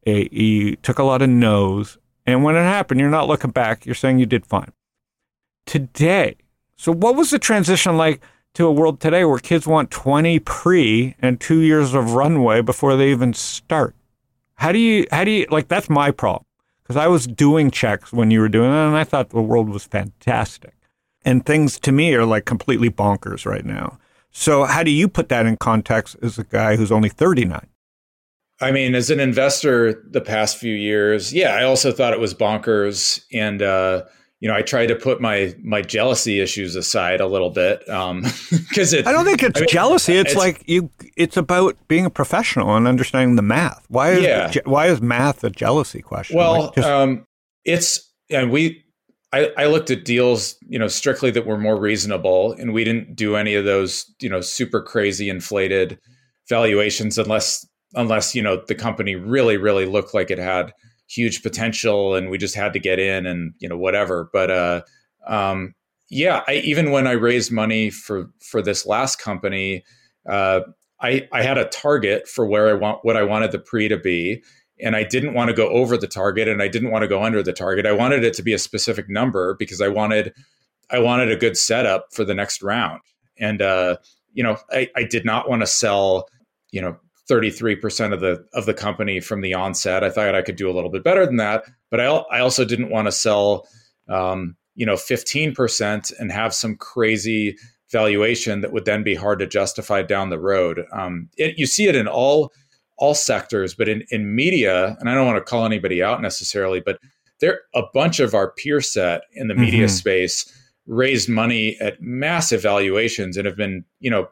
Eh, 0.07 0.27
You 0.31 0.77
took 0.77 0.99
a 0.99 1.03
lot 1.05 1.23
of 1.23 1.29
no's. 1.31 1.99
And 2.27 2.45
when 2.45 2.57
it 2.57 2.63
happened, 2.63 3.01
you're 3.01 3.11
not 3.11 3.27
looking 3.29 3.51
back. 3.51 3.87
You're 3.87 3.95
saying 3.95 4.19
you 4.19 4.27
did 4.27 4.45
fine. 4.47 4.73
Today, 5.67 6.37
so 6.77 6.93
what 6.93 7.17
was 7.17 7.31
the 7.31 7.39
transition 7.39 7.97
like 7.97 8.23
to 8.55 8.67
a 8.67 8.73
world 8.73 9.01
today 9.01 9.25
where 9.25 9.39
kids 9.39 9.67
want 9.67 9.91
20 9.91 10.39
pre 10.41 11.15
and 11.21 11.41
two 11.41 11.61
years 11.61 11.95
of 11.95 12.15
runway 12.15 12.61
before 12.61 12.97
they 12.97 13.11
even 13.11 13.33
start? 13.33 13.95
How 14.57 14.73
do 14.73 14.79
you, 14.79 15.07
how 15.11 15.25
do 15.25 15.31
you, 15.31 15.47
like, 15.51 15.69
that's 15.69 15.91
my 15.91 16.11
problem. 16.11 16.45
Because 16.83 16.97
I 16.97 17.07
was 17.07 17.27
doing 17.27 17.71
checks 17.71 18.13
when 18.13 18.31
you 18.31 18.41
were 18.41 18.49
doing 18.49 18.71
it, 18.71 18.75
and 18.75 18.97
I 18.97 19.05
thought 19.05 19.31
the 19.31 19.41
world 19.41 19.69
was 19.69 19.85
fantastic. 19.85 20.75
And 21.25 21.47
things 21.47 21.79
to 21.81 21.93
me 21.93 22.15
are 22.15 22.27
like 22.27 22.45
completely 22.45 22.91
bonkers 22.91 23.47
right 23.47 23.65
now. 23.65 23.99
So, 24.33 24.65
how 24.65 24.83
do 24.83 24.91
you 24.91 25.09
put 25.09 25.29
that 25.29 25.47
in 25.47 25.57
context 25.57 26.17
as 26.23 26.39
a 26.39 26.45
guy 26.45 26.77
who's 26.77 26.91
only 26.91 27.09
39? 27.09 27.67
I 28.61 28.71
mean, 28.71 28.95
as 28.95 29.11
an 29.11 29.21
investor, 29.21 30.03
the 30.09 30.21
past 30.21 30.57
few 30.57 30.75
years, 30.75 31.33
yeah, 31.33 31.55
I 31.55 31.65
also 31.65 31.93
thought 31.93 32.13
it 32.13 32.21
was 32.21 32.33
bonkers, 32.33 33.21
and 33.33 33.61
uh, 33.61 34.03
you 34.43 34.49
know, 34.49 34.55
I 34.57 34.63
try 34.63 34.87
to 34.87 34.97
put 34.97 35.21
my 35.21 35.55
my 35.63 35.83
jealousy 35.83 36.41
issues 36.41 36.75
aside 36.75 37.21
a 37.21 37.27
little 37.29 37.51
bit 37.51 37.79
because 37.87 38.93
it. 38.93 39.07
I 39.07 39.13
don't 39.13 39.25
think 39.25 39.41
it's 39.45 39.57
I 39.57 39.61
mean, 39.61 39.69
jealousy. 39.69 40.15
It's, 40.15 40.33
it's- 40.33 40.37
like 40.37 40.65
you. 40.67 40.91
It's 41.17 41.37
about 41.37 41.77
being 41.87 42.05
a 42.05 42.11
professional 42.11 42.75
and 42.77 42.89
understanding 42.89 43.37
the 43.37 43.43
math. 43.43 43.85
Why 43.89 44.11
is 44.13 44.23
Yeah. 44.25 44.53
why 44.65 44.89
is 44.89 45.01
math 45.01 45.45
a 45.45 45.51
jealousy 45.51 46.03
question? 46.03 46.37
Well, 46.37 46.63
Like, 46.65 46.75
just- 46.75 46.89
um, 46.89 47.25
it's 47.65 48.13
and 48.31 48.51
we. 48.51 48.83
I, 49.35 49.51
I 49.57 49.67
looked 49.67 49.91
at 49.91 50.05
deals, 50.05 50.57
you 50.69 50.79
know, 50.79 50.89
strictly 50.89 51.31
that 51.31 51.47
were 51.47 51.57
more 51.57 51.81
reasonable, 51.81 52.53
and 52.59 52.75
we 52.75 52.85
didn't 52.85 53.17
do 53.17 53.35
any 53.37 53.55
of 53.55 53.65
those, 53.65 54.05
you 54.21 54.29
know, 54.29 54.43
super 54.43 54.83
crazy 54.83 55.31
inflated 55.31 55.99
valuations 56.49 57.17
unless 57.17 57.65
unless 57.95 58.35
you 58.35 58.43
know 58.43 58.61
the 58.67 58.75
company 58.75 59.15
really 59.15 59.57
really 59.57 59.87
looked 59.87 60.13
like 60.15 60.31
it 60.31 60.39
had 60.39 60.73
huge 61.13 61.43
potential, 61.43 62.15
and 62.15 62.31
we 62.31 62.39
just 62.39 62.55
had 62.55 62.73
to 62.73 62.79
get 62.79 62.99
in 62.99 63.27
and 63.27 63.55
you 63.59 63.69
know 63.69 63.79
whatever. 63.79 64.31
But 64.33 64.51
uh, 64.51 64.83
um, 65.27 65.75
yeah, 66.09 66.43
I, 66.47 66.55
even 66.55 66.91
when 66.91 67.07
I 67.07 67.13
raised 67.13 67.53
money 67.53 67.91
for 67.91 68.31
for 68.41 68.63
this 68.63 68.87
last 68.87 69.17
company, 69.17 69.85
uh, 70.29 70.61
I 71.01 71.29
I 71.33 71.43
had 71.43 71.59
a 71.59 71.67
target 71.67 72.29
for 72.29 72.47
where 72.47 72.69
I 72.71 72.75
want 72.75 73.01
what 73.03 73.17
I 73.17 73.23
wanted 73.23 73.53
the 73.53 73.59
pre 73.59 73.89
to 73.89 73.99
be 73.99 74.43
and 74.83 74.97
I 74.97 75.05
didn't 75.05 75.35
want 75.35 75.49
to 75.49 75.55
go 75.55 75.69
over 75.69 75.97
the 75.97 76.09
target 76.09 76.49
and 76.49 76.61
I 76.61 76.69
didn't 76.69 76.91
want 76.91 77.03
to 77.03 77.09
go 77.09 77.23
under 77.23 77.43
the 77.43 77.53
target. 77.53 77.87
I 77.87 77.93
wanted 77.93 78.25
it 78.25 78.35
to 78.35 78.43
be 78.43 78.53
a 78.53 78.59
specific 78.59 79.09
number 79.09 79.55
because 79.55 79.81
I 79.81 79.89
wanted 79.89 80.35
I 80.91 80.99
wanted 80.99 81.31
a 81.31 81.37
good 81.37 81.57
setup 81.57 82.09
for 82.13 82.25
the 82.25 82.35
next 82.35 82.63
round. 82.63 83.01
And 83.39 83.63
uh, 83.63 83.97
you 84.33 84.43
know, 84.43 84.59
I, 84.71 84.91
I 84.97 85.05
did 85.05 85.25
not 85.25 85.49
want 85.49 85.63
to 85.63 85.67
sell, 85.67 86.29
you 86.71 86.83
know, 86.83 86.97
33% 87.31 88.13
of 88.13 88.21
the 88.21 88.45
of 88.53 88.67
the 88.67 88.75
company 88.75 89.21
from 89.21 89.41
the 89.41 89.55
onset. 89.55 90.03
I 90.05 90.11
thought 90.11 90.35
I 90.35 90.43
could 90.43 90.57
do 90.57 90.71
a 90.71 90.75
little 90.75 90.91
bit 90.91 91.05
better 91.05 91.25
than 91.25 91.37
that, 91.37 91.65
but 91.91 92.01
I 92.01 92.07
I 92.07 92.41
also 92.41 92.65
didn't 92.65 92.91
want 92.91 93.07
to 93.07 93.13
sell 93.13 93.67
um, 94.09 94.57
you 94.75 94.87
know, 94.87 94.95
15% 94.95 96.13
and 96.19 96.33
have 96.33 96.55
some 96.55 96.77
crazy 96.77 97.57
valuation 97.91 98.63
that 98.63 98.73
would 98.73 98.85
then 98.85 99.03
be 99.03 99.15
hard 99.15 99.39
to 99.39 99.47
justify 99.47 100.03
down 100.03 100.31
the 100.31 100.39
road. 100.39 100.85
Um, 100.93 101.29
it, 101.37 101.59
you 101.59 101.67
see 101.67 101.87
it 101.87 101.97
in 101.97 102.09
all 102.09 102.53
all 102.99 103.15
sectors, 103.15 103.75
but 103.75 103.89
in, 103.89 104.05
in 104.11 104.35
media, 104.35 104.97
and 105.01 105.09
I 105.11 105.15
don't 105.15 105.27
want 105.27 105.39
to 105.39 105.51
call 105.51 105.65
anybody 105.65 106.03
out 106.03 106.23
necessarily, 106.23 106.81
but 106.81 106.99
there 107.41 107.61
a 107.75 107.83
bunch 107.93 108.21
of 108.21 108.35
our 108.35 108.53
peer 108.53 108.81
set 108.81 109.23
in 109.33 109.49
the 109.49 109.55
media 109.55 109.87
Mhm. 109.87 109.91
space 109.91 110.47
raised 110.87 111.29
money 111.29 111.77
at 111.81 112.01
massive 112.01 112.63
valuations 112.63 113.37
and 113.37 113.47
have 113.47 113.57
been, 113.57 113.85
you 114.01 114.11
know, 114.11 114.29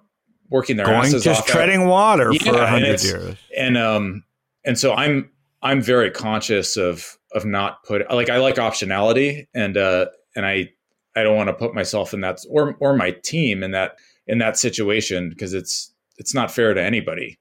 working 0.50 0.76
their 0.76 0.86
going 0.86 0.98
asses 1.06 1.24
just 1.24 1.42
off. 1.42 1.46
treading 1.46 1.86
water 1.86 2.32
Yeah, 2.32 2.52
for 2.52 2.58
a 2.58 2.66
hundred 2.66 3.02
years. 3.02 3.36
and 3.56 3.78
um 3.78 4.24
and 4.64 4.78
so 4.78 4.92
I'm 4.92 5.30
I'm 5.62 5.80
very 5.80 6.10
conscious 6.10 6.76
of 6.76 7.16
of 7.32 7.44
not 7.44 7.84
put 7.84 8.02
like 8.12 8.28
I 8.30 8.38
like 8.38 8.56
optionality 8.56 9.46
and 9.54 9.76
uh 9.76 10.06
and 10.36 10.44
I 10.44 10.70
I 11.16 11.22
don't 11.22 11.36
want 11.36 11.48
to 11.48 11.54
put 11.54 11.74
myself 11.74 12.12
in 12.14 12.20
that 12.22 12.38
or 12.48 12.76
or 12.80 12.96
my 12.96 13.12
team 13.12 13.62
in 13.62 13.70
that 13.72 13.96
in 14.26 14.38
that 14.38 14.56
situation 14.58 15.28
because 15.28 15.54
it's 15.54 15.92
it's 16.18 16.34
not 16.34 16.50
fair 16.50 16.74
to 16.74 16.82
anybody. 16.82 17.38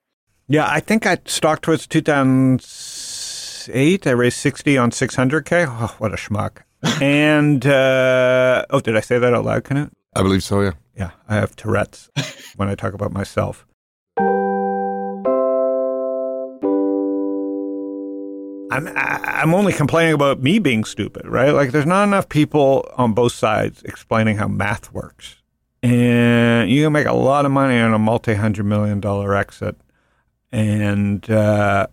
Yeah, 0.48 0.68
I 0.68 0.80
think 0.80 1.06
I 1.06 1.18
stock 1.26 1.62
towards 1.62 1.86
2008. 1.86 4.08
I 4.08 4.12
raised 4.12 4.38
60 4.38 4.78
on 4.78 4.90
600K. 4.92 5.66
Oh, 5.70 5.96
what 6.00 6.12
a 6.12 6.16
schmuck. 6.16 6.62
and, 7.02 7.64
uh, 7.68 8.66
oh, 8.72 8.80
did 8.80 8.96
I 8.96 9.02
say 9.02 9.20
that 9.20 9.34
out 9.34 9.44
loud, 9.46 9.66
Knut? 9.66 9.92
I 10.20 10.22
believe 10.22 10.44
so, 10.44 10.60
yeah. 10.60 10.74
Yeah, 10.98 11.12
I 11.30 11.36
have 11.36 11.56
Tourette's 11.56 12.10
when 12.58 12.68
I 12.68 12.76
talk 12.76 12.92
about 12.92 13.14
myself. 13.14 13.66
I'm 18.70 18.88
I'm 18.98 19.54
only 19.54 19.72
complaining 19.72 20.14
about 20.14 20.42
me 20.42 20.60
being 20.60 20.84
stupid, 20.84 21.26
right? 21.26 21.52
Like, 21.52 21.72
there's 21.72 21.86
not 21.86 22.04
enough 22.04 22.28
people 22.28 22.86
on 22.98 23.14
both 23.14 23.32
sides 23.32 23.82
explaining 23.84 24.36
how 24.36 24.50
math 24.50 24.92
works, 24.92 25.38
and 25.82 26.70
you 26.70 26.84
can 26.84 26.92
make 26.92 27.08
a 27.08 27.14
lot 27.14 27.46
of 27.46 27.52
money 27.54 27.80
on 27.80 27.94
a 27.94 28.00
multi-hundred 28.00 28.66
million 28.66 29.00
dollar 29.00 29.34
exit, 29.34 29.78
and 30.52 31.30
uh, 31.32 31.88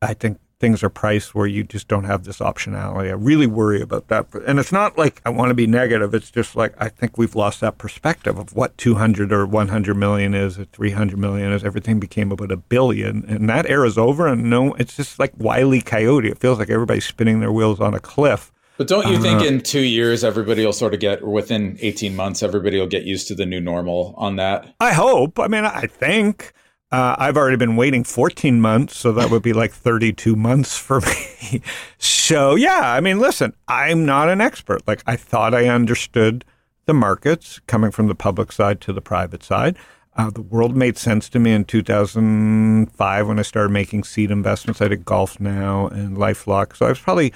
I 0.00 0.14
think 0.14 0.38
things 0.62 0.84
are 0.84 0.88
priced 0.88 1.34
where 1.34 1.48
you 1.48 1.64
just 1.64 1.88
don't 1.88 2.04
have 2.04 2.22
this 2.22 2.38
optionality. 2.38 3.08
I 3.08 3.14
really 3.14 3.48
worry 3.48 3.82
about 3.82 4.06
that, 4.06 4.32
and 4.46 4.60
it's 4.60 4.70
not 4.70 4.96
like 4.96 5.20
I 5.26 5.30
want 5.30 5.50
to 5.50 5.54
be 5.54 5.66
negative. 5.66 6.14
It's 6.14 6.30
just 6.30 6.54
like 6.54 6.72
I 6.78 6.88
think 6.88 7.18
we've 7.18 7.34
lost 7.34 7.60
that 7.62 7.78
perspective 7.78 8.38
of 8.38 8.54
what 8.54 8.78
200 8.78 9.32
or 9.32 9.44
100 9.44 9.96
million 9.96 10.34
is, 10.34 10.60
or 10.60 10.64
300 10.66 11.18
million 11.18 11.50
is. 11.52 11.64
Everything 11.64 11.98
became 11.98 12.30
about 12.30 12.52
a 12.52 12.56
billion, 12.56 13.24
and 13.26 13.48
that 13.48 13.68
era's 13.68 13.98
over. 13.98 14.28
And 14.28 14.48
no, 14.48 14.74
it's 14.74 14.96
just 14.96 15.18
like 15.18 15.32
Wiley 15.36 15.80
Coyote. 15.80 16.28
It 16.28 16.38
feels 16.38 16.60
like 16.60 16.70
everybody's 16.70 17.06
spinning 17.06 17.40
their 17.40 17.52
wheels 17.52 17.80
on 17.80 17.92
a 17.92 18.00
cliff. 18.00 18.52
But 18.78 18.86
don't 18.86 19.08
you 19.08 19.18
think 19.18 19.42
Uh, 19.42 19.46
in 19.46 19.62
two 19.62 19.80
years 19.80 20.22
everybody 20.22 20.64
will 20.64 20.72
sort 20.72 20.94
of 20.94 21.00
get, 21.00 21.22
or 21.22 21.32
within 21.32 21.76
eighteen 21.80 22.14
months, 22.14 22.40
everybody 22.40 22.78
will 22.78 22.86
get 22.86 23.02
used 23.02 23.26
to 23.28 23.34
the 23.34 23.46
new 23.46 23.60
normal 23.60 24.14
on 24.16 24.36
that? 24.36 24.72
I 24.78 24.92
hope. 24.92 25.40
I 25.40 25.48
mean, 25.48 25.64
I 25.64 25.88
think. 25.88 26.52
Uh, 26.92 27.16
I've 27.18 27.38
already 27.38 27.56
been 27.56 27.74
waiting 27.76 28.04
14 28.04 28.60
months, 28.60 28.98
so 28.98 29.12
that 29.12 29.30
would 29.30 29.42
be 29.42 29.54
like 29.54 29.72
32 29.72 30.36
months 30.36 30.76
for 30.76 31.00
me. 31.52 31.62
so, 31.96 32.54
yeah, 32.54 32.92
I 32.92 33.00
mean, 33.00 33.18
listen, 33.18 33.54
I'm 33.66 34.04
not 34.04 34.28
an 34.28 34.42
expert. 34.42 34.86
Like, 34.86 35.02
I 35.06 35.16
thought 35.16 35.54
I 35.54 35.68
understood 35.68 36.44
the 36.84 36.92
markets 36.92 37.60
coming 37.66 37.90
from 37.90 38.08
the 38.08 38.14
public 38.14 38.52
side 38.52 38.82
to 38.82 38.92
the 38.92 39.00
private 39.00 39.42
side. 39.42 39.76
Uh, 40.14 40.28
the 40.28 40.42
world 40.42 40.76
made 40.76 40.98
sense 40.98 41.30
to 41.30 41.38
me 41.38 41.52
in 41.52 41.64
2005 41.64 43.26
when 43.28 43.38
I 43.38 43.42
started 43.42 43.70
making 43.70 44.04
seed 44.04 44.30
investments. 44.30 44.82
I 44.82 44.88
did 44.88 45.06
Golf 45.06 45.40
Now 45.40 45.86
and 45.86 46.18
LifeLock. 46.18 46.76
So 46.76 46.84
I 46.84 46.90
was 46.90 47.00
probably, 47.00 47.32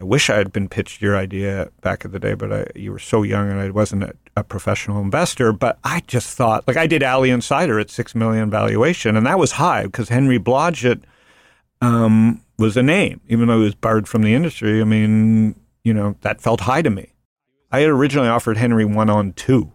I 0.00 0.04
wish 0.04 0.30
I 0.30 0.36
had 0.36 0.52
been 0.52 0.68
pitched 0.68 1.02
your 1.02 1.16
idea 1.16 1.70
back 1.80 2.04
in 2.04 2.12
the 2.12 2.20
day, 2.20 2.34
but 2.34 2.52
I, 2.52 2.66
you 2.76 2.92
were 2.92 3.00
so 3.00 3.24
young 3.24 3.50
and 3.50 3.58
I 3.58 3.70
wasn't 3.70 4.04
a, 4.04 4.14
a 4.36 4.44
professional 4.44 5.00
investor. 5.00 5.52
But 5.52 5.78
I 5.82 6.02
just 6.06 6.36
thought, 6.36 6.68
like 6.68 6.76
I 6.76 6.86
did 6.86 7.02
Alley 7.02 7.30
Insider 7.30 7.80
at 7.80 7.90
six 7.90 8.14
million 8.14 8.48
valuation, 8.48 9.16
and 9.16 9.26
that 9.26 9.38
was 9.38 9.52
high 9.52 9.84
because 9.84 10.08
Henry 10.08 10.38
Blodget 10.38 11.02
um, 11.80 12.42
was 12.58 12.76
a 12.76 12.82
name, 12.82 13.20
even 13.26 13.48
though 13.48 13.58
he 13.58 13.64
was 13.64 13.74
barred 13.74 14.06
from 14.06 14.22
the 14.22 14.34
industry. 14.34 14.80
I 14.80 14.84
mean, 14.84 15.56
you 15.82 15.92
know, 15.92 16.16
that 16.20 16.40
felt 16.40 16.60
high 16.60 16.82
to 16.82 16.90
me. 16.90 17.12
I 17.72 17.80
had 17.80 17.90
originally 17.90 18.28
offered 18.28 18.56
Henry 18.56 18.84
one 18.84 19.10
on 19.10 19.32
two 19.32 19.72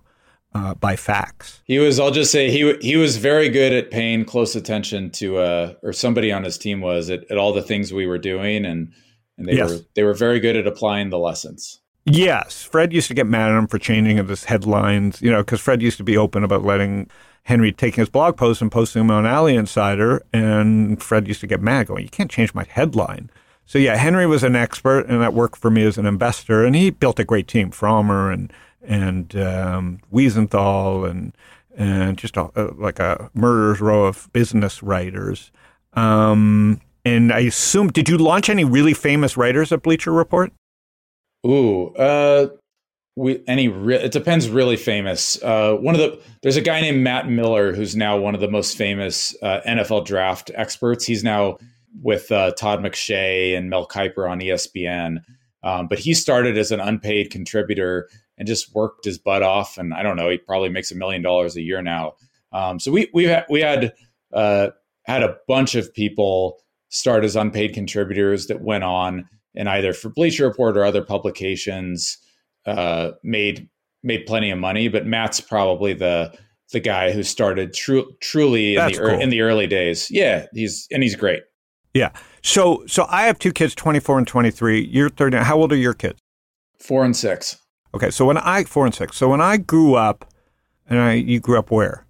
uh, 0.55 0.73
by 0.75 0.95
fax. 0.95 1.61
He 1.65 1.79
was. 1.79 1.99
I'll 1.99 2.11
just 2.11 2.31
say 2.31 2.49
he 2.49 2.75
he 2.81 2.95
was 2.95 3.17
very 3.17 3.49
good 3.49 3.73
at 3.73 3.91
paying 3.91 4.23
close 4.23 4.55
attention 4.55 5.09
to, 5.11 5.37
uh, 5.37 5.73
or 5.83 5.93
somebody 5.93 6.31
on 6.31 6.43
his 6.43 6.57
team 6.57 6.79
was 6.81 7.09
at, 7.09 7.29
at 7.29 7.37
all 7.37 7.53
the 7.53 7.61
things 7.61 7.91
we 7.91 8.07
were 8.07 8.17
doing, 8.17 8.65
and 8.65 8.93
and 9.37 9.47
they 9.47 9.53
Yes. 9.55 9.71
were 9.71 9.79
they 9.95 10.03
were 10.03 10.13
very 10.13 10.39
good 10.39 10.55
at 10.55 10.67
applying 10.67 11.09
the 11.09 11.19
lessons. 11.19 11.79
Yes, 12.05 12.63
Fred 12.63 12.91
used 12.91 13.07
to 13.07 13.13
get 13.13 13.27
mad 13.27 13.49
at 13.51 13.57
him 13.57 13.67
for 13.67 13.77
changing 13.79 14.19
of 14.19 14.27
his 14.27 14.43
headlines, 14.45 15.21
you 15.21 15.31
know, 15.31 15.41
because 15.41 15.61
Fred 15.61 15.81
used 15.81 15.97
to 15.97 16.03
be 16.03 16.17
open 16.17 16.43
about 16.43 16.63
letting 16.63 17.09
Henry 17.43 17.71
taking 17.71 18.01
his 18.01 18.09
blog 18.09 18.35
posts 18.35 18.61
and 18.61 18.71
posting 18.71 19.01
them 19.01 19.11
on 19.11 19.25
Alley 19.25 19.55
Insider, 19.55 20.21
and 20.33 21.01
Fred 21.01 21.27
used 21.27 21.41
to 21.41 21.47
get 21.47 21.61
mad, 21.61 21.87
going, 21.87 22.03
"You 22.03 22.09
can't 22.09 22.31
change 22.31 22.53
my 22.53 22.65
headline." 22.69 23.29
So 23.65 23.79
yeah, 23.79 23.95
Henry 23.95 24.27
was 24.27 24.43
an 24.43 24.55
expert, 24.55 25.07
and 25.07 25.21
that 25.21 25.33
worked 25.33 25.57
for 25.57 25.71
me 25.71 25.83
as 25.83 25.97
an 25.97 26.05
investor, 26.05 26.65
and 26.65 26.75
he 26.75 26.89
built 26.89 27.19
a 27.19 27.23
great 27.23 27.47
team, 27.47 27.71
Frommer 27.71 28.33
and 28.33 28.51
and 28.85 29.33
um, 29.37 29.99
Weisenthal 30.11 31.09
and 31.09 31.33
and 31.77 32.17
just 32.17 32.35
a, 32.37 32.49
a, 32.55 32.73
like 32.75 32.99
a 32.99 33.29
murderer's 33.33 33.79
row 33.81 34.03
of 34.05 34.29
business 34.33 34.83
writers. 34.83 35.51
Um, 35.93 36.81
and 37.05 37.31
I 37.31 37.39
assume, 37.41 37.89
did 37.89 38.07
you 38.07 38.17
launch 38.17 38.49
any 38.49 38.63
really 38.63 38.93
famous 38.93 39.35
writers 39.37 39.71
at 39.71 39.83
Bleacher 39.83 40.11
Report? 40.11 40.51
Ooh, 41.45 41.87
uh, 41.95 42.47
we 43.15 43.43
any 43.47 43.67
re- 43.67 43.95
it 43.95 44.11
depends. 44.11 44.49
Really 44.49 44.77
famous. 44.77 45.41
Uh, 45.43 45.75
one 45.75 45.93
of 45.93 46.01
the 46.01 46.19
there's 46.41 46.57
a 46.57 46.61
guy 46.61 46.81
named 46.81 47.03
Matt 47.03 47.29
Miller 47.29 47.73
who's 47.73 47.95
now 47.95 48.17
one 48.17 48.33
of 48.33 48.41
the 48.41 48.47
most 48.47 48.77
famous 48.77 49.35
uh, 49.41 49.61
NFL 49.67 50.05
draft 50.05 50.49
experts. 50.55 51.05
He's 51.05 51.23
now 51.23 51.57
with 52.01 52.31
uh, 52.31 52.51
Todd 52.51 52.79
McShay 52.79 53.55
and 53.55 53.69
Mel 53.69 53.87
Kiper 53.87 54.29
on 54.29 54.39
ESPN. 54.39 55.17
Um, 55.63 55.87
but 55.87 55.99
he 55.99 56.13
started 56.13 56.57
as 56.57 56.71
an 56.71 56.79
unpaid 56.79 57.29
contributor 57.29 58.09
and 58.37 58.47
just 58.47 58.73
worked 58.73 59.05
his 59.05 59.17
butt 59.17 59.43
off. 59.43 59.77
And 59.77 59.93
I 59.93 60.03
don't 60.03 60.17
know, 60.17 60.29
he 60.29 60.37
probably 60.37 60.69
makes 60.69 60.91
a 60.91 60.95
million 60.95 61.21
dollars 61.21 61.55
a 61.55 61.61
year 61.61 61.81
now. 61.81 62.13
Um, 62.51 62.79
so 62.79 62.91
we 62.91 63.09
we 63.13 63.25
had 63.25 63.45
we 63.49 63.61
had 63.61 63.93
uh, 64.31 64.69
had 65.03 65.23
a 65.23 65.37
bunch 65.47 65.75
of 65.75 65.93
people 65.93 66.59
start 66.93 67.23
as 67.23 67.35
unpaid 67.35 67.73
contributors 67.73 68.45
that 68.45 68.61
went 68.61 68.83
on 68.83 69.27
and 69.55 69.67
either 69.67 69.93
for 69.93 70.09
Bleacher 70.09 70.47
Report 70.47 70.77
or 70.77 70.85
other 70.85 71.03
publications 71.03 72.17
uh, 72.65 73.11
made 73.23 73.67
made 74.03 74.25
plenty 74.25 74.51
of 74.51 74.59
money. 74.59 74.87
But 74.87 75.05
Matt's 75.07 75.41
probably 75.41 75.93
the 75.93 76.37
the 76.71 76.79
guy 76.79 77.11
who 77.11 77.23
started 77.23 77.73
tru- 77.73 78.11
truly 78.21 78.75
in 78.75 78.87
the 78.87 78.97
cool. 78.97 79.19
in 79.19 79.29
the 79.29 79.41
early 79.41 79.67
days. 79.67 80.07
Yeah, 80.11 80.45
he's 80.53 80.87
and 80.91 81.01
he's 81.01 81.15
great. 81.15 81.43
Yeah. 81.93 82.11
So 82.43 82.83
so 82.87 83.05
I 83.09 83.23
have 83.23 83.39
two 83.39 83.51
kids, 83.51 83.73
24 83.75 84.19
and 84.19 84.27
23. 84.27 84.85
You're 84.85 85.09
30. 85.09 85.37
How 85.37 85.57
old 85.57 85.71
are 85.71 85.77
your 85.77 85.93
kids? 85.93 86.19
Four 86.79 87.05
and 87.05 87.15
six. 87.15 87.57
Okay. 87.95 88.11
So 88.11 88.25
when 88.25 88.37
I 88.37 88.63
4 88.63 88.85
and 88.85 88.95
6. 88.95 89.15
So 89.15 89.29
when 89.29 89.41
I 89.41 89.57
grew 89.57 89.95
up 89.95 90.25
and 90.87 90.99
I 90.99 91.13
you 91.13 91.39
grew 91.39 91.57
up 91.57 91.71
where? 91.71 92.02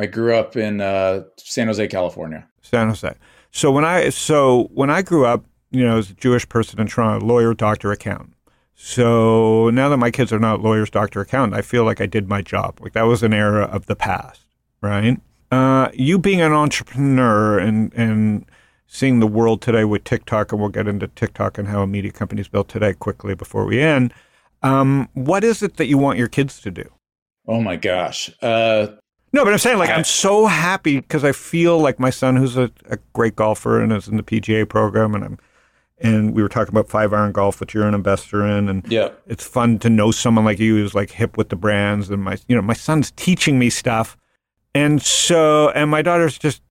I 0.00 0.06
grew 0.06 0.34
up 0.34 0.56
in 0.56 0.80
uh, 0.80 1.24
San 1.36 1.66
Jose, 1.66 1.86
California. 1.88 2.48
San 2.62 2.88
Jose. 2.88 3.14
So 3.50 3.70
when 3.70 3.84
I 3.84 4.08
so 4.08 4.70
when 4.72 4.88
I 4.88 5.02
grew 5.02 5.26
up, 5.26 5.44
you 5.70 5.84
know, 5.84 5.98
as 5.98 6.08
a 6.08 6.14
Jewish 6.14 6.48
person 6.48 6.80
in 6.80 6.86
Toronto, 6.86 7.24
lawyer, 7.24 7.52
doctor, 7.52 7.92
accountant. 7.92 8.32
So 8.74 9.68
now 9.68 9.90
that 9.90 9.98
my 9.98 10.10
kids 10.10 10.32
are 10.32 10.38
not 10.38 10.62
lawyers, 10.62 10.88
doctor, 10.88 11.20
accountant, 11.20 11.54
I 11.54 11.60
feel 11.60 11.84
like 11.84 12.00
I 12.00 12.06
did 12.06 12.30
my 12.30 12.40
job. 12.40 12.80
Like 12.80 12.94
that 12.94 13.02
was 13.02 13.22
an 13.22 13.34
era 13.34 13.64
of 13.64 13.86
the 13.86 13.94
past, 13.94 14.46
right? 14.80 15.20
Uh, 15.50 15.90
you 15.92 16.18
being 16.18 16.40
an 16.40 16.52
entrepreneur 16.52 17.58
and 17.58 17.92
and 17.94 18.46
seeing 18.86 19.20
the 19.20 19.26
world 19.26 19.60
today 19.60 19.84
with 19.84 20.04
TikTok, 20.04 20.50
and 20.50 20.62
we'll 20.62 20.70
get 20.70 20.88
into 20.88 21.08
TikTok 21.08 21.58
and 21.58 21.68
how 21.68 21.82
a 21.82 21.86
media 21.86 22.10
company 22.10 22.40
is 22.40 22.48
built 22.48 22.68
today 22.68 22.94
quickly 22.94 23.34
before 23.34 23.66
we 23.66 23.82
end. 23.82 24.14
Um, 24.62 25.10
what 25.12 25.44
is 25.44 25.62
it 25.62 25.76
that 25.76 25.88
you 25.88 25.98
want 25.98 26.18
your 26.18 26.28
kids 26.28 26.62
to 26.62 26.70
do? 26.70 26.88
Oh 27.46 27.60
my 27.60 27.76
gosh. 27.76 28.30
Uh, 28.40 28.86
No, 29.32 29.44
but 29.44 29.52
I'm 29.52 29.58
saying 29.58 29.78
like 29.78 29.90
I- 29.90 29.94
I'm 29.94 30.04
so 30.04 30.46
happy 30.46 31.00
because 31.00 31.24
I 31.24 31.32
feel 31.32 31.78
like 31.78 32.00
my 32.00 32.10
son, 32.10 32.36
who's 32.36 32.56
a, 32.56 32.70
a 32.88 32.98
great 33.12 33.36
golfer 33.36 33.80
and 33.80 33.92
is 33.92 34.08
in 34.08 34.16
the 34.16 34.22
PGA 34.22 34.68
program, 34.68 35.14
and 35.14 35.24
I'm 35.24 35.38
and 36.02 36.34
we 36.34 36.42
were 36.42 36.48
talking 36.48 36.72
about 36.72 36.88
five 36.88 37.12
iron 37.12 37.32
golf, 37.32 37.60
which 37.60 37.74
you're 37.74 37.86
an 37.86 37.94
investor 37.94 38.46
in, 38.46 38.70
and 38.70 38.90
yeah. 38.90 39.10
it's 39.26 39.46
fun 39.46 39.78
to 39.80 39.90
know 39.90 40.10
someone 40.10 40.46
like 40.46 40.58
you 40.58 40.76
who's 40.76 40.94
like 40.94 41.10
hip 41.10 41.36
with 41.36 41.50
the 41.50 41.56
brands, 41.56 42.10
and 42.10 42.22
my 42.22 42.38
you 42.48 42.56
know 42.56 42.62
my 42.62 42.74
son's 42.74 43.10
teaching 43.12 43.58
me 43.58 43.70
stuff, 43.70 44.16
and 44.74 45.02
so 45.02 45.70
and 45.70 45.90
my 45.90 46.02
daughter's 46.02 46.38
just 46.38 46.62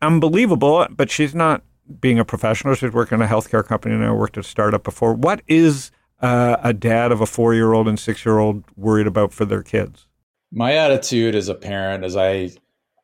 unbelievable, 0.00 0.86
but 0.90 1.10
she's 1.10 1.34
not 1.34 1.62
being 2.00 2.18
a 2.18 2.24
professional. 2.24 2.74
She's 2.74 2.92
working 2.92 3.16
in 3.16 3.22
a 3.22 3.28
healthcare 3.28 3.64
company 3.64 3.94
and 3.94 4.04
I 4.04 4.12
worked 4.12 4.36
at 4.36 4.44
a 4.44 4.48
startup 4.48 4.82
before. 4.82 5.14
What 5.14 5.42
is 5.46 5.90
uh, 6.20 6.56
a 6.62 6.72
dad 6.72 7.12
of 7.12 7.20
a 7.20 7.26
four 7.26 7.54
year 7.54 7.72
old 7.72 7.88
and 7.88 7.98
six 7.98 8.24
year 8.24 8.38
old 8.38 8.64
worried 8.76 9.06
about 9.06 9.32
for 9.32 9.44
their 9.44 9.62
kids? 9.62 10.06
My 10.52 10.72
attitude 10.72 11.34
as 11.34 11.48
a 11.48 11.54
parent 11.54 12.04
is 12.04 12.16
I 12.16 12.50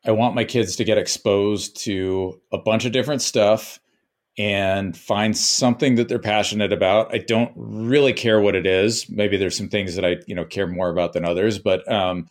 I 0.05 0.11
want 0.11 0.35
my 0.35 0.43
kids 0.43 0.75
to 0.75 0.83
get 0.83 0.97
exposed 0.97 1.77
to 1.83 2.41
a 2.51 2.57
bunch 2.57 2.85
of 2.85 2.91
different 2.91 3.21
stuff 3.21 3.79
and 4.37 4.97
find 4.97 5.37
something 5.37 5.95
that 5.95 6.09
they're 6.09 6.19
passionate 6.19 6.73
about. 6.73 7.13
I 7.13 7.19
don't 7.19 7.53
really 7.55 8.11
care 8.11 8.41
what 8.41 8.55
it 8.55 8.65
is. 8.65 9.07
Maybe 9.09 9.37
there's 9.37 9.55
some 9.55 9.69
things 9.69 9.95
that 9.95 10.03
I, 10.03 10.17
you 10.25 10.35
know, 10.35 10.43
care 10.43 10.67
more 10.67 10.89
about 10.89 11.13
than 11.13 11.25
others, 11.25 11.59
but 11.59 11.89
um 11.91 12.27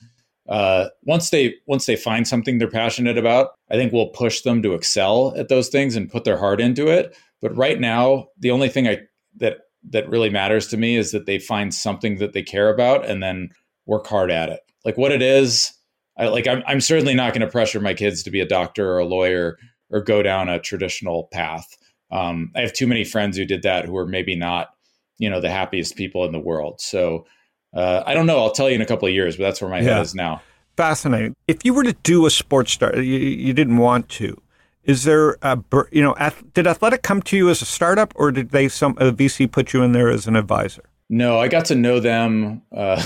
uh, 0.48 0.88
once 1.04 1.30
they 1.30 1.54
once 1.66 1.86
they 1.86 1.96
find 1.96 2.26
something 2.26 2.58
they're 2.58 2.68
passionate 2.68 3.16
about, 3.16 3.50
I 3.70 3.74
think 3.74 3.92
we'll 3.92 4.08
push 4.08 4.40
them 4.42 4.62
to 4.62 4.74
excel 4.74 5.32
at 5.36 5.48
those 5.48 5.68
things 5.68 5.94
and 5.94 6.10
put 6.10 6.24
their 6.24 6.36
heart 6.36 6.60
into 6.60 6.88
it. 6.88 7.16
But 7.40 7.56
right 7.56 7.78
now, 7.78 8.28
the 8.38 8.50
only 8.50 8.68
thing 8.68 8.88
I 8.88 9.02
that 9.36 9.58
that 9.90 10.08
really 10.08 10.30
matters 10.30 10.66
to 10.68 10.76
me 10.76 10.96
is 10.96 11.12
that 11.12 11.26
they 11.26 11.38
find 11.38 11.72
something 11.72 12.18
that 12.18 12.32
they 12.32 12.42
care 12.42 12.68
about 12.68 13.06
and 13.06 13.22
then 13.22 13.50
work 13.86 14.06
hard 14.06 14.30
at 14.30 14.48
it. 14.48 14.60
Like 14.84 14.96
what 14.96 15.12
it 15.12 15.22
is, 15.22 15.72
I 16.18 16.28
like 16.28 16.46
I'm 16.46 16.62
I'm 16.66 16.80
certainly 16.80 17.14
not 17.14 17.32
going 17.32 17.40
to 17.42 17.50
pressure 17.50 17.80
my 17.80 17.94
kids 17.94 18.22
to 18.24 18.30
be 18.30 18.40
a 18.40 18.46
doctor 18.46 18.90
or 18.90 18.98
a 18.98 19.04
lawyer 19.04 19.58
or 19.90 20.00
go 20.02 20.22
down 20.22 20.48
a 20.48 20.58
traditional 20.58 21.28
path. 21.32 21.66
Um, 22.10 22.50
I 22.54 22.60
have 22.60 22.72
too 22.72 22.86
many 22.86 23.04
friends 23.04 23.36
who 23.36 23.44
did 23.44 23.62
that 23.62 23.84
who 23.86 23.96
are 23.96 24.06
maybe 24.06 24.36
not, 24.36 24.68
you 25.18 25.30
know, 25.30 25.40
the 25.40 25.50
happiest 25.50 25.96
people 25.96 26.24
in 26.24 26.32
the 26.32 26.38
world. 26.40 26.80
So 26.80 27.26
uh, 27.74 28.02
I 28.04 28.12
don't 28.14 28.26
know. 28.26 28.38
I'll 28.38 28.50
tell 28.52 28.68
you 28.68 28.74
in 28.74 28.82
a 28.82 28.86
couple 28.86 29.08
of 29.08 29.14
years, 29.14 29.36
but 29.36 29.44
that's 29.44 29.60
where 29.62 29.70
my 29.70 29.78
Yeah. 29.80 29.94
head 29.94 30.02
is 30.02 30.14
now. 30.14 30.42
Fascinating. 30.76 31.34
If 31.48 31.64
you 31.64 31.72
were 31.74 31.84
to 31.84 31.92
do 32.02 32.26
a 32.26 32.30
sports 32.30 32.72
star, 32.72 32.96
you, 32.96 33.02
you 33.18 33.52
didn't 33.52 33.78
want 33.78 34.08
to. 34.10 34.40
Is 34.84 35.04
there 35.04 35.36
a 35.42 35.58
you 35.92 36.02
know? 36.02 36.14
Did 36.54 36.66
Athletic 36.66 37.02
come 37.02 37.22
to 37.22 37.36
you 37.36 37.48
as 37.48 37.62
a 37.62 37.64
startup, 37.64 38.12
or 38.16 38.32
did 38.32 38.50
they 38.50 38.68
some 38.68 38.92
a 38.98 39.12
VC 39.12 39.50
put 39.50 39.72
you 39.72 39.82
in 39.82 39.92
there 39.92 40.08
as 40.10 40.26
an 40.26 40.34
advisor? 40.34 40.82
No, 41.10 41.38
I 41.38 41.48
got 41.48 41.66
to 41.66 41.74
know 41.74 42.00
them. 42.00 42.62
Uh, 42.74 43.02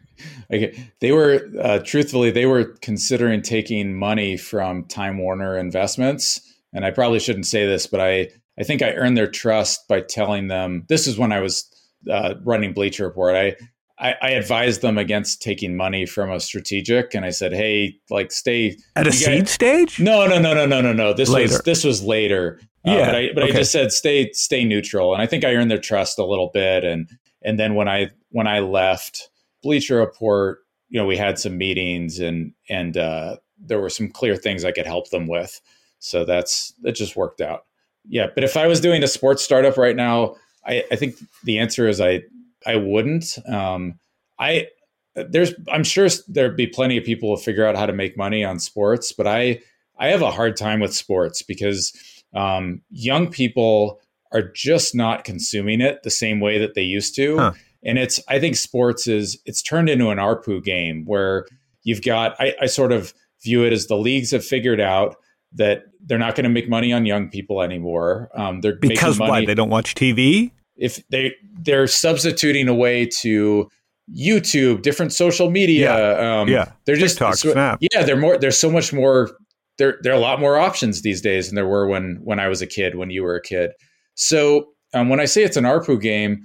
I- 0.52 0.72
they 1.00 1.12
were, 1.12 1.48
uh, 1.60 1.78
truthfully, 1.80 2.30
they 2.30 2.46
were 2.46 2.64
considering 2.82 3.42
taking 3.42 3.94
money 3.94 4.36
from 4.36 4.84
Time 4.84 5.18
Warner 5.18 5.56
Investments, 5.58 6.40
and 6.72 6.84
I 6.84 6.90
probably 6.90 7.18
shouldn't 7.18 7.46
say 7.46 7.66
this, 7.66 7.86
but 7.86 8.00
I, 8.00 8.28
I 8.58 8.62
think 8.62 8.82
I 8.82 8.92
earned 8.92 9.16
their 9.16 9.30
trust 9.30 9.88
by 9.88 10.00
telling 10.02 10.48
them. 10.48 10.84
This 10.88 11.06
is 11.06 11.18
when 11.18 11.32
I 11.32 11.40
was 11.40 11.64
uh, 12.10 12.34
running 12.44 12.72
Bleacher 12.72 13.04
Report. 13.06 13.34
I, 13.36 13.56
I, 13.98 14.14
I 14.20 14.30
advised 14.30 14.82
them 14.82 14.98
against 14.98 15.40
taking 15.40 15.76
money 15.76 16.04
from 16.06 16.30
a 16.30 16.38
strategic, 16.40 17.14
and 17.14 17.24
I 17.24 17.30
said, 17.30 17.52
"Hey, 17.52 17.96
like, 18.10 18.30
stay 18.32 18.76
At 18.94 19.06
a 19.06 19.10
guys- 19.10 19.24
seed 19.24 19.48
stage? 19.48 19.98
no, 20.00 20.26
no, 20.26 20.38
no, 20.38 20.52
no, 20.52 20.66
no, 20.66 20.80
no, 20.82 20.92
no. 20.92 21.12
This 21.14 21.30
Later. 21.30 21.54
was 21.54 21.62
this 21.62 21.84
was 21.84 22.02
later. 22.02 22.60
Uh, 22.86 22.92
Yeah, 22.92 23.06
but 23.06 23.14
I 23.14 23.28
but 23.34 23.42
okay. 23.44 23.52
I 23.52 23.56
just 23.58 23.72
said 23.72 23.92
stay 23.92 24.30
stay 24.32 24.64
neutral, 24.64 25.14
and 25.14 25.22
I 25.22 25.26
think 25.26 25.44
I 25.44 25.54
earned 25.54 25.70
their 25.70 25.78
trust 25.80 26.18
a 26.18 26.24
little 26.24 26.50
bit. 26.52 26.84
And 26.84 27.08
and 27.46 27.58
then 27.58 27.74
when 27.74 27.88
I 27.88 28.10
when 28.30 28.46
I 28.46 28.58
left 28.58 29.30
Bleacher 29.62 29.96
Report, 29.96 30.58
you 30.88 31.00
know, 31.00 31.06
we 31.06 31.16
had 31.16 31.38
some 31.38 31.56
meetings, 31.56 32.18
and 32.18 32.52
and 32.68 32.96
uh, 32.96 33.36
there 33.58 33.80
were 33.80 33.88
some 33.88 34.10
clear 34.10 34.36
things 34.36 34.64
I 34.64 34.72
could 34.72 34.86
help 34.86 35.08
them 35.10 35.28
with. 35.28 35.58
So 36.00 36.24
that's 36.26 36.74
that 36.82 36.92
just 36.92 37.16
worked 37.16 37.40
out. 37.40 37.60
Yeah, 38.06 38.26
but 38.34 38.44
if 38.44 38.56
I 38.56 38.66
was 38.66 38.80
doing 38.80 39.02
a 39.02 39.08
sports 39.08 39.42
startup 39.42 39.76
right 39.76 39.96
now, 39.96 40.36
I, 40.66 40.84
I 40.90 40.96
think 40.96 41.16
the 41.44 41.58
answer 41.58 41.88
is 41.88 42.00
I 42.00 42.22
I 42.66 42.76
wouldn't. 42.76 43.38
Um, 43.48 43.98
I 44.38 44.66
there's 45.14 45.54
I'm 45.72 45.84
sure 45.84 46.08
there'd 46.28 46.56
be 46.56 46.66
plenty 46.66 46.98
of 46.98 47.04
people 47.04 47.34
who 47.34 47.40
figure 47.40 47.64
out 47.64 47.76
how 47.76 47.86
to 47.86 47.92
make 47.92 48.16
money 48.16 48.44
on 48.44 48.58
sports, 48.58 49.12
but 49.12 49.28
I 49.28 49.60
I 49.98 50.08
have 50.08 50.22
a 50.22 50.32
hard 50.32 50.56
time 50.56 50.80
with 50.80 50.94
sports 50.94 51.42
because 51.42 51.92
um, 52.34 52.82
young 52.90 53.30
people 53.30 54.00
are 54.36 54.52
just 54.54 54.94
not 54.94 55.24
consuming 55.24 55.80
it 55.80 56.02
the 56.02 56.10
same 56.10 56.40
way 56.40 56.58
that 56.58 56.74
they 56.74 56.82
used 56.82 57.14
to. 57.16 57.38
Huh. 57.38 57.52
And 57.84 57.98
it's 57.98 58.20
I 58.28 58.38
think 58.40 58.56
sports 58.56 59.06
is 59.06 59.40
it's 59.44 59.62
turned 59.62 59.88
into 59.88 60.10
an 60.10 60.18
ARPU 60.18 60.62
game 60.62 61.04
where 61.06 61.46
you've 61.84 62.02
got 62.02 62.34
I, 62.40 62.54
I 62.62 62.66
sort 62.66 62.92
of 62.92 63.14
view 63.44 63.64
it 63.64 63.72
as 63.72 63.86
the 63.86 63.96
leagues 63.96 64.30
have 64.32 64.44
figured 64.44 64.80
out 64.80 65.16
that 65.52 65.84
they're 66.04 66.18
not 66.18 66.34
going 66.34 66.44
to 66.44 66.50
make 66.50 66.68
money 66.68 66.92
on 66.92 67.06
young 67.06 67.28
people 67.30 67.62
anymore. 67.62 68.28
Um, 68.34 68.60
they're 68.60 68.74
Because 68.76 69.18
making 69.18 69.32
money 69.32 69.42
what? 69.42 69.46
They 69.46 69.54
don't 69.54 69.70
watch 69.70 69.94
TV. 69.94 70.50
if 70.76 71.06
they 71.08 71.32
they're 71.62 71.86
substituting 71.86 72.68
a 72.68 72.74
way 72.74 73.06
to 73.20 73.68
YouTube, 74.14 74.82
different 74.82 75.12
social 75.12 75.50
media. 75.50 75.92
Um, 76.40 76.48
yeah. 76.48 76.72
they're 76.84 76.96
just 76.96 77.16
TikTok, 77.18 77.34
so- 77.36 77.52
Snap. 77.52 77.78
yeah, 77.80 78.02
they're 78.04 78.16
more. 78.16 78.38
There's 78.38 78.58
so 78.58 78.70
much 78.70 78.92
more. 78.92 79.30
There 79.78 79.98
there 80.02 80.12
are 80.12 80.16
a 80.16 80.20
lot 80.20 80.40
more 80.40 80.56
options 80.58 81.02
these 81.02 81.20
days 81.20 81.48
than 81.48 81.54
there 81.54 81.66
were 81.66 81.86
when 81.86 82.20
when 82.24 82.40
I 82.40 82.48
was 82.48 82.62
a 82.62 82.66
kid, 82.66 82.94
when 82.96 83.10
you 83.10 83.22
were 83.22 83.36
a 83.36 83.42
kid. 83.42 83.72
So 84.16 84.68
um, 84.92 85.08
when 85.08 85.20
I 85.20 85.24
say 85.24 85.44
it's 85.44 85.56
an 85.56 85.64
ARPU 85.64 86.00
game, 86.00 86.42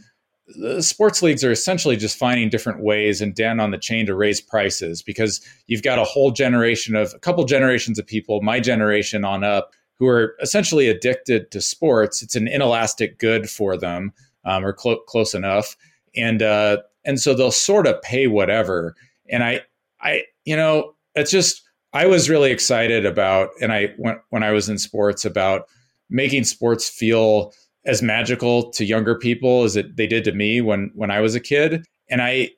sports 0.80 1.22
leagues 1.22 1.44
are 1.44 1.52
essentially 1.52 1.96
just 1.96 2.18
finding 2.18 2.50
different 2.50 2.84
ways 2.84 3.22
and 3.22 3.34
down 3.34 3.60
on 3.60 3.72
the 3.72 3.78
chain 3.78 4.06
to 4.06 4.16
raise 4.16 4.42
prices 4.42 5.02
because 5.02 5.42
you've 5.68 5.84
got 5.84 6.00
a 6.00 6.04
whole 6.04 6.32
generation 6.32 6.96
of 6.96 7.14
a 7.16 7.20
couple 7.20 7.44
generations 7.46 7.98
of 7.98 8.06
people, 8.06 8.42
my 8.42 8.60
generation 8.60 9.26
on 9.26 9.44
up, 9.44 9.72
who 9.98 10.08
are 10.08 10.36
essentially 10.42 10.88
addicted 10.88 11.52
to 11.52 11.62
sports. 11.62 12.22
It's 12.22 12.36
an 12.36 12.48
inelastic 12.48 13.20
good 13.20 13.50
for 13.50 13.78
them, 13.78 14.12
um, 14.46 14.66
or 14.66 14.74
clo- 14.74 15.02
close 15.08 15.34
enough, 15.34 15.78
and 16.16 16.42
uh, 16.42 16.78
and 17.06 17.20
so 17.20 17.34
they'll 17.34 17.52
sort 17.52 17.88
of 17.88 18.02
pay 18.02 18.28
whatever. 18.28 18.96
And 19.30 19.44
I, 19.44 19.62
I, 20.02 20.24
you 20.44 20.56
know, 20.56 20.96
it's 21.14 21.30
just 21.30 21.62
I 21.94 22.08
was 22.08 22.30
really 22.30 22.52
excited 22.52 23.06
about, 23.06 23.50
and 23.62 23.72
I 23.72 23.94
when 23.98 24.44
I 24.44 24.52
was 24.52 24.70
in 24.70 24.80
sports 24.80 25.24
about 25.24 25.68
making 26.12 26.44
sports 26.44 26.88
feel 26.88 27.54
as 27.86 28.04
magical 28.04 28.70
to 28.72 28.86
younger 28.86 29.16
people 29.16 29.64
as 29.64 29.76
it 29.76 29.98
they 29.98 30.06
did 30.06 30.24
to 30.26 30.32
me 30.32 30.62
when 30.62 30.92
when 30.94 31.10
I 31.10 31.20
was 31.22 31.34
a 31.34 31.40
kid. 31.40 31.86
And 32.10 32.22
I, 32.22 32.50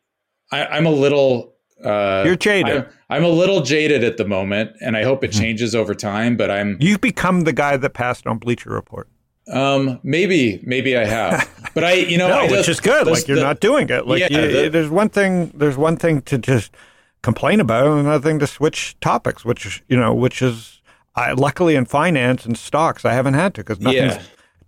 I 0.51 0.77
am 0.77 0.85
a 0.85 0.91
little 0.91 1.53
uh, 1.83 2.23
you're 2.25 2.35
jaded. 2.35 2.85
I, 3.09 3.17
am 3.17 3.23
a 3.23 3.29
little 3.29 3.61
jaded 3.61 4.03
at 4.03 4.17
the 4.17 4.25
moment, 4.25 4.71
and 4.81 4.95
I 4.95 5.03
hope 5.03 5.23
it 5.23 5.31
mm-hmm. 5.31 5.41
changes 5.41 5.75
over 5.75 5.93
time. 5.93 6.37
But 6.37 6.49
I'm 6.49 6.77
you've 6.79 7.01
become 7.01 7.41
the 7.41 7.53
guy 7.53 7.77
that 7.77 7.89
passed 7.91 8.25
on 8.25 8.37
Bleacher 8.37 8.69
Report. 8.69 9.07
Um, 9.51 9.99
maybe, 10.03 10.61
maybe 10.63 10.95
I 10.95 11.03
have, 11.03 11.49
but 11.73 11.83
I, 11.83 11.93
you 11.93 12.17
know, 12.17 12.27
no, 12.29 12.39
I 12.39 12.51
which 12.51 12.69
is 12.69 12.79
good. 12.79 13.07
Like 13.07 13.27
you're 13.27 13.35
the, 13.35 13.43
not 13.43 13.59
doing 13.59 13.89
it. 13.89 14.07
Like 14.07 14.21
yeah, 14.21 14.29
you, 14.29 14.63
the, 14.63 14.69
there's 14.69 14.89
one 14.89 15.09
thing. 15.09 15.51
There's 15.53 15.77
one 15.77 15.97
thing 15.97 16.21
to 16.23 16.37
just 16.37 16.73
complain 17.21 17.59
about, 17.59 17.87
and 17.87 17.99
another 17.99 18.23
thing 18.23 18.39
to 18.39 18.47
switch 18.47 18.97
topics. 19.01 19.43
Which 19.43 19.83
you 19.89 19.97
know, 19.97 20.13
which 20.13 20.41
is, 20.41 20.81
I, 21.15 21.33
luckily 21.33 21.75
in 21.75 21.85
finance 21.85 22.45
and 22.45 22.57
stocks, 22.57 23.05
I 23.05 23.13
haven't 23.13 23.35
had 23.35 23.53
to 23.55 23.61
because 23.61 23.79
nothing's. 23.79 24.15
Yeah 24.15 24.23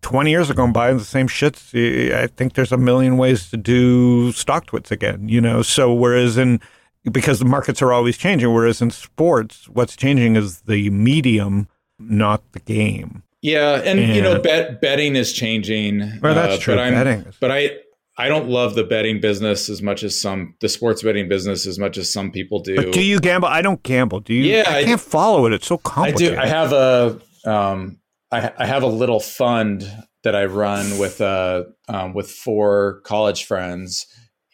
20 0.06 0.30
years 0.30 0.52
ago, 0.52 0.64
I'm 0.64 0.72
buying 0.72 1.00
the 1.00 1.04
same 1.04 1.28
shits. 1.28 1.74
I 2.14 2.28
think 2.28 2.54
there's 2.54 2.72
a 2.72 2.78
million 2.78 3.18
ways 3.18 3.50
to 3.50 3.58
do 3.58 4.32
StockTwits 4.34 4.92
again, 4.92 5.28
you 5.28 5.42
know? 5.42 5.64
So, 5.64 5.92
whereas 5.92 6.38
in, 6.38 6.62
because 7.12 7.40
the 7.40 7.46
markets 7.46 7.82
are 7.82 7.92
always 7.92 8.16
changing, 8.16 8.54
whereas 8.54 8.84
in 8.84 8.92
sports, 8.92 9.68
what's 9.68 9.96
changing 9.96 10.36
is 10.36 10.62
the 10.62 10.92
medium, 10.92 11.68
not 11.98 12.44
the 12.52 12.60
game. 12.60 13.24
Yeah. 13.42 13.82
And, 13.84 14.00
and 14.00 14.16
you 14.16 14.22
know, 14.22 14.40
bet, 14.40 14.80
betting 14.80 15.16
is 15.16 15.34
changing. 15.34 16.20
Well, 16.22 16.36
that's 16.36 16.58
uh, 16.58 16.60
true. 16.60 16.76
But, 16.76 16.92
betting 16.92 17.26
but 17.40 17.52
I, 17.52 17.72
I 18.18 18.30
don't 18.30 18.48
love 18.48 18.76
the 18.76 18.84
betting 18.84 19.20
business 19.20 19.70
as 19.70 19.82
much 19.82 20.04
as 20.04 20.20
some 20.20 20.56
the 20.62 20.70
sports 20.70 21.04
betting 21.04 21.28
business 21.28 21.68
as 21.68 21.78
much 21.78 21.98
as 21.98 22.12
some 22.12 22.32
people 22.32 22.62
do. 22.62 22.76
But 22.76 22.94
do 22.94 23.04
you 23.04 23.20
gamble? 23.20 23.50
I 23.50 23.62
don't 23.62 23.84
gamble. 23.84 24.22
Do 24.22 24.34
you? 24.34 24.44
Yeah, 24.44 24.64
I, 24.68 24.80
I 24.80 24.84
can't 24.84 25.02
follow 25.02 25.46
it. 25.46 25.54
It's 25.54 25.68
so 25.68 25.78
complicated. 25.78 26.38
I 26.38 26.46
do. 26.46 26.48
I 26.48 26.48
have 26.48 26.72
a 26.72 27.22
um, 27.46 28.00
I, 28.32 28.52
I 28.58 28.66
have 28.66 28.84
a 28.84 28.88
little 28.88 29.20
fund 29.20 29.90
that 30.24 30.36
I 30.36 30.46
run 30.46 30.98
with 30.98 31.20
uh 31.20 31.66
um, 31.90 32.14
with 32.14 32.32
four 32.32 33.02
college 33.02 33.46
friends, 33.46 34.06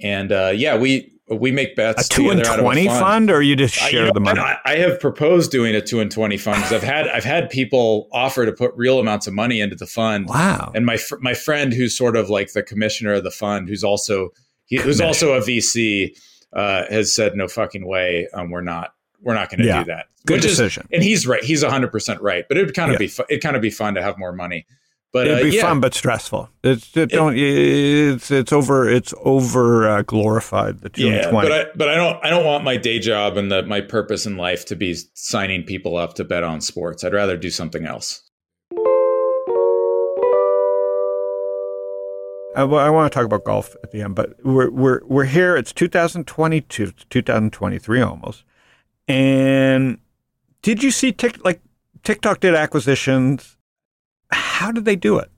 and 0.01 0.31
uh, 0.31 0.51
yeah, 0.55 0.77
we 0.77 1.11
we 1.39 1.51
make 1.51 1.75
bets. 1.75 2.07
A 2.07 2.09
two 2.09 2.29
and 2.29 2.43
twenty 2.43 2.87
fund. 2.87 2.99
fund. 2.99 3.31
or 3.31 3.41
you 3.41 3.55
just 3.55 3.73
share 3.73 4.07
you 4.07 4.11
the 4.13 4.19
money? 4.19 4.39
I, 4.39 4.57
I, 4.65 4.75
have 4.77 4.99
proposed 4.99 5.51
doing 5.51 5.75
a 5.75 5.81
two 5.81 5.99
and 5.99 6.11
twenty 6.11 6.37
fund 6.37 6.57
because 6.57 6.73
I've 6.73 6.83
had 6.83 7.07
I've 7.07 7.23
had 7.23 7.49
people 7.49 8.09
offer 8.11 8.45
to 8.45 8.51
put 8.51 8.73
real 8.75 8.99
amounts 8.99 9.27
of 9.27 9.33
money 9.33 9.61
into 9.61 9.75
the 9.75 9.87
fund. 9.87 10.27
Wow! 10.27 10.71
And 10.75 10.85
my 10.85 10.97
fr- 10.97 11.19
my 11.19 11.33
friend, 11.33 11.73
who's 11.73 11.95
sort 11.95 12.15
of 12.15 12.29
like 12.29 12.53
the 12.53 12.63
commissioner 12.63 13.13
of 13.13 13.23
the 13.23 13.31
fund, 13.31 13.69
who's 13.69 13.83
also 13.83 14.29
he, 14.65 14.77
who's 14.77 15.01
also 15.01 15.33
a 15.33 15.41
VC, 15.41 16.17
uh, 16.53 16.85
has 16.89 17.13
said 17.13 17.35
no 17.35 17.47
fucking 17.47 17.85
way. 17.85 18.27
Um, 18.33 18.49
we're 18.49 18.61
not 18.61 18.93
we're 19.21 19.33
not 19.33 19.49
going 19.49 19.59
to 19.59 19.67
yeah. 19.67 19.83
do 19.83 19.85
that. 19.85 20.07
Good 20.25 20.35
Which 20.35 20.43
decision. 20.43 20.83
Is, 20.89 20.97
and 20.97 21.03
he's 21.03 21.27
right. 21.27 21.43
He's 21.43 21.63
100% 21.63 22.17
right. 22.21 22.45
But 22.47 22.57
it 22.57 22.65
would 22.65 22.75
kind 22.75 22.91
of 22.91 22.95
yeah. 22.95 22.99
be 22.99 23.07
fu- 23.07 23.25
it 23.29 23.39
kind 23.39 23.55
of 23.55 23.61
be 23.61 23.69
fun 23.69 23.95
to 23.95 24.01
have 24.01 24.17
more 24.17 24.33
money. 24.33 24.65
But 25.13 25.27
it'd 25.27 25.39
uh, 25.39 25.43
be 25.49 25.55
yeah. 25.57 25.63
fun 25.63 25.81
but 25.81 25.93
stressful. 25.93 26.49
It's 26.63 26.95
it 26.95 27.09
don't 27.09 27.35
it's 27.37 28.31
it's 28.31 28.53
over 28.53 28.89
it's 28.89 29.13
over 29.23 29.87
uh, 29.89 30.01
glorified 30.03 30.79
the 30.79 30.89
two 30.89 31.09
yeah, 31.09 31.29
but 31.29 31.51
I 31.51 31.65
but 31.75 31.89
I 31.89 31.95
don't 31.95 32.23
I 32.23 32.29
don't 32.29 32.45
want 32.45 32.63
my 32.63 32.77
day 32.77 32.97
job 32.97 33.35
and 33.35 33.51
the 33.51 33.63
my 33.63 33.81
purpose 33.81 34.25
in 34.25 34.37
life 34.37 34.65
to 34.67 34.75
be 34.75 34.95
signing 35.13 35.63
people 35.63 35.97
up 35.97 36.13
to 36.13 36.23
bet 36.23 36.43
on 36.43 36.61
sports. 36.61 37.03
I'd 37.03 37.13
rather 37.13 37.35
do 37.35 37.49
something 37.49 37.85
else. 37.85 38.21
Uh, 42.53 42.67
well, 42.67 42.85
I 42.85 42.89
want 42.89 43.11
to 43.11 43.15
talk 43.15 43.25
about 43.25 43.43
golf 43.43 43.75
at 43.83 43.91
the 43.91 44.01
end, 44.01 44.15
but 44.15 44.35
we're 44.45 44.69
we're 44.69 45.01
we're 45.05 45.25
here. 45.25 45.57
It's 45.57 45.73
2022, 45.73 46.91
2023 47.09 48.01
almost. 48.01 48.43
And 49.07 49.99
did 50.61 50.83
you 50.83 50.91
see 50.91 51.11
Tik 51.11 51.43
like 51.43 51.61
TikTok 52.03 52.39
did 52.39 52.55
acquisitions? 52.55 53.57
How 54.31 54.71
did 54.71 54.85
they 54.85 54.95
do 54.95 55.17
it? 55.17 55.31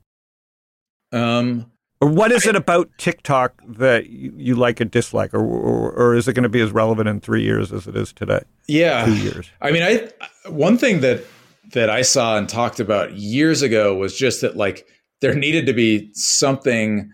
Um, 1.12 1.70
or 2.00 2.08
what 2.08 2.32
is 2.32 2.46
I, 2.46 2.50
it 2.50 2.56
about 2.56 2.90
TikTok 2.98 3.62
that 3.66 4.10
you, 4.10 4.32
you 4.36 4.54
like 4.56 4.80
or 4.80 4.84
dislike, 4.84 5.32
or, 5.32 5.44
or, 5.44 5.92
or 5.92 6.14
is 6.14 6.28
it 6.28 6.34
going 6.34 6.42
to 6.42 6.48
be 6.48 6.60
as 6.60 6.72
relevant 6.72 7.08
in 7.08 7.20
three 7.20 7.42
years 7.42 7.72
as 7.72 7.86
it 7.86 7.96
is 7.96 8.12
today? 8.12 8.40
Yeah, 8.68 9.06
two 9.06 9.16
years. 9.16 9.50
I 9.60 9.70
mean, 9.70 9.82
I 9.82 10.48
one 10.48 10.76
thing 10.76 11.00
that 11.00 11.24
that 11.72 11.88
I 11.88 12.02
saw 12.02 12.36
and 12.36 12.48
talked 12.48 12.80
about 12.80 13.14
years 13.14 13.62
ago 13.62 13.94
was 13.94 14.16
just 14.16 14.40
that 14.42 14.56
like 14.56 14.86
there 15.20 15.34
needed 15.34 15.66
to 15.66 15.72
be 15.72 16.10
something 16.12 17.10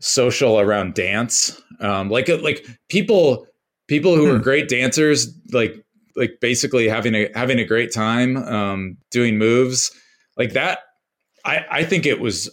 social 0.00 0.58
around 0.58 0.94
dance, 0.94 1.60
um, 1.80 2.10
like 2.10 2.28
like 2.28 2.66
people 2.88 3.46
people 3.86 4.16
who 4.16 4.28
hmm. 4.28 4.36
are 4.36 4.38
great 4.38 4.68
dancers 4.68 5.32
like 5.52 5.84
like 6.16 6.38
basically 6.40 6.88
having 6.88 7.14
a 7.14 7.28
having 7.34 7.58
a 7.58 7.64
great 7.64 7.92
time 7.92 8.36
um, 8.38 8.96
doing 9.10 9.38
moves 9.38 9.92
like 10.36 10.52
that. 10.54 10.80
I 11.44 11.64
I 11.70 11.84
think 11.84 12.06
it 12.06 12.20
was. 12.20 12.50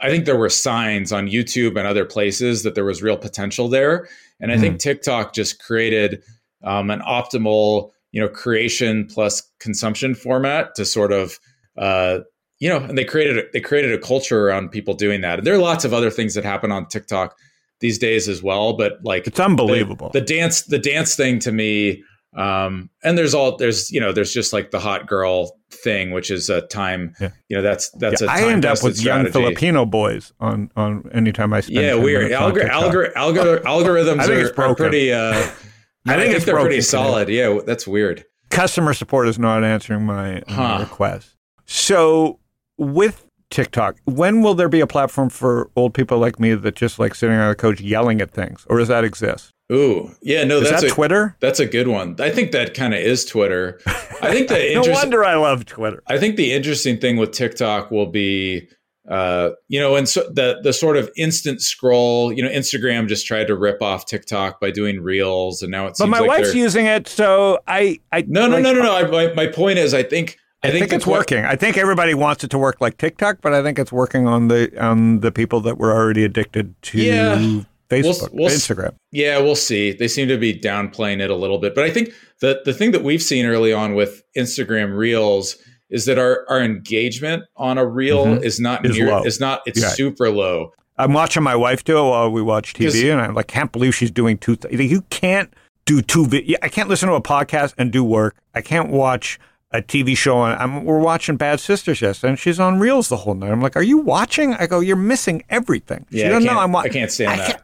I 0.00 0.08
think 0.08 0.24
there 0.24 0.36
were 0.36 0.50
signs 0.50 1.12
on 1.12 1.28
YouTube 1.28 1.78
and 1.78 1.86
other 1.86 2.04
places 2.04 2.62
that 2.64 2.74
there 2.74 2.84
was 2.84 3.02
real 3.02 3.16
potential 3.16 3.68
there, 3.68 4.08
and 4.40 4.52
I 4.52 4.56
mm. 4.56 4.60
think 4.60 4.74
hmm. 4.74 4.78
TikTok 4.78 5.34
just 5.34 5.62
created 5.62 6.22
um, 6.62 6.90
an 6.90 7.00
optimal 7.00 7.90
you 8.12 8.20
know 8.20 8.28
creation 8.28 9.06
plus 9.06 9.42
consumption 9.60 10.14
format 10.14 10.74
to 10.74 10.84
sort 10.84 11.12
of 11.12 11.38
uh, 11.78 12.20
you 12.58 12.68
know, 12.68 12.78
and 12.78 12.96
they 12.96 13.04
created 13.04 13.46
they 13.52 13.60
created 13.60 13.92
a 13.92 13.98
culture 13.98 14.46
around 14.46 14.70
people 14.70 14.94
doing 14.94 15.20
that. 15.22 15.38
And 15.38 15.46
there 15.46 15.54
are 15.54 15.58
lots 15.58 15.84
of 15.84 15.92
other 15.92 16.10
things 16.10 16.34
that 16.34 16.44
happen 16.44 16.72
on 16.72 16.86
TikTok 16.86 17.36
these 17.80 17.98
days 17.98 18.28
as 18.28 18.42
well, 18.42 18.74
but 18.74 18.94
like 19.02 19.26
it's 19.26 19.40
unbelievable. 19.40 20.10
The, 20.10 20.20
the 20.20 20.26
dance 20.26 20.62
the 20.62 20.78
dance 20.78 21.16
thing 21.16 21.38
to 21.40 21.52
me 21.52 22.02
um, 22.36 22.90
and 23.02 23.16
there's 23.16 23.34
all 23.34 23.56
there's 23.56 23.90
you 23.90 24.00
know 24.00 24.12
there's 24.12 24.32
just 24.32 24.52
like 24.52 24.70
the 24.70 24.80
hot 24.80 25.06
girl 25.06 25.56
thing, 25.70 26.10
which 26.10 26.30
is 26.30 26.50
a 26.50 26.62
time 26.62 27.14
yeah. 27.20 27.30
you 27.48 27.56
know 27.56 27.62
that's 27.62 27.90
that's 27.92 28.20
yeah, 28.20 28.26
a 28.26 28.28
time 28.28 28.44
I 28.44 28.52
end 28.52 28.64
up 28.64 28.82
with 28.82 28.96
strategy. 28.96 29.24
young 29.24 29.32
Filipino 29.32 29.86
boys 29.86 30.32
on 30.40 30.70
on 30.76 31.08
anytime 31.12 31.52
I 31.52 31.60
spend 31.60 31.80
yeah 31.80 31.94
weird 31.94 32.32
Algor- 32.32 32.68
algor- 32.68 33.12
algor- 33.14 33.62
algorithms 33.64 34.28
are, 34.28 34.60
are, 34.60 34.74
pretty. 34.74 35.12
Uh, 35.12 35.32
I, 36.06 36.16
think, 36.16 36.30
I 36.30 36.32
think 36.32 36.44
they're 36.44 36.60
pretty 36.60 36.80
solid. 36.82 37.28
Yeah, 37.28 37.60
that's 37.64 37.86
weird. 37.86 38.24
Customer 38.50 38.94
support 38.94 39.26
is 39.26 39.38
not 39.38 39.64
answering 39.64 40.04
my, 40.04 40.42
uh, 40.42 40.52
huh. 40.52 40.76
request. 40.80 41.34
So 41.64 42.40
with 42.76 43.24
TikTok, 43.50 43.96
when 44.04 44.42
will 44.42 44.54
there 44.54 44.68
be 44.68 44.80
a 44.80 44.86
platform 44.86 45.30
for 45.30 45.70
old 45.76 45.94
people 45.94 46.18
like 46.18 46.38
me 46.38 46.54
that 46.54 46.74
just 46.74 46.98
like 46.98 47.14
sitting 47.14 47.36
on 47.36 47.50
a 47.50 47.54
couch 47.54 47.80
yelling 47.80 48.20
at 48.20 48.32
things, 48.32 48.66
or 48.68 48.78
does 48.78 48.88
that 48.88 49.04
exist? 49.04 49.53
Ooh, 49.72 50.10
yeah, 50.20 50.44
no, 50.44 50.58
is 50.58 50.68
that's 50.68 50.82
that 50.82 50.90
a, 50.90 50.94
Twitter. 50.94 51.36
That's 51.40 51.58
a 51.58 51.64
good 51.64 51.88
one. 51.88 52.16
I 52.18 52.28
think 52.28 52.52
that 52.52 52.74
kind 52.74 52.92
of 52.92 53.00
is 53.00 53.24
Twitter. 53.24 53.80
I 53.86 54.30
think 54.30 54.48
the 54.48 54.74
no 54.84 54.92
wonder 54.92 55.24
I 55.24 55.36
love 55.36 55.64
Twitter. 55.64 56.02
I 56.06 56.18
think 56.18 56.36
the 56.36 56.52
interesting 56.52 56.98
thing 56.98 57.16
with 57.16 57.32
TikTok 57.32 57.90
will 57.90 58.06
be, 58.06 58.68
uh, 59.08 59.50
you 59.68 59.80
know, 59.80 59.96
and 59.96 60.06
so 60.06 60.28
the 60.30 60.60
the 60.62 60.74
sort 60.74 60.98
of 60.98 61.10
instant 61.16 61.62
scroll. 61.62 62.30
You 62.30 62.42
know, 62.42 62.50
Instagram 62.50 63.08
just 63.08 63.26
tried 63.26 63.46
to 63.46 63.56
rip 63.56 63.80
off 63.80 64.04
TikTok 64.04 64.60
by 64.60 64.70
doing 64.70 65.00
Reels, 65.00 65.62
and 65.62 65.70
now 65.70 65.86
it's. 65.86 65.98
But 65.98 66.10
my 66.10 66.18
like 66.18 66.28
wife's 66.28 66.54
using 66.54 66.84
it, 66.84 67.08
so 67.08 67.60
I, 67.66 68.00
I 68.12 68.22
no, 68.28 68.46
no, 68.46 68.56
like, 68.56 68.64
no, 68.64 68.74
no, 68.74 68.82
no. 68.82 68.94
I, 68.94 69.04
my 69.04 69.32
my 69.32 69.46
point 69.46 69.78
is, 69.78 69.94
I 69.94 70.02
think. 70.02 70.38
I, 70.62 70.68
I 70.68 70.70
think, 70.70 70.84
think 70.84 70.92
it's 70.94 71.06
working. 71.06 71.44
I 71.44 71.56
think 71.56 71.76
everybody 71.76 72.14
wants 72.14 72.42
it 72.42 72.50
to 72.52 72.58
work 72.58 72.80
like 72.80 72.96
TikTok, 72.96 73.42
but 73.42 73.52
I 73.52 73.62
think 73.62 73.78
it's 73.78 73.92
working 73.92 74.26
on 74.26 74.48
the 74.48 74.72
on 74.82 75.20
the 75.20 75.30
people 75.30 75.60
that 75.60 75.76
were 75.76 75.92
already 75.92 76.24
addicted 76.24 76.74
to 76.84 76.98
yeah. 76.98 77.64
Facebook, 78.02 78.32
we'll, 78.32 78.44
we'll, 78.44 78.50
Instagram. 78.50 78.94
Yeah, 79.12 79.38
we'll 79.38 79.56
see. 79.56 79.92
They 79.92 80.08
seem 80.08 80.28
to 80.28 80.38
be 80.38 80.58
downplaying 80.58 81.20
it 81.20 81.30
a 81.30 81.36
little 81.36 81.58
bit, 81.58 81.74
but 81.74 81.84
I 81.84 81.90
think 81.90 82.12
the 82.40 82.60
the 82.64 82.72
thing 82.72 82.90
that 82.92 83.02
we've 83.02 83.22
seen 83.22 83.46
early 83.46 83.72
on 83.72 83.94
with 83.94 84.22
Instagram 84.36 84.96
Reels 84.96 85.56
is 85.90 86.06
that 86.06 86.18
our 86.18 86.44
our 86.48 86.60
engagement 86.60 87.44
on 87.56 87.78
a 87.78 87.86
reel 87.86 88.26
mm-hmm. 88.26 88.44
is 88.44 88.60
not 88.60 88.84
is 88.84 88.96
near 88.96 89.10
low. 89.10 89.22
is 89.24 89.40
not 89.40 89.62
it's 89.66 89.82
super 89.94 90.30
low. 90.30 90.72
I'm 90.96 91.12
watching 91.12 91.42
my 91.42 91.56
wife 91.56 91.82
do 91.84 91.98
it 91.98 92.02
while 92.02 92.30
we 92.30 92.42
watch 92.42 92.74
TV, 92.74 93.10
and 93.10 93.20
I 93.20 93.28
like 93.28 93.48
can't 93.48 93.72
believe 93.72 93.94
she's 93.94 94.10
doing 94.10 94.38
two. 94.38 94.56
Th- 94.56 94.72
you 94.90 95.02
can't 95.10 95.52
do 95.86 96.02
two. 96.02 96.26
Vi- 96.26 96.56
I 96.62 96.68
can't 96.68 96.88
listen 96.88 97.08
to 97.08 97.14
a 97.14 97.22
podcast 97.22 97.74
and 97.78 97.92
do 97.92 98.04
work. 98.04 98.36
I 98.54 98.60
can't 98.60 98.90
watch 98.90 99.38
a 99.74 99.82
TV 99.82 100.16
show. 100.16 100.44
And 100.44 100.60
I'm, 100.60 100.84
we're 100.84 101.00
watching 101.00 101.36
Bad 101.36 101.60
Sisters 101.60 102.00
yesterday, 102.00 102.30
and 102.30 102.38
she's 102.38 102.60
on 102.60 102.78
Reels 102.78 103.08
the 103.08 103.16
whole 103.18 103.34
night. 103.34 103.50
I'm 103.50 103.60
like, 103.60 103.76
"Are 103.76 103.82
you 103.82 103.98
watching?" 103.98 104.54
I 104.54 104.66
go, 104.66 104.80
"You're 104.80 104.96
missing 104.96 105.42
everything." 105.50 106.06
She 106.10 106.20
yeah, 106.20 106.36
I 106.36 106.40
can't, 106.40 106.56
I'm 106.56 106.72
wa- 106.72 106.80
I 106.80 106.88
can't 106.88 107.10
stand 107.10 107.32
I 107.32 107.36
that. 107.38 107.46
Can't, 107.46 107.62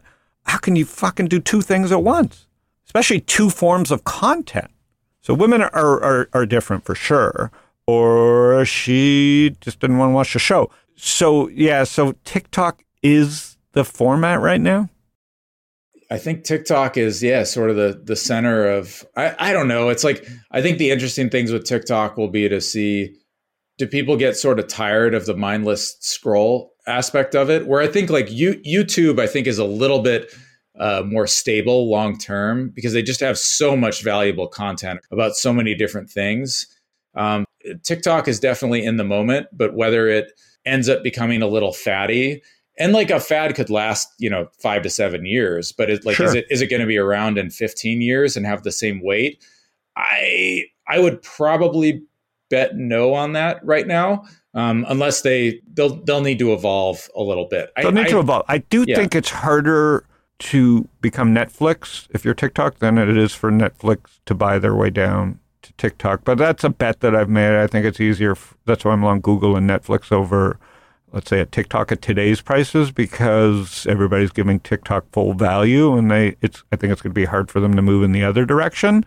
how 0.50 0.58
can 0.58 0.74
you 0.74 0.84
fucking 0.84 1.28
do 1.28 1.38
two 1.38 1.62
things 1.62 1.92
at 1.92 2.02
once? 2.02 2.48
Especially 2.84 3.20
two 3.20 3.50
forms 3.50 3.92
of 3.92 4.02
content. 4.02 4.68
So 5.22 5.32
women 5.32 5.62
are, 5.62 5.72
are, 5.72 6.28
are 6.32 6.44
different 6.44 6.84
for 6.84 6.96
sure. 6.96 7.52
Or 7.86 8.64
she 8.64 9.56
just 9.60 9.78
didn't 9.78 9.98
want 9.98 10.10
to 10.10 10.14
watch 10.14 10.32
the 10.32 10.40
show. 10.40 10.68
So 10.96 11.48
yeah, 11.50 11.84
so 11.84 12.16
TikTok 12.24 12.82
is 13.00 13.56
the 13.72 13.84
format 13.84 14.40
right 14.40 14.60
now? 14.60 14.88
I 16.10 16.18
think 16.18 16.42
TikTok 16.42 16.96
is 16.96 17.22
yeah, 17.22 17.44
sort 17.44 17.70
of 17.70 17.76
the 17.76 18.00
the 18.02 18.16
center 18.16 18.68
of 18.68 19.06
I, 19.16 19.34
I 19.38 19.52
don't 19.52 19.68
know. 19.68 19.88
It's 19.90 20.02
like 20.02 20.26
I 20.50 20.60
think 20.60 20.78
the 20.78 20.90
interesting 20.90 21.30
things 21.30 21.52
with 21.52 21.64
TikTok 21.64 22.16
will 22.16 22.28
be 22.28 22.48
to 22.48 22.60
see 22.60 23.14
do 23.78 23.86
people 23.86 24.16
get 24.16 24.36
sort 24.36 24.58
of 24.58 24.66
tired 24.66 25.14
of 25.14 25.26
the 25.26 25.36
mindless 25.36 25.96
scroll 26.00 26.72
aspect 26.90 27.34
of 27.34 27.50
it? 27.50 27.66
Where 27.66 27.80
I 27.80 27.86
think 27.86 28.10
like 28.10 28.30
you, 28.30 28.54
YouTube, 28.66 29.20
I 29.20 29.26
think 29.26 29.46
is 29.46 29.58
a 29.58 29.64
little 29.64 30.00
bit 30.00 30.32
uh, 30.78 31.02
more 31.04 31.26
stable 31.26 31.90
long 31.90 32.18
term 32.18 32.70
because 32.70 32.92
they 32.92 33.02
just 33.02 33.20
have 33.20 33.38
so 33.38 33.76
much 33.76 34.02
valuable 34.02 34.48
content 34.48 35.00
about 35.10 35.36
so 35.36 35.52
many 35.52 35.74
different 35.74 36.10
things. 36.10 36.66
Um, 37.14 37.44
TikTok 37.82 38.28
is 38.28 38.40
definitely 38.40 38.84
in 38.84 38.96
the 38.96 39.04
moment, 39.04 39.48
but 39.52 39.74
whether 39.74 40.08
it 40.08 40.32
ends 40.64 40.88
up 40.88 41.02
becoming 41.02 41.42
a 41.42 41.46
little 41.46 41.72
fatty 41.72 42.42
and 42.78 42.92
like 42.92 43.10
a 43.10 43.20
fad 43.20 43.54
could 43.54 43.70
last 43.70 44.08
you 44.18 44.28
know 44.28 44.48
five 44.60 44.82
to 44.82 44.90
seven 44.90 45.24
years 45.24 45.72
but 45.72 45.88
it 45.90 46.04
like 46.04 46.16
sure. 46.16 46.26
is 46.26 46.34
it 46.34 46.46
is 46.50 46.60
it 46.60 46.66
going 46.66 46.80
to 46.80 46.86
be 46.86 46.98
around 46.98 47.38
in 47.38 47.50
15 47.50 48.00
years 48.00 48.36
and 48.36 48.46
have 48.46 48.62
the 48.62 48.72
same 48.72 49.00
weight 49.02 49.42
i 49.96 50.64
i 50.88 50.98
would 50.98 51.22
probably 51.22 52.02
bet 52.48 52.76
no 52.76 53.14
on 53.14 53.32
that 53.32 53.64
right 53.64 53.86
now 53.86 54.24
um, 54.54 54.84
unless 54.88 55.22
they 55.22 55.60
they'll 55.74 55.96
they'll 56.04 56.20
need 56.20 56.38
to 56.38 56.52
evolve 56.52 57.08
a 57.16 57.22
little 57.22 57.46
bit 57.46 57.72
they'll 57.76 57.88
I, 57.88 57.90
need 57.90 58.06
I, 58.06 58.10
to 58.10 58.18
evolve 58.20 58.44
i 58.48 58.58
do 58.58 58.84
yeah. 58.86 58.96
think 58.96 59.14
it's 59.14 59.30
harder 59.30 60.04
to 60.40 60.88
become 61.00 61.34
netflix 61.34 62.08
if 62.10 62.24
you're 62.24 62.34
tiktok 62.34 62.78
than 62.78 62.98
it 62.98 63.16
is 63.16 63.32
for 63.34 63.50
netflix 63.50 64.18
to 64.26 64.34
buy 64.34 64.58
their 64.58 64.74
way 64.74 64.90
down 64.90 65.38
to 65.62 65.72
tiktok 65.74 66.24
but 66.24 66.38
that's 66.38 66.64
a 66.64 66.70
bet 66.70 67.00
that 67.00 67.14
i've 67.14 67.28
made 67.28 67.60
i 67.60 67.66
think 67.66 67.84
it's 67.84 68.00
easier 68.00 68.36
that's 68.64 68.84
why 68.84 68.92
i'm 68.92 69.02
long 69.02 69.20
google 69.20 69.56
and 69.56 69.68
netflix 69.68 70.10
over 70.10 70.58
let's 71.12 71.28
say 71.28 71.40
a 71.40 71.46
TikTok 71.46 71.92
at 71.92 72.02
today's 72.02 72.40
prices 72.40 72.90
because 72.90 73.86
everybody's 73.86 74.30
giving 74.30 74.60
TikTok 74.60 75.10
full 75.12 75.34
value, 75.34 75.96
and 75.96 76.10
they 76.10 76.36
it's 76.40 76.62
I 76.72 76.76
think 76.76 76.92
it's 76.92 77.02
going 77.02 77.12
to 77.12 77.20
be 77.20 77.24
hard 77.24 77.50
for 77.50 77.60
them 77.60 77.74
to 77.74 77.82
move 77.82 78.02
in 78.02 78.12
the 78.12 78.24
other 78.24 78.44
direction. 78.44 79.04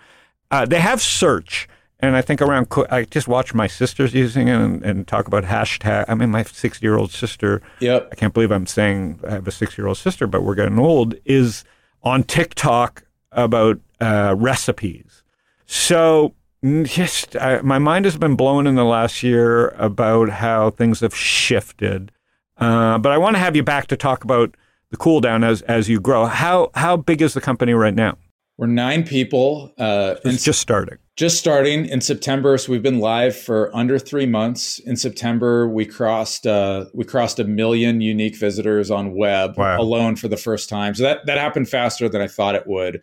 Uh, 0.52 0.66
they 0.66 0.80
have 0.80 1.02
search, 1.02 1.68
and 2.04 2.18
I 2.18 2.22
think 2.22 2.42
around 2.42 2.68
I 2.92 3.06
just 3.06 3.30
watch 3.30 3.54
my 3.54 3.66
sisters 3.66 4.14
using 4.14 4.50
it 4.50 4.58
and, 4.58 4.84
and 4.84 5.08
talk 5.08 5.26
about 5.26 5.46
hashtag. 5.46 6.04
I 6.10 6.16
mean, 6.16 6.32
my 6.32 6.44
six 6.44 6.82
year 6.82 6.98
old 6.98 7.12
sister. 7.12 7.62
Yep. 7.80 8.10
I 8.12 8.16
can't 8.16 8.34
believe 8.34 8.52
I'm 8.52 8.66
saying 8.66 9.22
I 9.26 9.32
have 9.32 9.48
a 9.48 9.52
six 9.52 9.78
year 9.78 9.88
old 9.88 9.98
sister, 9.98 10.28
but 10.28 10.44
we're 10.44 10.56
getting 10.56 10.78
old. 10.78 11.16
Is 11.24 11.64
on 12.04 12.24
TikTok 12.24 13.04
about 13.32 13.80
uh, 14.02 14.36
recipes. 14.38 15.24
So 15.66 16.36
just 16.84 17.38
I, 17.38 17.62
my 17.62 17.80
mind 17.80 18.04
has 18.04 18.18
been 18.18 18.36
blown 18.36 18.68
in 18.68 18.76
the 18.76 18.84
last 18.84 19.24
year 19.24 19.70
about 19.70 20.28
how 20.28 20.72
things 20.72 21.00
have 21.00 21.16
shifted. 21.16 22.12
Uh, 22.58 22.98
but 22.98 23.14
I 23.14 23.18
want 23.18 23.38
to 23.38 23.40
have 23.40 23.56
you 23.56 23.64
back 23.64 23.88
to 23.88 23.96
talk 23.96 24.26
about 24.26 24.56
the 24.90 24.98
cool 24.98 25.22
down 25.22 25.46
as 25.46 25.62
as 25.64 25.88
you 25.88 26.02
grow. 26.02 26.26
How 26.26 26.70
how 26.76 26.98
big 26.98 27.22
is 27.22 27.34
the 27.34 27.42
company 27.42 27.74
right 27.74 27.96
now? 27.96 28.18
We're 28.58 28.68
nine 28.68 29.04
people. 29.04 29.74
Uh, 29.78 30.16
it's 30.24 30.44
just 30.44 30.60
starting. 30.60 30.98
Just 31.16 31.38
starting 31.38 31.86
in 31.86 32.02
September, 32.02 32.58
so 32.58 32.72
we've 32.72 32.84
been 32.84 33.00
live 33.00 33.36
for 33.36 33.76
under 33.76 34.00
three 34.00 34.26
months. 34.26 34.80
In 34.80 34.96
September, 34.96 35.68
we 35.68 35.86
crossed 35.86 36.48
uh, 36.48 36.86
we 36.94 37.04
crossed 37.04 37.40
a 37.40 37.44
million 37.44 38.02
unique 38.02 38.36
visitors 38.36 38.90
on 38.92 39.16
web 39.16 39.58
wow. 39.58 39.80
alone 39.80 40.16
for 40.16 40.28
the 40.28 40.38
first 40.38 40.70
time. 40.70 40.96
So 40.96 41.04
that 41.04 41.26
that 41.26 41.38
happened 41.38 41.70
faster 41.70 42.10
than 42.10 42.22
I 42.22 42.28
thought 42.28 42.56
it 42.56 42.68
would 42.68 43.02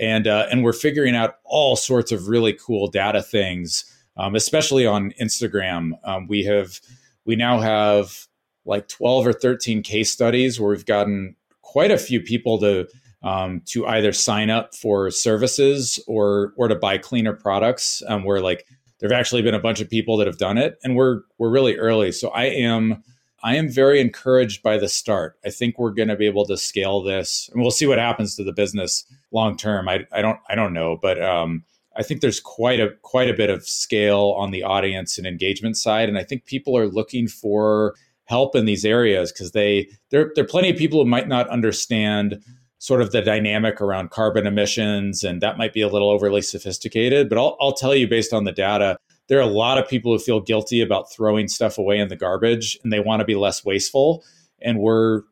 and 0.00 0.26
uh, 0.26 0.46
and 0.50 0.64
we're 0.64 0.72
figuring 0.72 1.14
out 1.14 1.36
all 1.44 1.76
sorts 1.76 2.12
of 2.12 2.28
really 2.28 2.52
cool 2.52 2.88
data 2.88 3.22
things, 3.22 3.84
um, 4.16 4.34
especially 4.34 4.86
on 4.86 5.12
Instagram. 5.20 5.92
Um, 6.04 6.26
we 6.26 6.44
have 6.44 6.80
we 7.24 7.36
now 7.36 7.60
have 7.60 8.26
like 8.64 8.88
twelve 8.88 9.26
or 9.26 9.32
thirteen 9.32 9.82
case 9.82 10.10
studies 10.10 10.60
where 10.60 10.70
we've 10.70 10.86
gotten 10.86 11.36
quite 11.62 11.90
a 11.90 11.98
few 11.98 12.20
people 12.20 12.58
to 12.60 12.86
um, 13.24 13.62
to 13.66 13.86
either 13.86 14.12
sign 14.12 14.50
up 14.50 14.74
for 14.74 15.10
services 15.10 15.98
or 16.06 16.52
or 16.56 16.68
to 16.68 16.76
buy 16.76 16.98
cleaner 16.98 17.32
products. 17.32 18.02
Um, 18.06 18.22
where 18.22 18.40
like 18.40 18.66
there've 19.00 19.12
actually 19.12 19.42
been 19.42 19.54
a 19.54 19.60
bunch 19.60 19.80
of 19.80 19.90
people 19.90 20.16
that 20.18 20.26
have 20.26 20.38
done 20.38 20.58
it, 20.58 20.78
and 20.84 20.94
we're 20.94 21.22
we're 21.38 21.50
really 21.50 21.76
early. 21.76 22.12
So 22.12 22.28
I 22.28 22.44
am 22.44 23.02
I 23.42 23.56
am 23.56 23.68
very 23.68 24.00
encouraged 24.00 24.62
by 24.62 24.78
the 24.78 24.88
start. 24.88 25.36
I 25.44 25.50
think 25.50 25.78
we're 25.78 25.90
going 25.90 26.08
to 26.08 26.16
be 26.16 26.26
able 26.26 26.46
to 26.46 26.56
scale 26.56 27.02
this, 27.02 27.50
and 27.52 27.60
we'll 27.62 27.70
see 27.70 27.86
what 27.86 27.98
happens 27.98 28.36
to 28.36 28.44
the 28.44 28.52
business 28.52 29.04
long 29.32 29.56
term. 29.56 29.88
I, 29.88 30.06
I 30.12 30.22
don't 30.22 30.38
I 30.48 30.54
don't 30.54 30.74
know, 30.74 30.98
but 31.00 31.20
um, 31.22 31.64
I 31.96 32.02
think 32.02 32.20
there's 32.20 32.40
quite 32.40 32.78
a 32.78 32.90
quite 33.02 33.30
a 33.30 33.34
bit 33.34 33.50
of 33.50 33.66
scale 33.66 34.34
on 34.36 34.50
the 34.50 34.62
audience 34.62 35.16
and 35.16 35.26
engagement 35.26 35.78
side, 35.78 36.10
and 36.10 36.18
I 36.18 36.24
think 36.24 36.44
people 36.44 36.76
are 36.76 36.88
looking 36.88 37.26
for 37.26 37.94
help 38.24 38.56
in 38.56 38.64
these 38.64 38.84
areas 38.84 39.32
because 39.32 39.52
they 39.52 39.88
there 40.10 40.30
there 40.34 40.44
are 40.44 40.48
plenty 40.48 40.70
of 40.70 40.76
people 40.76 41.02
who 41.02 41.08
might 41.08 41.28
not 41.28 41.48
understand 41.48 42.42
sort 42.78 43.00
of 43.00 43.12
the 43.12 43.22
dynamic 43.22 43.80
around 43.80 44.10
carbon 44.10 44.46
emissions, 44.46 45.24
and 45.24 45.40
that 45.40 45.56
might 45.56 45.72
be 45.72 45.80
a 45.80 45.88
little 45.88 46.10
overly 46.10 46.42
sophisticated. 46.42 47.28
But 47.28 47.38
I'll 47.38 47.56
I'll 47.60 47.72
tell 47.72 47.94
you 47.94 48.08
based 48.08 48.32
on 48.32 48.44
the 48.44 48.52
data 48.52 48.96
there 49.28 49.38
are 49.38 49.42
a 49.42 49.46
lot 49.46 49.78
of 49.78 49.88
people 49.88 50.12
who 50.12 50.18
feel 50.18 50.40
guilty 50.40 50.80
about 50.80 51.10
throwing 51.10 51.48
stuff 51.48 51.78
away 51.78 51.98
in 51.98 52.08
the 52.08 52.16
garbage 52.16 52.78
and 52.82 52.92
they 52.92 53.00
want 53.00 53.20
to 53.20 53.24
be 53.24 53.34
less 53.34 53.64
wasteful 53.64 54.24
and 54.60 54.78
we're 54.78 55.22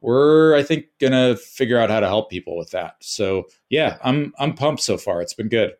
we're 0.00 0.54
i 0.56 0.62
think 0.62 0.86
gonna 1.00 1.36
figure 1.36 1.78
out 1.78 1.90
how 1.90 2.00
to 2.00 2.06
help 2.08 2.30
people 2.30 2.56
with 2.56 2.70
that. 2.70 2.96
So 3.00 3.44
yeah 3.68 3.98
i'm 4.02 4.32
i'm 4.38 4.54
pumped 4.54 4.82
so 4.82 4.96
far. 4.96 5.20
It's 5.22 5.34
been 5.34 5.48
good. 5.48 5.72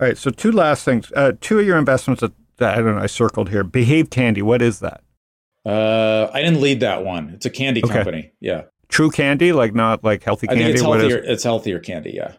All 0.00 0.06
right 0.06 0.18
so 0.18 0.30
two 0.30 0.52
last 0.52 0.84
things. 0.84 1.12
Uh, 1.14 1.32
two 1.40 1.58
of 1.58 1.66
your 1.66 1.78
investments 1.78 2.20
that, 2.20 2.32
that 2.58 2.74
i 2.74 2.82
don't 2.82 2.96
know 2.96 3.02
i 3.02 3.06
circled 3.06 3.48
here 3.50 3.64
behave 3.64 4.10
candy 4.10 4.42
what 4.42 4.62
is 4.62 4.80
that? 4.80 5.02
Uh, 5.64 6.28
i 6.32 6.42
didn't 6.42 6.60
lead 6.60 6.80
that 6.80 7.04
one. 7.04 7.30
It's 7.30 7.46
a 7.46 7.50
candy 7.50 7.82
okay. 7.84 7.94
company. 7.94 8.32
Yeah 8.40 8.62
true 8.92 9.10
candy 9.10 9.52
like 9.52 9.74
not 9.74 10.04
like 10.04 10.22
healthy 10.22 10.46
candy 10.46 10.62
I 10.62 10.66
think 10.66 10.74
it's 10.74 10.82
healthier, 10.82 11.18
it's 11.18 11.42
healthier 11.42 11.78
candy 11.80 12.12
yeah 12.14 12.34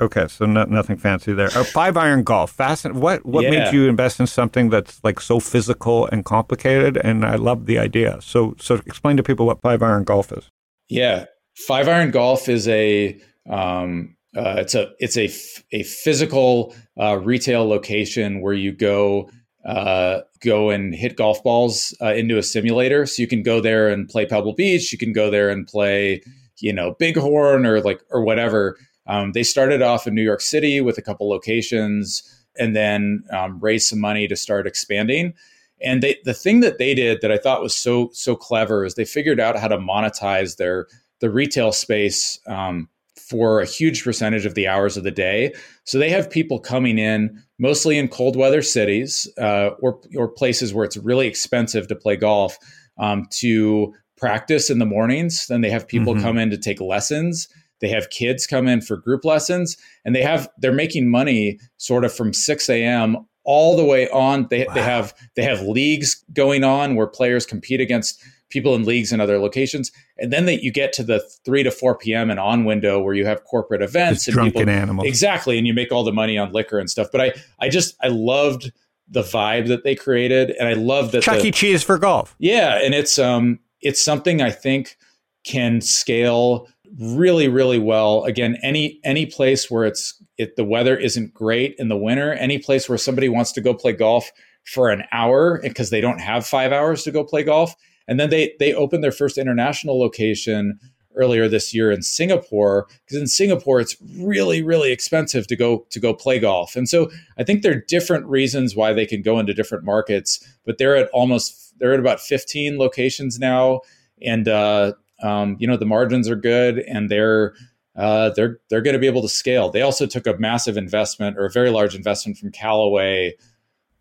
Okay, 0.00 0.28
so 0.28 0.46
no, 0.46 0.62
nothing 0.64 0.96
fancy 0.96 1.32
there. 1.32 1.48
Uh, 1.48 1.64
five 1.64 1.96
iron 1.96 2.22
golf. 2.22 2.52
Fascinating. 2.52 3.00
What 3.00 3.26
what 3.26 3.42
yeah. 3.42 3.50
made 3.50 3.72
you 3.72 3.88
invest 3.88 4.20
in 4.20 4.28
something 4.28 4.70
that's 4.70 5.02
like 5.02 5.20
so 5.20 5.40
physical 5.40 6.06
and 6.06 6.24
complicated? 6.24 6.96
And 6.98 7.24
I 7.24 7.34
love 7.34 7.66
the 7.66 7.78
idea. 7.80 8.18
So 8.22 8.54
so 8.60 8.76
explain 8.76 9.16
to 9.16 9.24
people 9.24 9.44
what 9.44 9.60
five 9.60 9.82
iron 9.82 10.04
golf 10.04 10.30
is. 10.30 10.50
Yeah, 10.88 11.24
five 11.66 11.88
iron 11.88 12.12
golf 12.12 12.48
is 12.48 12.68
a 12.68 13.20
um, 13.50 14.16
uh, 14.36 14.56
it's 14.58 14.76
a 14.76 14.92
it's 15.00 15.16
a 15.16 15.28
a 15.72 15.82
physical 15.82 16.76
uh, 17.00 17.18
retail 17.18 17.66
location 17.66 18.40
where 18.40 18.54
you 18.54 18.70
go 18.70 19.28
uh, 19.68 20.22
go 20.40 20.70
and 20.70 20.94
hit 20.94 21.16
golf 21.16 21.42
balls 21.44 21.94
uh, 22.00 22.14
into 22.14 22.38
a 22.38 22.42
simulator. 22.42 23.06
So 23.06 23.22
you 23.22 23.28
can 23.28 23.42
go 23.42 23.60
there 23.60 23.88
and 23.88 24.08
play 24.08 24.26
Pebble 24.26 24.54
Beach. 24.54 24.90
You 24.90 24.98
can 24.98 25.12
go 25.12 25.30
there 25.30 25.50
and 25.50 25.66
play 25.66 26.22
you 26.58 26.72
know 26.72 26.96
Bighorn 26.98 27.66
or 27.66 27.80
like 27.80 28.00
or 28.10 28.22
whatever 28.24 28.76
um, 29.08 29.32
they 29.32 29.42
started 29.42 29.82
off 29.82 30.06
in 30.06 30.14
New 30.14 30.22
York 30.22 30.42
City 30.42 30.80
with 30.80 30.98
a 30.98 31.02
couple 31.02 31.28
locations 31.28 32.22
and 32.58 32.76
then 32.76 33.24
um, 33.32 33.58
raised 33.58 33.88
some 33.88 34.00
money 34.00 34.28
to 34.28 34.36
start 34.36 34.66
expanding. 34.66 35.32
And 35.80 36.02
they, 36.02 36.18
the 36.24 36.34
thing 36.34 36.60
that 36.60 36.78
they 36.78 36.94
did 36.94 37.20
that 37.22 37.32
I 37.32 37.38
thought 37.38 37.62
was 37.62 37.74
so 37.74 38.10
so 38.12 38.36
clever 38.36 38.84
is 38.84 38.94
they 38.94 39.04
figured 39.04 39.40
out 39.40 39.56
how 39.56 39.68
to 39.68 39.78
monetize 39.78 40.56
their 40.56 40.86
the 41.20 41.30
retail 41.30 41.72
space 41.72 42.38
um, 42.46 42.88
for 43.28 43.60
a 43.60 43.66
huge 43.66 44.04
percentage 44.04 44.46
of 44.46 44.54
the 44.54 44.66
hours 44.66 44.96
of 44.96 45.04
the 45.04 45.10
day. 45.10 45.52
So 45.84 45.98
they 45.98 46.10
have 46.10 46.30
people 46.30 46.58
coming 46.58 46.98
in 46.98 47.42
mostly 47.58 47.98
in 47.98 48.08
cold 48.08 48.36
weather 48.36 48.62
cities 48.62 49.28
uh, 49.38 49.70
or 49.80 50.00
or 50.16 50.28
places 50.28 50.72
where 50.72 50.84
it's 50.84 50.96
really 50.96 51.26
expensive 51.26 51.88
to 51.88 51.96
play 51.96 52.16
golf 52.16 52.56
um, 52.98 53.26
to 53.40 53.94
practice 54.16 54.70
in 54.70 54.78
the 54.78 54.86
mornings. 54.86 55.46
Then 55.48 55.60
they 55.60 55.70
have 55.70 55.86
people 55.86 56.14
mm-hmm. 56.14 56.22
come 56.22 56.38
in 56.38 56.50
to 56.50 56.58
take 56.58 56.80
lessons 56.80 57.48
they 57.80 57.88
have 57.88 58.10
kids 58.10 58.46
come 58.46 58.66
in 58.66 58.80
for 58.80 58.96
group 58.96 59.24
lessons 59.24 59.76
and 60.04 60.14
they 60.14 60.22
have 60.22 60.48
they're 60.58 60.72
making 60.72 61.10
money 61.10 61.58
sort 61.76 62.04
of 62.04 62.12
from 62.12 62.32
6 62.32 62.68
a.m 62.68 63.16
all 63.44 63.76
the 63.76 63.84
way 63.84 64.08
on 64.10 64.46
they, 64.50 64.66
wow. 64.66 64.74
they 64.74 64.82
have 64.82 65.14
they 65.36 65.42
have 65.42 65.62
leagues 65.62 66.24
going 66.32 66.64
on 66.64 66.96
where 66.96 67.06
players 67.06 67.46
compete 67.46 67.80
against 67.80 68.22
people 68.50 68.74
in 68.74 68.84
leagues 68.84 69.12
in 69.12 69.20
other 69.20 69.38
locations. 69.38 69.92
And 70.16 70.32
then 70.32 70.46
that 70.46 70.62
you 70.62 70.72
get 70.72 70.92
to 70.94 71.02
the 71.02 71.20
3 71.44 71.62
to 71.64 71.70
4 71.70 71.98
p.m 71.98 72.30
and 72.30 72.40
on 72.40 72.64
window 72.64 73.00
where 73.00 73.14
you 73.14 73.26
have 73.26 73.44
corporate 73.44 73.82
events 73.82 74.26
and 74.26 74.34
drunken 74.34 74.60
people, 74.60 74.72
animals. 74.72 75.06
Exactly. 75.06 75.58
And 75.58 75.66
you 75.66 75.74
make 75.74 75.92
all 75.92 76.04
the 76.04 76.12
money 76.12 76.38
on 76.38 76.52
liquor 76.52 76.78
and 76.78 76.90
stuff. 76.90 77.08
But 77.12 77.20
i 77.20 77.32
i 77.60 77.68
just 77.68 77.96
i 78.02 78.08
loved 78.08 78.72
the 79.08 79.22
vibe 79.22 79.68
that 79.68 79.84
they 79.84 79.94
created. 79.94 80.50
And 80.50 80.68
i 80.68 80.74
love 80.74 81.12
that 81.12 81.22
chuck 81.22 81.44
e. 81.44 81.50
Cheese 81.50 81.82
for 81.82 81.98
golf. 81.98 82.34
Yeah. 82.38 82.80
And 82.82 82.94
it's 82.94 83.18
um 83.18 83.58
it's 83.80 84.02
something 84.02 84.42
i 84.42 84.50
think 84.50 84.96
can 85.44 85.80
scale 85.80 86.68
really 86.98 87.48
really 87.48 87.78
well. 87.78 88.24
Again 88.24 88.56
any 88.62 89.00
any 89.04 89.26
place 89.26 89.70
where 89.70 89.84
it's 89.84 90.20
it 90.38 90.56
the 90.56 90.64
weather 90.64 90.96
isn't 90.96 91.34
great 91.34 91.74
in 91.78 91.88
the 91.88 91.96
winter 91.96 92.32
any 92.32 92.58
place 92.58 92.88
where 92.88 92.98
somebody 92.98 93.28
wants 93.28 93.52
to 93.52 93.60
go 93.60 93.74
play 93.74 93.92
golf 93.92 94.30
for 94.64 94.90
an 94.90 95.02
hour 95.12 95.60
because 95.62 95.88
they 95.88 96.00
don't 96.00 96.18
have 96.18 96.46
5 96.46 96.72
hours 96.72 97.02
to 97.04 97.10
go 97.10 97.24
play 97.24 97.42
golf 97.42 97.74
and 98.08 98.18
then 98.18 98.30
they 98.30 98.54
they 98.58 98.74
opened 98.74 99.04
their 99.04 99.12
first 99.12 99.38
international 99.38 100.00
location 100.00 100.80
earlier 101.14 101.48
this 101.48 101.72
year 101.72 101.92
in 101.92 102.02
Singapore 102.02 102.88
because 103.04 103.20
in 103.20 103.28
Singapore 103.28 103.80
it's 103.80 103.96
really 104.18 104.60
really 104.62 104.90
expensive 104.90 105.46
to 105.46 105.54
go 105.54 105.86
to 105.90 106.00
go 106.00 106.12
play 106.12 106.40
golf 106.40 106.74
and 106.74 106.88
so 106.88 107.08
I 107.38 107.44
think 107.44 107.62
there 107.62 107.72
are 107.72 107.84
different 107.86 108.26
reasons 108.26 108.74
why 108.74 108.92
they 108.92 109.06
can 109.06 109.22
go 109.22 109.38
into 109.38 109.54
different 109.54 109.84
markets 109.84 110.44
but 110.64 110.78
they're 110.78 110.96
at 110.96 111.08
almost 111.10 111.78
they're 111.78 111.94
at 111.94 112.00
about 112.00 112.18
15 112.20 112.78
locations 112.78 113.38
now 113.38 113.82
and 114.20 114.48
uh 114.48 114.94
Um, 115.20 115.56
you 115.58 115.66
know, 115.66 115.76
the 115.76 115.84
margins 115.84 116.28
are 116.28 116.36
good, 116.38 116.78
and 116.78 117.10
they're 117.10 117.52
uh, 117.96 118.30
they're 118.36 118.60
they're 118.70 118.82
going 118.82 118.94
to 118.94 119.00
be 119.00 119.08
able 119.08 119.22
to 119.22 119.28
scale. 119.28 119.68
They 119.68 119.82
also 119.82 120.06
took 120.06 120.28
a 120.28 120.36
massive 120.38 120.76
investment 120.76 121.36
or 121.36 121.46
a 121.46 121.50
very 121.50 121.70
large 121.70 121.96
investment 121.96 122.38
from 122.38 122.52
Callaway 122.52 123.34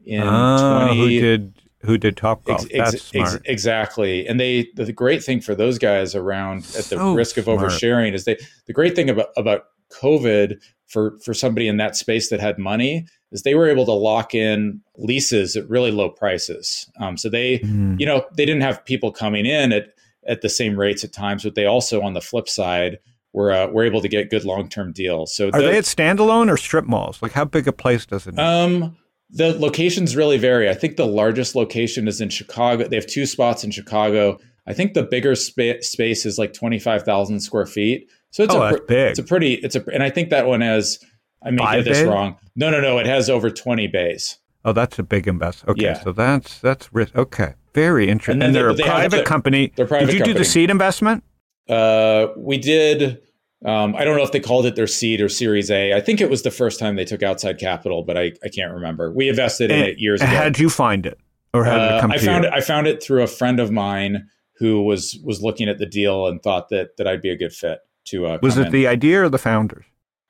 in 0.06 0.22
Ah, 0.22 0.86
20, 0.94 1.00
who 1.00 1.10
did 1.20 1.54
who 1.88 1.98
did 1.98 2.16
Top 2.16 2.44
Golf? 2.46 2.66
Ex- 2.72 2.94
ex- 2.96 3.12
ex- 3.16 3.38
exactly. 3.46 4.28
And 4.28 4.40
they 4.40 4.68
the, 4.76 4.86
the 4.86 4.94
great 4.94 5.24
thing 5.24 5.42
for 5.42 5.56
those 5.56 5.80
guys 5.80 6.14
around 6.14 6.60
at 6.78 6.86
the 6.86 6.98
So 6.98 7.14
risk 7.16 7.38
of 7.38 7.46
smart. 7.46 7.60
oversharing 7.62 8.14
is 8.14 8.26
they 8.26 8.38
the 8.68 8.74
great 8.74 8.96
thing 8.96 9.10
about 9.10 9.30
about 9.36 9.64
COVID 9.92 10.62
for 10.88 11.18
for 11.24 11.34
somebody 11.34 11.68
in 11.68 11.78
that 11.78 11.96
space 11.96 12.30
that 12.30 12.40
had 12.40 12.58
money 12.60 13.06
is 13.32 13.42
they 13.44 13.56
were 13.56 13.68
able 13.68 13.86
to 13.86 13.92
lock 13.92 14.34
in 14.36 14.82
leases 14.98 15.56
at 15.58 15.68
really 15.70 15.92
low 15.92 16.10
prices. 16.10 16.90
Um, 17.00 17.18
so 17.18 17.30
they 17.30 17.60
Mm. 17.60 18.00
you 18.00 18.06
know 18.06 18.26
they 18.36 18.46
didn't 18.46 18.62
have 18.62 18.84
people 18.86 19.12
coming 19.12 19.46
in 19.46 19.72
at 19.74 19.88
at 20.28 20.42
the 20.42 20.50
same 20.50 20.78
rates 20.78 21.04
at 21.04 21.14
times, 21.14 21.44
but 21.44 21.56
they 21.56 21.66
also 21.66 22.02
on 22.02 22.14
the 22.14 22.22
flip 22.22 22.50
side 22.50 23.00
were 23.34 23.52
uh, 23.52 23.68
were 23.68 23.84
able 23.84 24.02
to 24.02 24.08
get 24.10 24.30
good 24.30 24.44
long 24.46 24.68
term 24.70 24.92
deals. 24.92 25.34
So 25.36 25.48
Are 25.48 25.52
the- 25.62 25.68
they 25.70 25.78
at 25.78 25.84
standalone 25.86 26.50
or 26.52 26.58
strip 26.58 26.86
malls? 26.86 27.22
Like, 27.22 27.32
how 27.34 27.46
big 27.46 27.68
a 27.68 27.72
place 27.74 28.06
does 28.06 28.28
it 28.28 28.36
need? 28.36 28.42
um, 28.44 28.98
the 29.30 29.58
locations 29.60 30.16
really 30.16 30.38
vary. 30.38 30.70
I 30.70 30.74
think 30.74 30.96
the 30.96 31.06
largest 31.08 31.56
location 31.56 32.08
is 32.08 32.22
in 32.22 32.30
Chicago. 32.30 32.88
They 32.88 32.96
have 32.96 33.08
two 33.08 33.26
spots 33.26 33.64
in 33.64 33.72
Chicago. 33.72 34.40
I 34.68 34.74
think 34.74 34.94
the 34.94 35.04
bigger 35.04 35.36
spa- 35.36 35.82
space 35.82 36.26
is 36.26 36.38
like 36.38 36.54
twenty 36.54 36.80
five 36.80 37.04
thousand 37.04 37.40
square 37.42 37.66
feet. 37.66 38.10
So 38.32 38.44
it's 38.44 38.54
Oh, 38.54 38.62
a 38.62 38.78
pr- 38.78 38.84
big. 38.86 39.10
It's 39.12 39.20
a 39.20 39.24
pretty. 39.24 39.54
It's 39.56 39.76
a 39.76 39.84
and 39.94 40.04
I 40.04 40.10
think 40.10 40.30
that 40.30 40.46
one 40.48 40.62
has. 40.62 41.00
I 41.44 41.52
may 41.52 41.64
get 41.78 41.86
this 41.86 42.00
bays? 42.00 42.08
wrong. 42.08 42.38
No, 42.56 42.70
no, 42.72 42.82
no. 42.82 42.98
It 42.98 43.06
has 43.06 43.30
over 43.30 43.50
twenty 43.50 43.88
bays. 43.88 44.38
oh, 44.66 44.74
that's 44.74 44.98
a 45.00 45.04
big 45.04 45.28
investment. 45.28 45.78
Okay, 45.78 45.86
Yeah. 45.88 46.02
so 46.04 46.12
that's 46.12 46.60
that's 46.60 46.94
ri- 46.94 47.08
okay. 47.16 47.54
Very 47.74 48.10
interesting. 48.10 48.42
And 48.42 48.44
And, 48.44 48.56
they're 48.56 48.74
they- 48.74 48.84
a 48.84 48.88
have 48.88 48.96
private 49.12 49.26
company. 49.26 49.72
they're 49.76 49.86
private 49.86 50.08
did 50.12 50.20
you 50.20 50.26
do 50.26 50.34
the 50.34 50.44
seed 50.46 50.70
investment? 50.70 51.24
Uh, 51.70 52.28
we 52.38 52.58
did. 52.58 53.20
Um, 53.66 53.96
I 53.96 54.04
don't 54.04 54.18
know 54.18 54.24
if 54.24 54.32
they 54.32 54.40
called 54.40 54.66
it 54.68 54.76
their 54.76 54.88
seed 54.88 55.20
or 55.20 55.30
Series 55.30 55.72
A. 55.72 55.94
I 55.94 56.02
think 56.02 56.22
it 56.22 56.30
was 56.30 56.44
the 56.44 56.52
first 56.52 56.80
time 56.80 56.96
they 56.96 57.06
took 57.06 57.24
outside 57.24 57.58
capital, 57.60 58.04
but 58.04 58.16
I, 58.18 58.34
I 58.44 58.50
can't 58.50 58.72
remember. 58.72 59.12
We 59.12 59.30
invested 59.30 59.72
in 59.72 59.80
it 59.84 59.98
years 60.00 60.22
ago. 60.22 60.30
How'd 60.30 60.60
you 60.60 60.70
find 60.70 61.06
it, 61.08 61.20
or 61.54 61.66
how 61.66 61.78
did 61.78 61.86
it 61.86 61.92
Uh, 61.94 62.02
come 62.02 62.12
I 62.12 62.18
to 62.18 62.26
found 62.26 62.44
you? 62.44 62.50
it. 62.52 62.54
I 62.54 62.62
found 62.62 62.86
it 62.88 63.02
through 63.02 63.24
a 63.24 63.28
friend 63.28 63.60
of 63.60 63.72
mine 63.72 64.28
who 64.60 64.84
was 64.84 65.20
was 65.24 65.42
looking 65.42 65.68
at 65.70 65.80
the 65.80 65.86
deal 65.88 66.28
and 66.28 66.42
thought 66.44 66.70
that 66.70 66.98
that 66.98 67.08
I'd 67.08 67.22
be 67.22 67.30
a 67.32 67.36
good 67.36 67.52
fit 67.54 67.80
to. 68.06 68.28
Uh, 68.28 68.38
Was 68.44 68.58
it 68.58 68.68
in. 68.68 68.72
the 68.74 68.86
idea 68.88 69.24
or 69.24 69.30
the 69.30 69.38
founders? 69.40 69.86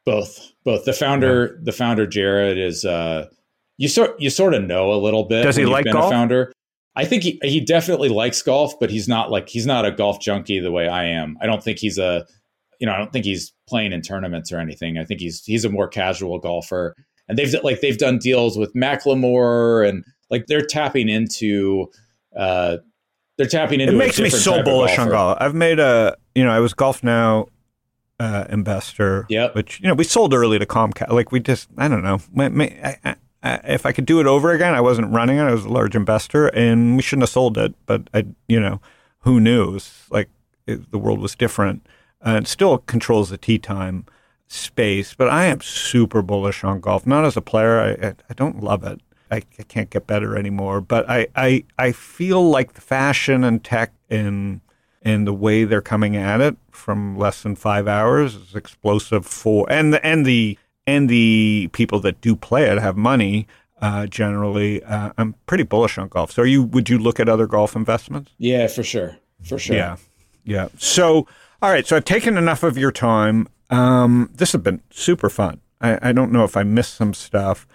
both? 0.05 0.53
Both 0.63 0.85
the 0.85 0.93
founder, 0.93 1.59
the 1.61 1.71
founder 1.73 2.07
Jared 2.07 2.57
is. 2.57 2.85
Uh, 2.85 3.27
you 3.77 3.89
sort 3.89 4.19
you 4.21 4.29
sort 4.29 4.53
of 4.53 4.63
know 4.63 4.93
a 4.93 4.95
little 4.95 5.25
bit. 5.25 5.43
Does 5.43 5.57
he 5.57 5.65
like 5.65 5.83
been 5.83 5.93
golf? 5.93 6.11
A 6.11 6.15
founder. 6.15 6.53
I 6.95 7.03
think 7.05 7.23
he 7.23 7.39
he 7.43 7.59
definitely 7.59 8.07
likes 8.09 8.41
golf, 8.41 8.79
but 8.79 8.89
he's 8.89 9.07
not 9.09 9.29
like 9.31 9.49
he's 9.49 9.65
not 9.67 9.85
a 9.85 9.91
golf 9.91 10.19
junkie 10.21 10.59
the 10.61 10.71
way 10.71 10.87
I 10.87 11.03
am. 11.05 11.37
I 11.41 11.45
don't 11.45 11.61
think 11.63 11.77
he's 11.79 11.97
a 11.97 12.25
you 12.79 12.87
know 12.87 12.93
I 12.93 12.97
don't 12.97 13.11
think 13.11 13.25
he's 13.25 13.53
playing 13.67 13.93
in 13.93 14.01
tournaments 14.01 14.51
or 14.51 14.59
anything. 14.59 14.97
I 14.97 15.03
think 15.03 15.19
he's 15.19 15.43
he's 15.43 15.65
a 15.65 15.69
more 15.69 15.87
casual 15.87 16.39
golfer. 16.39 16.95
And 17.29 17.37
they've 17.37 17.53
like 17.63 17.81
they've 17.81 17.97
done 17.97 18.19
deals 18.19 18.57
with 18.57 18.73
Macklemore 18.73 19.87
and 19.87 20.05
like 20.29 20.45
they're 20.47 20.65
tapping 20.65 21.09
into. 21.09 21.87
Uh, 22.35 22.77
they're 23.37 23.47
tapping 23.47 23.81
into. 23.81 23.93
It 23.93 23.97
makes 23.97 24.19
me 24.19 24.29
so 24.29 24.63
bullish 24.63 24.97
on 24.97 25.09
golf. 25.09 25.37
I've 25.39 25.53
made 25.53 25.79
a, 25.79 26.17
you 26.33 26.43
know, 26.43 26.51
I 26.51 26.59
was 26.59 26.73
Golf 26.73 27.03
Now 27.03 27.47
uh, 28.19 28.45
investor. 28.49 29.25
Yep. 29.29 29.55
Which 29.55 29.79
you 29.79 29.87
know 29.87 29.93
we 29.93 30.03
sold 30.03 30.33
early 30.33 30.59
to 30.59 30.65
Comcast. 30.65 31.09
Like 31.09 31.31
we 31.31 31.39
just, 31.39 31.69
I 31.77 31.87
don't 31.87 32.03
know. 32.03 32.19
I, 32.37 32.97
I, 33.03 33.15
I, 33.43 33.53
if 33.65 33.85
I 33.85 33.91
could 33.91 34.05
do 34.05 34.19
it 34.19 34.27
over 34.27 34.51
again, 34.51 34.73
I 34.73 34.81
wasn't 34.81 35.13
running 35.13 35.37
it. 35.37 35.43
I 35.43 35.51
was 35.51 35.65
a 35.65 35.69
large 35.69 35.95
investor, 35.95 36.47
and 36.47 36.95
we 36.95 37.03
shouldn't 37.03 37.23
have 37.23 37.29
sold 37.29 37.57
it. 37.57 37.75
But 37.85 38.09
I, 38.13 38.25
you 38.47 38.59
know, 38.59 38.81
who 39.19 39.41
was 39.71 40.05
like 40.09 40.29
it, 40.65 40.91
the 40.91 40.97
world 40.97 41.19
was 41.19 41.35
different. 41.35 41.85
Uh, 42.27 42.37
it 42.37 42.47
still 42.47 42.79
controls 42.79 43.29
the 43.29 43.37
tee 43.37 43.57
time 43.57 44.05
space, 44.47 45.13
but 45.13 45.29
I 45.29 45.45
am 45.45 45.61
super 45.61 46.21
bullish 46.21 46.63
on 46.63 46.81
golf. 46.81 47.05
Not 47.07 47.23
as 47.23 47.37
a 47.37 47.41
player, 47.41 47.79
I, 47.79 48.07
I, 48.07 48.13
I 48.29 48.33
don't 48.35 48.61
love 48.61 48.83
it. 48.83 48.99
I, 49.31 49.37
I 49.37 49.63
can't 49.63 49.89
get 49.89 50.07
better 50.07 50.37
anymore. 50.37 50.81
But 50.81 51.09
I, 51.09 51.27
I, 51.35 51.63
I 51.77 51.91
feel 51.93 52.49
like 52.49 52.73
the 52.73 52.81
fashion 52.81 53.43
and 53.43 53.63
tech 53.63 53.93
and 54.09 54.61
and 55.03 55.25
the 55.25 55.33
way 55.33 55.63
they're 55.63 55.81
coming 55.81 56.17
at 56.17 56.41
it 56.41 56.57
from 56.69 57.17
less 57.17 57.43
than 57.43 57.55
five 57.55 57.87
hours 57.87 58.35
is 58.35 58.55
explosive 58.55 59.25
for 59.25 59.65
and 59.71 59.93
the 59.93 60.05
and 60.05 60.25
the 60.25 60.57
and 60.85 61.07
the 61.07 61.69
people 61.71 61.99
that 62.01 62.19
do 62.19 62.35
play 62.35 62.65
it 62.65 62.77
have 62.79 62.97
money. 62.97 63.47
Uh, 63.79 64.07
generally, 64.07 64.83
uh, 64.83 65.11
I'm 65.17 65.35
pretty 65.45 65.63
bullish 65.63 65.97
on 65.97 66.07
golf. 66.07 66.31
So, 66.31 66.41
are 66.41 66.47
you? 66.47 66.63
Would 66.63 66.89
you 66.89 66.97
look 66.97 67.19
at 67.19 67.29
other 67.29 67.45
golf 67.45 67.75
investments? 67.75 68.31
Yeah, 68.39 68.67
for 68.67 68.81
sure, 68.83 69.17
for 69.43 69.59
sure. 69.59 69.75
Yeah, 69.75 69.97
yeah. 70.43 70.69
So, 70.77 71.27
all 71.61 71.71
right. 71.71 71.85
So 71.87 71.95
I've 71.95 72.05
taken 72.05 72.37
enough 72.37 72.63
of 72.63 72.77
your 72.77 72.91
time. 72.91 73.47
Um, 73.69 74.29
this 74.33 74.51
has 74.53 74.61
been 74.61 74.81
super 74.89 75.29
fun. 75.29 75.59
I, 75.81 76.09
I 76.09 76.11
don't 76.11 76.31
know 76.31 76.43
if 76.43 76.55
I 76.57 76.63
missed 76.63 76.95
some 76.95 77.13
stuff, 77.13 77.67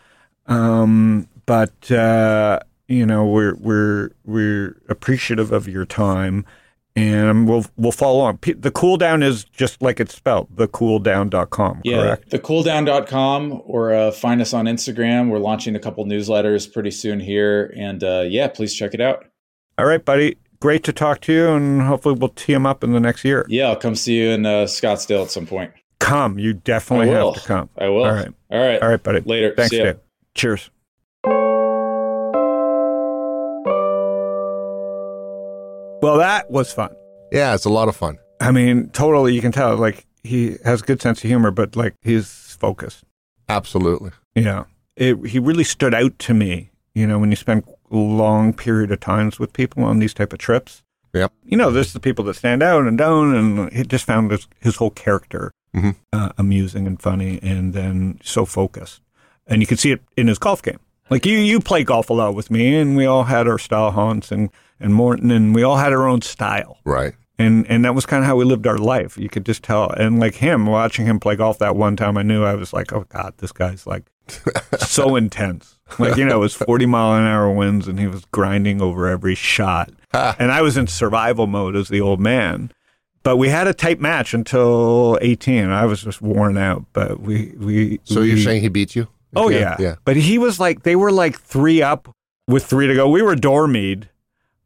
um, 0.47 1.29
but 1.47 1.91
uh, 1.91 2.61
you 2.89 3.07
know 3.07 3.27
we're 3.27 3.55
we're 3.57 4.11
we're 4.25 4.81
appreciative 4.89 5.53
of 5.53 5.69
your 5.69 5.85
time, 5.85 6.45
and 6.97 7.49
we'll 7.49 7.65
we'll 7.77 7.93
follow 7.93 8.21
on. 8.21 8.39
P- 8.39 8.55
The 8.55 8.71
cool 8.71 8.97
down 8.97 9.23
is 9.23 9.45
just 9.45 9.81
like 9.83 10.01
it's 10.01 10.15
spelled, 10.15 10.49
thecooldown.com. 10.57 11.83
Yeah, 11.85 12.01
Correct. 12.01 12.31
thecooldown.com 12.31 13.63
or 13.65 13.93
uh, 13.93 14.11
find 14.11 14.41
us 14.41 14.53
on 14.53 14.65
Instagram. 14.67 15.29
We're 15.29 15.39
launching 15.39 15.77
a 15.77 15.81
couple 15.81 16.05
newsletters 16.05 16.73
pretty 16.73 16.91
soon 16.91 17.21
here. 17.21 17.73
And 17.77 18.03
uh, 18.03 18.25
yeah, 18.27 18.49
please 18.49 18.75
check 18.75 18.95
it 18.95 19.01
out. 19.01 19.27
All 19.79 19.87
right, 19.87 20.05
buddy. 20.05 20.37
Great 20.63 20.85
to 20.85 20.93
talk 20.93 21.21
to 21.23 21.33
you, 21.33 21.49
and 21.49 21.83
hopefully 21.83 22.15
we'll 22.17 22.29
tee 22.29 22.55
'em 22.55 22.67
up 22.67 22.85
in 22.85 22.93
the 22.93 23.01
next 23.01 23.25
year. 23.25 23.45
Yeah, 23.49 23.71
I'll 23.71 23.75
come 23.77 23.97
see 23.97 24.15
you 24.15 24.31
in 24.31 24.47
uh, 24.47 24.67
Scottsdale 24.67 25.25
at 25.25 25.31
some 25.33 25.45
point. 25.45 25.73
Come, 25.99 26.39
you 26.39 26.53
definitely 26.53 27.09
have 27.09 27.35
to 27.35 27.41
come. 27.41 27.69
I 27.77 27.89
will. 27.89 28.05
All 28.05 28.13
right. 28.13 28.29
All 28.49 28.61
right. 28.61 28.81
All 28.81 28.89
right, 28.89 29.03
buddy. 29.03 29.23
Later. 29.23 29.55
Thanks, 29.57 29.71
See 29.71 29.79
ya. 29.79 29.85
Dave. 29.87 29.97
Cheers. 30.37 30.71
Well, 36.01 36.19
that 36.19 36.49
was 36.49 36.73
fun. 36.73 36.95
Yeah, 37.33 37.55
it's 37.55 37.65
a 37.65 37.69
lot 37.69 37.89
of 37.89 37.97
fun. 37.97 38.19
I 38.41 38.53
mean, 38.53 38.89
totally, 38.91 39.35
you 39.35 39.41
can 39.41 39.51
tell, 39.51 39.77
like, 39.77 40.07
he 40.23 40.59
has 40.65 40.81
good 40.81 41.03
sense 41.03 41.25
of 41.25 41.29
humor, 41.29 41.51
but, 41.51 41.75
like, 41.75 41.95
he's 42.03 42.57
focused. 42.61 43.03
Absolutely. 43.49 44.13
Yeah. 44.37 44.65
It, 44.97 45.27
he 45.27 45.41
really 45.41 45.65
stood 45.65 45.93
out 45.93 46.17
to 46.21 46.35
me, 46.35 46.71
you 46.95 47.05
know, 47.05 47.19
when 47.19 47.31
you 47.31 47.37
spend 47.37 47.65
a 47.67 47.72
long 47.97 48.53
period 48.53 48.91
of 48.93 49.01
times 49.01 49.39
with 49.39 49.53
people 49.53 49.85
on 49.85 49.99
these 49.99 50.15
type 50.15 50.33
of 50.33 50.39
trips. 50.39 50.83
Yep. 51.15 51.33
You 51.45 51.57
know, 51.57 51.71
there's 51.71 51.93
the 51.93 52.01
people 52.01 52.25
that 52.27 52.35
stand 52.35 52.63
out 52.63 52.87
and 52.87 52.97
don't, 52.97 53.35
and 53.35 53.73
he 53.73 53.83
just 53.85 54.05
found 54.07 54.31
his, 54.31 54.49
his 54.61 54.77
whole 54.77 54.91
character 54.91 55.53
Mhm. 55.75 55.97
uh, 56.13 56.31
amusing 56.39 56.87
and 56.87 57.01
funny, 57.01 57.39
and 57.43 57.73
then 57.75 58.19
so 58.23 58.45
focused. 58.45 59.01
And 59.47 59.61
you 59.61 59.67
could 59.67 59.79
see 59.79 59.91
it 59.93 60.03
in 60.17 60.29
his 60.29 60.39
golf 60.39 60.63
game. 60.63 60.79
Like 61.11 61.27
you, 61.27 61.37
you 61.39 61.61
play 61.61 61.85
golf 61.85 62.09
a 62.11 62.15
lot 62.15 62.35
with 62.35 62.51
me, 62.51 62.77
and 62.79 62.97
we 62.97 63.05
all 63.07 63.25
had 63.25 63.47
our 63.47 63.59
style 63.59 63.91
haunts 63.91 64.31
and 64.33 64.51
and 64.81 64.95
Morton, 64.95 65.31
and 65.31 65.55
we 65.55 65.63
all 65.63 65.77
had 65.77 65.93
our 65.93 66.09
own 66.09 66.23
style, 66.23 66.79
Right. 66.85 67.13
and 67.39 67.67
and 67.69 67.85
that 67.85 67.95
was 67.95 68.05
kind 68.07 68.23
of 68.25 68.27
how 68.27 68.37
we 68.37 68.45
lived 68.45 68.67
our 68.67 68.79
life. 68.79 69.17
You 69.19 69.29
could 69.29 69.45
just 69.47 69.63
tell. 69.63 69.91
And 69.91 70.19
like 70.19 70.37
him, 70.37 70.67
watching 70.67 71.07
him 71.07 71.21
play 71.21 71.37
golf 71.37 71.59
that 71.59 71.77
one 71.77 71.95
time, 71.97 72.17
I 72.19 72.23
knew 72.23 72.43
I 72.45 72.55
was 72.55 72.73
like, 72.73 72.93
oh 72.93 73.05
god, 73.09 73.35
this 73.39 73.53
guy's 73.53 73.87
like 73.87 74.05
so 74.79 75.15
intense. 75.17 75.72
Like 75.99 76.17
you 76.17 76.25
know, 76.25 76.37
it 76.37 76.41
was 76.41 76.55
forty 76.67 76.87
mile 76.87 77.15
an 77.15 77.27
hour 77.27 77.51
winds, 77.51 77.89
and 77.89 77.99
he 77.99 78.07
was 78.07 78.25
grinding 78.27 78.81
over 78.81 79.09
every 79.09 79.35
shot. 79.35 79.91
And 80.13 80.53
I 80.53 80.61
was 80.63 80.77
in 80.77 80.87
survival 80.87 81.47
mode 81.47 81.75
as 81.75 81.89
the 81.89 82.01
old 82.01 82.21
man. 82.21 82.71
But 83.23 83.37
we 83.37 83.49
had 83.49 83.69
a 83.69 83.73
tight 83.73 84.01
match 84.01 84.35
until 84.35 85.17
18. 85.23 85.71
I 85.71 85.85
was 85.85 86.03
just 86.03 86.21
worn 86.21 86.59
out, 86.59 86.85
but 86.93 87.21
we 87.21 87.55
we. 87.57 88.01
So 88.05 88.21
we, 88.21 88.31
you're 88.31 88.39
saying 88.39 88.63
he 88.63 88.69
beat 88.69 88.97
you? 88.97 89.09
Oh 89.35 89.49
Yeah, 89.49 89.59
yeah, 89.59 89.77
Yeah. 89.79 89.95
But 90.05 90.17
he 90.17 90.39
was 90.39 90.59
like 90.59 90.83
they 90.83 90.97
were 90.97 91.13
like 91.13 91.39
three 91.39 91.83
up 91.83 92.15
with 92.49 92.67
three 92.67 92.87
to 92.89 92.95
go. 92.95 93.09
We 93.09 93.23
were 93.23 93.37
dormied, 93.37 94.09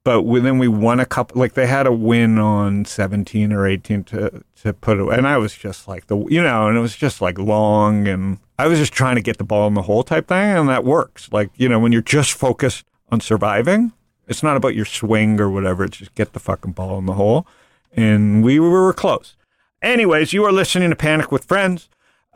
but 0.06 0.22
then 0.22 0.58
we 0.58 0.68
won 0.68 1.00
a 1.00 1.04
couple. 1.04 1.40
Like 1.40 1.54
they 1.54 1.66
had 1.66 1.84
a 1.84 1.92
win 1.92 2.38
on 2.38 2.84
17 2.84 3.52
or 3.52 3.66
18 3.66 4.04
to 4.04 4.44
to 4.62 4.72
put 4.72 5.00
it. 5.00 5.18
And 5.18 5.26
I 5.26 5.36
was 5.36 5.56
just 5.56 5.88
like 5.88 6.06
the 6.06 6.16
you 6.28 6.40
know, 6.40 6.68
and 6.68 6.78
it 6.78 6.80
was 6.80 6.94
just 6.94 7.20
like 7.20 7.40
long, 7.40 8.06
and 8.06 8.38
I 8.56 8.68
was 8.68 8.78
just 8.78 8.92
trying 8.92 9.16
to 9.16 9.20
get 9.20 9.38
the 9.38 9.42
ball 9.42 9.66
in 9.66 9.74
the 9.74 9.82
hole 9.82 10.04
type 10.04 10.28
thing, 10.28 10.56
and 10.58 10.68
that 10.68 10.84
works. 10.84 11.28
Like 11.32 11.50
you 11.56 11.68
know, 11.68 11.80
when 11.80 11.90
you're 11.90 12.02
just 12.02 12.34
focused 12.34 12.84
on 13.10 13.20
surviving, 13.20 13.94
it's 14.28 14.44
not 14.44 14.56
about 14.56 14.76
your 14.76 14.84
swing 14.84 15.40
or 15.40 15.50
whatever. 15.50 15.82
It's 15.82 15.96
just 15.96 16.14
get 16.14 16.34
the 16.34 16.38
fucking 16.38 16.70
ball 16.70 16.98
in 16.98 17.06
the 17.06 17.14
hole. 17.14 17.44
And 17.92 18.44
we 18.44 18.60
were 18.60 18.92
close. 18.92 19.34
Anyways, 19.82 20.32
you 20.32 20.44
are 20.44 20.52
listening 20.52 20.90
to 20.90 20.96
Panic 20.96 21.32
with 21.32 21.46
Friends. 21.46 21.88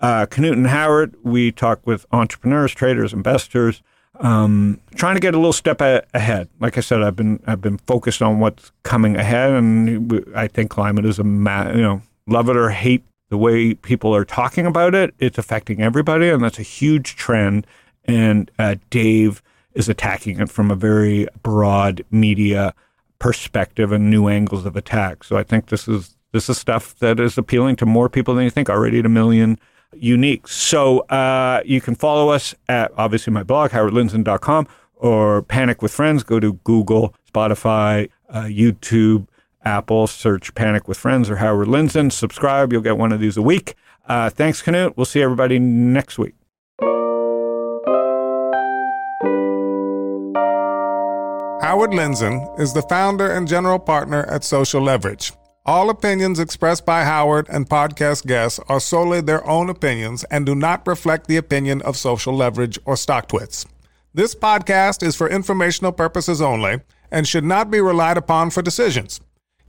Uh, 0.02 0.26
Knut 0.26 0.54
and 0.54 0.66
Howard, 0.66 1.14
we 1.22 1.52
talk 1.52 1.86
with 1.86 2.04
entrepreneurs, 2.10 2.72
traders, 2.72 3.12
investors, 3.12 3.80
um, 4.20 4.80
trying 4.94 5.16
to 5.16 5.20
get 5.20 5.34
a 5.34 5.38
little 5.38 5.52
step 5.52 5.80
a- 5.80 6.04
ahead. 6.14 6.48
Like 6.60 6.76
I 6.78 6.80
said, 6.80 7.02
I've 7.02 7.16
been 7.16 7.42
I've 7.46 7.60
been 7.60 7.78
focused 7.78 8.22
on 8.22 8.38
what's 8.38 8.70
coming 8.82 9.16
ahead, 9.16 9.52
and 9.52 10.24
I 10.34 10.46
think 10.46 10.70
climate 10.70 11.04
is 11.06 11.18
a 11.18 11.24
ma- 11.24 11.70
you 11.70 11.82
know 11.82 12.02
love 12.26 12.48
it 12.48 12.56
or 12.56 12.70
hate 12.70 13.02
the 13.30 13.38
way 13.38 13.74
people 13.74 14.14
are 14.14 14.24
talking 14.24 14.66
about 14.66 14.94
it. 14.94 15.14
It's 15.18 15.38
affecting 15.38 15.80
everybody, 15.82 16.28
and 16.28 16.42
that's 16.42 16.58
a 16.58 16.64
huge 16.64 17.16
trend. 17.16 17.66
And 18.04 18.50
uh, 18.58 18.76
Dave 18.90 19.42
is 19.74 19.88
attacking 19.88 20.40
it 20.40 20.50
from 20.50 20.70
a 20.70 20.74
very 20.76 21.26
broad 21.42 22.04
media 22.10 22.74
perspective 23.18 23.92
and 23.92 24.10
new 24.10 24.28
angles 24.28 24.66
of 24.66 24.76
attack. 24.76 25.24
So 25.24 25.36
I 25.36 25.42
think 25.42 25.66
this 25.66 25.86
is 25.88 26.16
this 26.32 26.48
is 26.48 26.58
stuff 26.58 26.96
that 26.98 27.18
is 27.20 27.38
appealing 27.38 27.76
to 27.76 27.86
more 27.86 28.08
people 28.08 28.34
than 28.34 28.44
you 28.44 28.50
think. 28.50 28.68
Already 28.68 28.98
at 28.98 29.06
a 29.06 29.10
million 29.10 29.58
unique. 29.94 30.48
So 30.48 31.00
uh, 31.00 31.62
you 31.64 31.80
can 31.80 31.94
follow 31.94 32.30
us 32.30 32.54
at 32.68 32.92
obviously 32.96 33.32
my 33.32 33.42
blog 33.42 33.70
howardlindzen.com 33.70 34.68
or 34.96 35.42
Panic 35.42 35.82
with 35.82 35.92
Friends. 35.92 36.22
Go 36.22 36.40
to 36.40 36.54
Google, 36.64 37.14
Spotify, 37.32 38.10
uh, 38.28 38.44
YouTube, 38.44 39.26
Apple. 39.64 40.06
Search 40.06 40.54
Panic 40.54 40.88
with 40.88 40.98
Friends 40.98 41.28
or 41.30 41.36
Howard 41.36 41.68
Lindzen. 41.68 42.12
Subscribe. 42.12 42.72
You'll 42.72 42.82
get 42.82 42.98
one 42.98 43.12
of 43.12 43.20
these 43.20 43.36
a 43.36 43.42
week. 43.42 43.74
Uh, 44.08 44.30
thanks, 44.30 44.62
Knut. 44.62 44.96
We'll 44.96 45.06
see 45.06 45.22
everybody 45.22 45.58
next 45.58 46.18
week. 46.18 46.34
Howard 51.62 51.90
Lindzen 51.90 52.58
is 52.58 52.72
the 52.72 52.82
founder 52.82 53.30
and 53.30 53.46
general 53.46 53.78
partner 53.78 54.24
at 54.24 54.42
Social 54.42 54.82
Leverage. 54.82 55.32
All 55.66 55.90
opinions 55.90 56.38
expressed 56.38 56.86
by 56.86 57.04
Howard 57.04 57.46
and 57.50 57.68
podcast 57.68 58.26
guests 58.26 58.58
are 58.66 58.80
solely 58.80 59.20
their 59.20 59.46
own 59.46 59.68
opinions 59.68 60.24
and 60.24 60.46
do 60.46 60.54
not 60.54 60.86
reflect 60.86 61.26
the 61.26 61.36
opinion 61.36 61.82
of 61.82 61.98
Social 61.98 62.34
Leverage 62.34 62.78
or 62.86 62.94
StockTwits. 62.94 63.66
This 64.14 64.34
podcast 64.34 65.02
is 65.02 65.16
for 65.16 65.28
informational 65.28 65.92
purposes 65.92 66.40
only 66.40 66.80
and 67.10 67.28
should 67.28 67.44
not 67.44 67.70
be 67.70 67.80
relied 67.80 68.16
upon 68.16 68.48
for 68.48 68.62
decisions. 68.62 69.20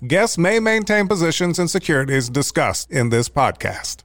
Guests 0.08 0.38
may 0.38 0.60
maintain 0.60 1.10
positions 1.10 1.60
in 1.60 1.68
securities 1.68 2.30
discussed 2.30 2.90
in 2.90 3.10
this 3.10 3.28
podcast. 3.28 4.04